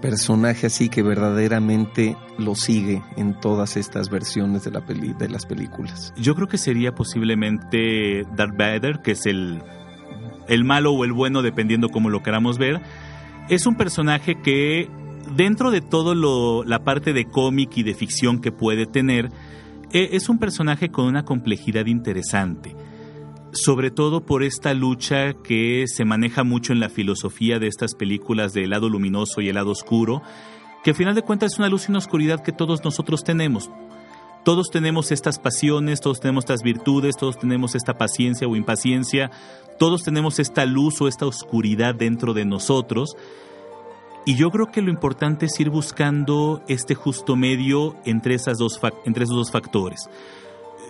personaje 0.00 0.66
así 0.66 0.88
que 0.88 1.02
verdaderamente 1.02 2.16
lo 2.38 2.54
sigue 2.54 3.02
en 3.16 3.38
todas 3.40 3.76
estas 3.76 4.10
versiones 4.10 4.64
de, 4.64 4.70
la 4.70 4.84
peli, 4.84 5.12
de 5.14 5.28
las 5.28 5.46
películas? 5.46 6.12
Yo 6.16 6.34
creo 6.34 6.48
que 6.48 6.58
sería 6.58 6.94
posiblemente 6.94 8.24
Darth 8.36 8.56
Vader, 8.56 9.00
que 9.02 9.12
es 9.12 9.26
el, 9.26 9.62
el 10.48 10.64
malo 10.64 10.92
o 10.92 11.04
el 11.04 11.12
bueno, 11.12 11.42
dependiendo 11.42 11.88
cómo 11.88 12.10
lo 12.10 12.22
queramos 12.22 12.58
ver. 12.58 12.80
Es 13.48 13.66
un 13.66 13.76
personaje 13.76 14.40
que, 14.42 14.88
dentro 15.34 15.70
de 15.70 15.80
todo 15.80 16.14
lo, 16.14 16.64
la 16.64 16.84
parte 16.84 17.12
de 17.12 17.26
cómic 17.26 17.76
y 17.76 17.82
de 17.82 17.94
ficción 17.94 18.40
que 18.40 18.52
puede 18.52 18.86
tener, 18.86 19.30
e, 19.92 20.10
es 20.12 20.28
un 20.28 20.38
personaje 20.38 20.90
con 20.90 21.06
una 21.06 21.24
complejidad 21.24 21.86
interesante 21.86 22.74
sobre 23.56 23.90
todo 23.90 24.24
por 24.24 24.42
esta 24.42 24.74
lucha 24.74 25.34
que 25.34 25.84
se 25.86 26.04
maneja 26.04 26.44
mucho 26.44 26.72
en 26.72 26.80
la 26.80 26.88
filosofía 26.88 27.58
de 27.58 27.68
estas 27.68 27.94
películas 27.94 28.52
del 28.52 28.70
lado 28.70 28.88
luminoso 28.88 29.40
y 29.40 29.48
el 29.48 29.54
lado 29.54 29.70
oscuro, 29.70 30.22
que 30.84 30.90
al 30.90 30.96
final 30.96 31.14
de 31.14 31.22
cuentas 31.22 31.52
es 31.52 31.58
una 31.58 31.68
luz 31.68 31.88
y 31.88 31.92
una 31.92 31.98
oscuridad 31.98 32.42
que 32.42 32.52
todos 32.52 32.84
nosotros 32.84 33.24
tenemos. 33.24 33.70
todos 34.44 34.68
tenemos 34.70 35.10
estas 35.10 35.40
pasiones, 35.40 36.00
todos 36.00 36.20
tenemos 36.20 36.44
estas 36.44 36.62
virtudes, 36.62 37.16
todos 37.16 37.36
tenemos 37.36 37.74
esta 37.74 37.98
paciencia 37.98 38.46
o 38.46 38.54
impaciencia, 38.54 39.32
todos 39.76 40.04
tenemos 40.04 40.38
esta 40.38 40.64
luz 40.66 41.00
o 41.00 41.08
esta 41.08 41.26
oscuridad 41.26 41.96
dentro 41.96 42.32
de 42.32 42.44
nosotros. 42.44 43.16
Y 44.24 44.36
yo 44.36 44.50
creo 44.50 44.70
que 44.70 44.82
lo 44.82 44.90
importante 44.90 45.46
es 45.46 45.58
ir 45.58 45.70
buscando 45.70 46.62
este 46.68 46.94
justo 46.94 47.34
medio 47.34 47.96
entre, 48.04 48.34
esas 48.34 48.58
dos, 48.58 48.80
entre 49.04 49.24
esos 49.24 49.36
dos 49.36 49.50
factores. 49.50 50.08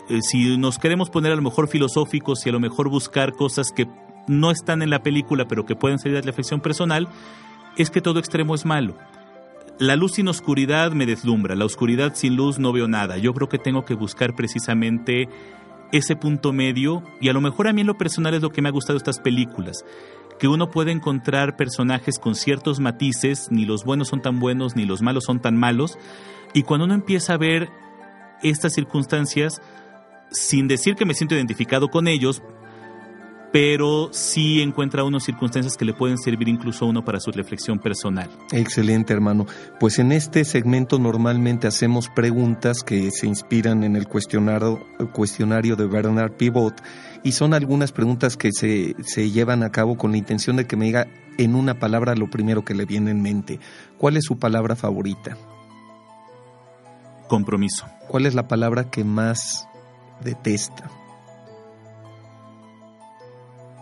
Eh, 0.09 0.22
si 0.22 0.57
nos 0.57 0.78
queremos 0.78 1.11
poner 1.11 1.32
a 1.32 1.36
lo 1.36 1.42
mejor 1.42 1.68
filosóficos 1.68 2.46
y 2.46 2.50
a 2.50 2.52
lo 2.52 2.61
mejor 2.61 2.88
buscar 2.88 3.32
cosas 3.32 3.72
que 3.72 3.86
no 4.28 4.50
están 4.50 4.82
en 4.82 4.90
la 4.90 5.02
película 5.02 5.46
pero 5.46 5.66
que 5.66 5.76
pueden 5.76 5.98
salir 5.98 6.14
de 6.14 6.20
la 6.20 6.26
reflexión 6.26 6.61
personal, 6.61 7.09
es 7.76 7.90
que 7.90 8.00
todo 8.00 8.18
extremo 8.18 8.54
es 8.54 8.64
malo 8.64 8.96
la 9.78 9.96
luz 9.96 10.12
sin 10.12 10.28
oscuridad 10.28 10.92
me 10.92 11.07
deslumbra, 11.07 11.54
la 11.54 11.64
oscuridad 11.64 12.14
sin 12.14 12.36
luz 12.36 12.59
no 12.59 12.72
veo 12.72 12.88
nada. 12.88 13.18
Yo 13.18 13.34
creo 13.34 13.48
que 13.48 13.59
tengo 13.59 13.84
que 13.84 13.94
buscar 13.94 14.34
precisamente 14.34 15.28
ese 15.92 16.16
punto 16.16 16.52
medio 16.52 17.02
y 17.20 17.28
a 17.28 17.32
lo 17.32 17.40
mejor 17.40 17.68
a 17.68 17.72
mí 17.72 17.82
en 17.82 17.86
lo 17.86 17.98
personal 17.98 18.34
es 18.34 18.42
lo 18.42 18.50
que 18.50 18.62
me 18.62 18.68
ha 18.68 18.72
gustado 18.72 18.96
estas 18.96 19.20
películas, 19.20 19.84
que 20.38 20.48
uno 20.48 20.70
puede 20.70 20.92
encontrar 20.92 21.57
personajes 21.57 22.18
con 22.18 22.34
ciertos 22.34 22.80
matices, 22.80 23.48
ni 23.50 23.66
los 23.66 23.84
buenos 23.84 24.09
son 24.09 24.22
tan 24.22 24.40
buenos 24.40 24.76
ni 24.76 24.84
los 24.84 25.02
malos 25.02 25.24
son 25.24 25.40
tan 25.40 25.57
malos, 25.57 25.98
y 26.54 26.62
cuando 26.62 26.86
uno 26.86 26.94
empieza 26.94 27.34
a 27.34 27.38
ver 27.38 27.68
estas 28.42 28.74
circunstancias, 28.74 29.61
sin 30.30 30.68
decir 30.68 30.94
que 30.94 31.04
me 31.04 31.14
siento 31.14 31.34
identificado 31.34 31.88
con 31.88 32.08
ellos, 32.08 32.42
pero 33.52 34.10
sí 34.12 34.60
encuentra 34.60 35.02
unas 35.04 35.24
circunstancias 35.24 35.78
que 35.78 35.86
le 35.86 35.94
pueden 35.94 36.18
servir 36.18 36.46
incluso 36.46 36.84
a 36.84 36.88
uno 36.88 37.04
para 37.04 37.20
su 37.20 37.30
reflexión 37.30 37.78
personal. 37.78 38.28
Excelente, 38.52 39.14
hermano. 39.14 39.46
Pues 39.80 39.98
en 39.98 40.12
este 40.12 40.44
segmento 40.44 40.98
normalmente 40.98 41.66
hacemos 41.66 42.10
preguntas 42.10 42.82
que 42.82 43.10
se 43.10 43.26
inspiran 43.26 43.82
en 43.82 43.96
el 43.96 44.08
cuestionario, 44.08 44.84
cuestionario 45.12 45.74
de 45.74 45.86
Bernard 45.86 46.32
Pivot 46.32 46.82
y 47.22 47.32
son 47.32 47.54
algunas 47.54 47.92
preguntas 47.92 48.36
que 48.36 48.52
se, 48.52 48.94
se 49.02 49.30
llevan 49.30 49.62
a 49.62 49.70
cabo 49.70 49.96
con 49.96 50.10
la 50.10 50.18
intención 50.18 50.56
de 50.56 50.66
que 50.66 50.76
me 50.76 50.84
diga 50.84 51.06
en 51.38 51.54
una 51.54 51.78
palabra 51.78 52.14
lo 52.14 52.28
primero 52.28 52.62
que 52.62 52.74
le 52.74 52.84
viene 52.84 53.10
en 53.10 53.22
mente. 53.22 53.58
¿Cuál 53.96 54.18
es 54.18 54.24
su 54.24 54.38
palabra 54.38 54.76
favorita? 54.76 55.38
Compromiso. 57.26 57.86
¿Cuál 58.08 58.26
es 58.26 58.34
la 58.34 58.48
palabra 58.48 58.90
que 58.90 59.02
más 59.02 59.66
detesta? 60.20 60.90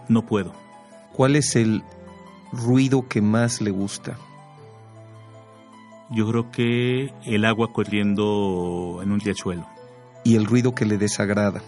no 0.08 0.22
puedo. 0.22 0.52
¿Cuál 1.12 1.36
es 1.36 1.56
el 1.56 1.82
ruido 2.52 3.08
que 3.08 3.20
más 3.20 3.60
le 3.60 3.70
gusta? 3.70 4.16
Yo 6.10 6.28
creo 6.28 6.50
que 6.50 7.12
el 7.24 7.44
agua 7.44 7.72
corriendo 7.72 9.00
en 9.02 9.12
un 9.12 9.20
riachuelo. 9.20 9.66
¿Y 10.22 10.36
el 10.36 10.46
ruido 10.46 10.74
que 10.74 10.84
le 10.84 10.98
desagrada? 10.98 11.62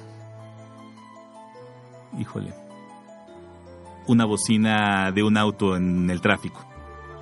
Híjole. 2.19 2.55
Una 4.07 4.25
bocina 4.25 5.11
de 5.13 5.23
un 5.23 5.37
auto 5.37 5.77
en 5.77 6.11
el 6.11 6.21
tráfico. 6.21 6.65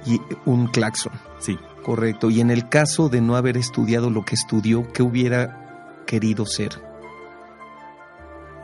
Y 0.06 0.20
un 0.44 0.66
claxon. 0.66 1.12
Sí. 1.38 1.58
Correcto. 1.82 2.30
Y 2.30 2.40
en 2.40 2.50
el 2.50 2.68
caso 2.68 3.08
de 3.08 3.20
no 3.20 3.36
haber 3.36 3.56
estudiado 3.56 4.10
lo 4.10 4.24
que 4.24 4.34
estudió, 4.34 4.90
¿qué 4.92 5.02
hubiera 5.02 6.02
querido 6.06 6.46
ser? 6.46 6.93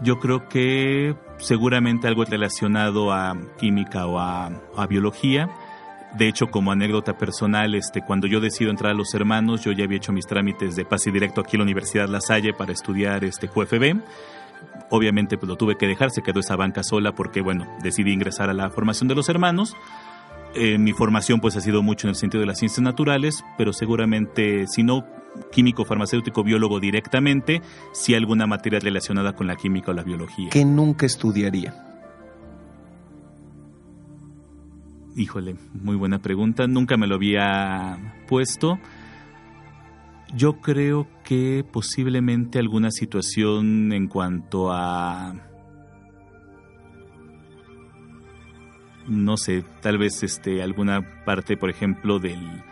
Yo 0.02 0.18
creo 0.18 0.48
que 0.48 1.14
seguramente 1.36 2.08
algo 2.08 2.24
relacionado 2.24 3.12
a 3.12 3.36
química 3.58 4.06
o 4.06 4.18
a, 4.18 4.50
biología. 4.88 5.50
De 6.16 6.26
hecho, 6.26 6.48
como 6.48 6.72
anécdota 6.72 7.16
personal, 7.18 7.74
este, 7.74 8.02
cuando 8.02 8.26
yo 8.26 8.40
decido 8.40 8.70
entrar 8.70 8.92
a 8.92 8.94
los 8.94 9.14
hermanos, 9.14 9.62
yo 9.62 9.72
ya 9.72 9.84
había 9.84 9.98
hecho 9.98 10.12
mis 10.12 10.26
trámites 10.26 10.74
de 10.74 10.84
pase 10.84 11.12
directo 11.12 11.40
aquí 11.40 11.56
en 11.56 11.60
la 11.60 11.64
Universidad 11.64 12.08
La 12.08 12.20
Salle 12.20 12.52
para 12.52 12.72
estudiar 12.72 13.24
este 13.24 13.48
QFB. 13.48 14.00
Obviamente, 14.90 15.36
pues 15.36 15.48
lo 15.48 15.56
tuve 15.56 15.76
que 15.76 15.86
dejar, 15.86 16.10
se 16.10 16.22
quedó 16.22 16.40
esa 16.40 16.56
banca 16.56 16.82
sola 16.82 17.12
porque, 17.12 17.42
bueno, 17.42 17.66
decidí 17.82 18.12
ingresar 18.12 18.50
a 18.50 18.54
la 18.54 18.70
formación 18.70 19.06
de 19.06 19.14
los 19.14 19.28
hermanos. 19.28 19.76
Eh, 20.54 20.78
mi 20.78 20.92
formación, 20.92 21.40
pues, 21.40 21.56
ha 21.56 21.60
sido 21.60 21.82
mucho 21.82 22.08
en 22.08 22.10
el 22.10 22.16
sentido 22.16 22.40
de 22.40 22.46
las 22.46 22.58
ciencias 22.58 22.82
naturales, 22.82 23.44
pero 23.56 23.72
seguramente, 23.72 24.66
si 24.66 24.82
no 24.82 25.04
químico, 25.52 25.84
farmacéutico, 25.84 26.42
biólogo 26.42 26.80
directamente, 26.80 27.62
si 27.92 28.14
alguna 28.14 28.46
materia 28.46 28.78
relacionada 28.78 29.34
con 29.34 29.46
la 29.46 29.56
química 29.56 29.90
o 29.90 29.94
la 29.94 30.02
biología. 30.02 30.50
¿Qué 30.50 30.64
nunca 30.64 31.06
estudiaría? 31.06 31.86
Híjole, 35.16 35.56
muy 35.74 35.96
buena 35.96 36.20
pregunta. 36.20 36.66
Nunca 36.66 36.96
me 36.96 37.06
lo 37.06 37.16
había 37.16 38.14
puesto. 38.28 38.78
Yo 40.34 40.60
creo 40.60 41.08
que 41.24 41.64
posiblemente 41.70 42.58
alguna 42.58 42.90
situación 42.92 43.92
en 43.92 44.06
cuanto 44.06 44.70
a 44.72 45.34
no 49.08 49.36
sé, 49.36 49.64
tal 49.80 49.98
vez 49.98 50.22
este 50.22 50.62
alguna 50.62 51.24
parte, 51.24 51.56
por 51.56 51.68
ejemplo, 51.68 52.20
del 52.20 52.62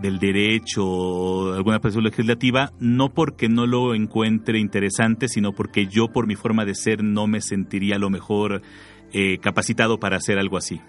del 0.00 0.18
derecho 0.18 0.86
o 0.86 1.54
alguna 1.54 1.80
persona 1.80 2.08
legislativa, 2.08 2.72
no 2.78 3.12
porque 3.12 3.48
no 3.48 3.66
lo 3.66 3.94
encuentre 3.94 4.58
interesante, 4.58 5.28
sino 5.28 5.52
porque 5.52 5.86
yo 5.86 6.08
por 6.08 6.26
mi 6.26 6.36
forma 6.36 6.64
de 6.64 6.74
ser 6.74 7.02
no 7.02 7.26
me 7.26 7.40
sentiría 7.40 7.96
a 7.96 7.98
lo 7.98 8.10
mejor 8.10 8.62
eh, 9.12 9.38
capacitado 9.38 9.98
para 9.98 10.16
hacer 10.16 10.38
algo 10.38 10.56
así. 10.56 10.80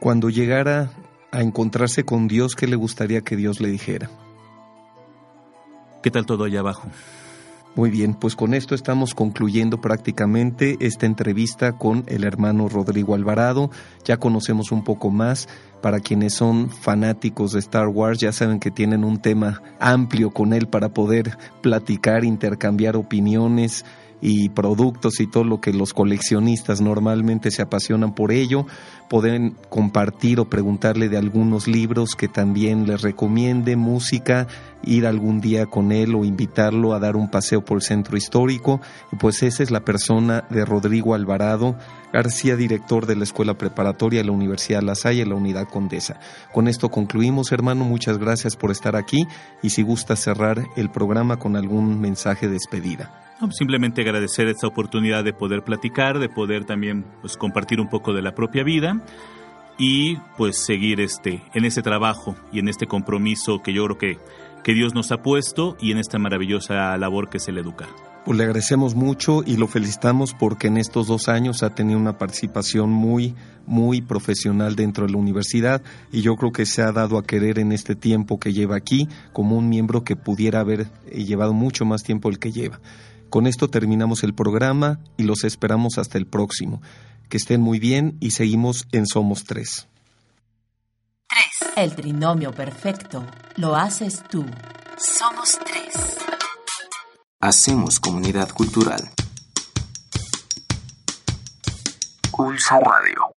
Cuando 0.00 0.30
llegara 0.30 0.90
a 1.30 1.42
encontrarse 1.42 2.04
con 2.04 2.28
Dios, 2.28 2.54
¿qué 2.54 2.66
le 2.66 2.76
gustaría 2.76 3.22
que 3.22 3.36
Dios 3.36 3.60
le 3.60 3.70
dijera? 3.70 4.10
¿Qué 6.02 6.10
tal 6.10 6.26
todo 6.26 6.44
allá 6.44 6.60
abajo? 6.60 6.88
Muy 7.76 7.88
bien, 7.88 8.14
pues 8.14 8.34
con 8.34 8.52
esto 8.52 8.74
estamos 8.74 9.14
concluyendo 9.14 9.80
prácticamente 9.80 10.76
esta 10.80 11.06
entrevista 11.06 11.78
con 11.78 12.02
el 12.08 12.24
hermano 12.24 12.68
Rodrigo 12.68 13.14
Alvarado. 13.14 13.70
Ya 14.04 14.16
conocemos 14.16 14.72
un 14.72 14.82
poco 14.82 15.10
más. 15.10 15.48
Para 15.80 16.00
quienes 16.00 16.34
son 16.34 16.68
fanáticos 16.68 17.52
de 17.52 17.60
Star 17.60 17.86
Wars, 17.86 18.18
ya 18.18 18.32
saben 18.32 18.58
que 18.58 18.70
tienen 18.70 19.04
un 19.04 19.22
tema 19.22 19.62
amplio 19.78 20.30
con 20.30 20.52
él 20.52 20.66
para 20.66 20.90
poder 20.90 21.38
platicar, 21.62 22.24
intercambiar 22.24 22.96
opiniones 22.96 23.86
y 24.20 24.50
productos 24.50 25.20
y 25.20 25.26
todo 25.26 25.44
lo 25.44 25.60
que 25.60 25.72
los 25.72 25.94
coleccionistas 25.94 26.80
normalmente 26.80 27.50
se 27.50 27.62
apasionan 27.62 28.14
por 28.14 28.32
ello. 28.32 28.66
Pueden 29.08 29.56
compartir 29.68 30.38
o 30.40 30.48
preguntarle 30.48 31.08
de 31.08 31.16
algunos 31.16 31.66
libros 31.66 32.14
que 32.14 32.28
también 32.28 32.86
les 32.86 33.02
recomiende, 33.02 33.76
música, 33.76 34.46
ir 34.84 35.06
algún 35.06 35.40
día 35.40 35.66
con 35.66 35.90
él 35.92 36.14
o 36.14 36.24
invitarlo 36.24 36.94
a 36.94 37.00
dar 37.00 37.16
un 37.16 37.30
paseo 37.30 37.64
por 37.64 37.78
el 37.78 37.82
centro 37.82 38.16
histórico. 38.16 38.80
Pues 39.18 39.42
esa 39.42 39.62
es 39.62 39.70
la 39.70 39.80
persona 39.80 40.44
de 40.50 40.64
Rodrigo 40.64 41.14
Alvarado 41.14 41.76
García, 42.12 42.56
director 42.56 43.06
de 43.06 43.16
la 43.16 43.24
Escuela 43.24 43.54
Preparatoria 43.54 44.20
de 44.20 44.26
la 44.26 44.32
Universidad 44.32 44.82
La 44.82 44.94
Salle, 44.94 45.26
la 45.26 45.34
Unidad 45.34 45.68
Condesa. 45.68 46.20
Con 46.52 46.68
esto 46.68 46.90
concluimos, 46.90 47.52
hermano. 47.52 47.84
Muchas 47.84 48.18
gracias 48.18 48.56
por 48.56 48.70
estar 48.70 48.96
aquí 48.96 49.26
y 49.62 49.70
si 49.70 49.82
gusta 49.82 50.16
cerrar 50.16 50.66
el 50.76 50.90
programa 50.90 51.38
con 51.38 51.56
algún 51.56 52.00
mensaje 52.00 52.46
de 52.46 52.54
despedida. 52.54 53.29
Simplemente 53.50 54.02
agradecer 54.02 54.48
esta 54.48 54.66
oportunidad 54.66 55.24
de 55.24 55.32
poder 55.32 55.62
platicar, 55.62 56.18
de 56.18 56.28
poder 56.28 56.66
también 56.66 57.04
pues, 57.22 57.36
compartir 57.36 57.80
un 57.80 57.88
poco 57.88 58.12
de 58.12 58.22
la 58.22 58.34
propia 58.34 58.62
vida 58.62 59.00
y 59.78 60.16
pues 60.36 60.58
seguir 60.58 61.00
este, 61.00 61.42
en 61.54 61.64
ese 61.64 61.80
trabajo 61.80 62.36
y 62.52 62.58
en 62.58 62.68
este 62.68 62.86
compromiso 62.86 63.62
que 63.62 63.72
yo 63.72 63.86
creo 63.86 63.98
que, 63.98 64.18
que 64.62 64.74
Dios 64.74 64.94
nos 64.94 65.10
ha 65.10 65.22
puesto 65.22 65.76
y 65.80 65.90
en 65.90 65.98
esta 65.98 66.18
maravillosa 66.18 66.96
labor 66.98 67.30
que 67.30 67.38
es 67.38 67.48
el 67.48 67.56
educar. 67.56 67.88
Pues 68.26 68.36
le 68.36 68.44
agradecemos 68.44 68.94
mucho 68.94 69.42
y 69.46 69.56
lo 69.56 69.66
felicitamos 69.66 70.34
porque 70.34 70.66
en 70.66 70.76
estos 70.76 71.06
dos 71.06 71.30
años 71.30 71.62
ha 71.62 71.74
tenido 71.74 71.98
una 71.98 72.18
participación 72.18 72.90
muy, 72.90 73.34
muy 73.64 74.02
profesional 74.02 74.76
dentro 74.76 75.06
de 75.06 75.12
la 75.12 75.18
universidad 75.18 75.80
y 76.12 76.20
yo 76.20 76.36
creo 76.36 76.52
que 76.52 76.66
se 76.66 76.82
ha 76.82 76.92
dado 76.92 77.16
a 77.16 77.24
querer 77.24 77.58
en 77.58 77.72
este 77.72 77.96
tiempo 77.96 78.38
que 78.38 78.52
lleva 78.52 78.76
aquí 78.76 79.08
como 79.32 79.56
un 79.56 79.70
miembro 79.70 80.04
que 80.04 80.16
pudiera 80.16 80.60
haber 80.60 80.88
llevado 81.10 81.54
mucho 81.54 81.86
más 81.86 82.02
tiempo 82.02 82.28
el 82.28 82.38
que 82.38 82.52
lleva. 82.52 82.80
Con 83.30 83.46
esto 83.46 83.68
terminamos 83.68 84.24
el 84.24 84.34
programa 84.34 84.98
y 85.16 85.22
los 85.22 85.44
esperamos 85.44 85.98
hasta 85.98 86.18
el 86.18 86.26
próximo. 86.26 86.82
Que 87.28 87.36
estén 87.36 87.60
muy 87.60 87.78
bien 87.78 88.16
y 88.18 88.32
seguimos 88.32 88.88
en 88.90 89.06
Somos 89.06 89.44
Tres. 89.44 89.86
Tres. 91.28 91.72
El 91.76 91.94
trinomio 91.94 92.52
perfecto 92.52 93.24
lo 93.56 93.76
haces 93.76 94.24
tú. 94.28 94.44
Somos 94.96 95.58
tres. 95.64 96.18
Hacemos 97.40 98.00
comunidad 98.00 98.50
cultural. 98.50 99.08
Pulsa 102.32 102.80
Radio. 102.80 103.32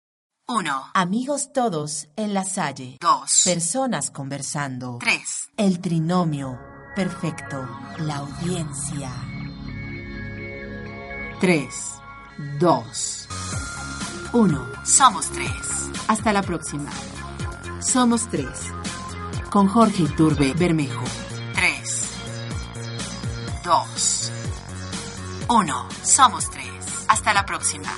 1. 0.48 0.92
Amigos 0.94 1.52
todos 1.54 2.08
en 2.16 2.34
la 2.34 2.46
Salle. 2.46 2.98
2. 3.02 3.42
Personas 3.44 4.10
conversando. 4.10 5.00
3. 5.02 5.52
El 5.58 5.80
trinomio 5.82 6.58
perfecto. 6.96 7.68
La 8.00 8.18
audiencia. 8.18 9.12
3, 11.42 11.66
2, 12.60 13.28
1. 14.34 14.68
Somos 14.84 15.26
tres. 15.32 15.90
Hasta 16.08 16.32
la 16.34 16.44
próxima. 16.44 16.92
Somos 17.80 18.28
tres. 18.30 18.72
Con 19.50 19.68
Jorge 19.68 20.04
Iturbe 20.04 20.54
Bermejo. 20.54 21.04
3, 21.56 22.10
dos, 23.64 24.32
uno. 25.50 25.90
Somos 26.04 26.48
tres. 26.52 27.06
Hasta 27.08 27.34
la 27.34 27.44
próxima. 27.44 27.92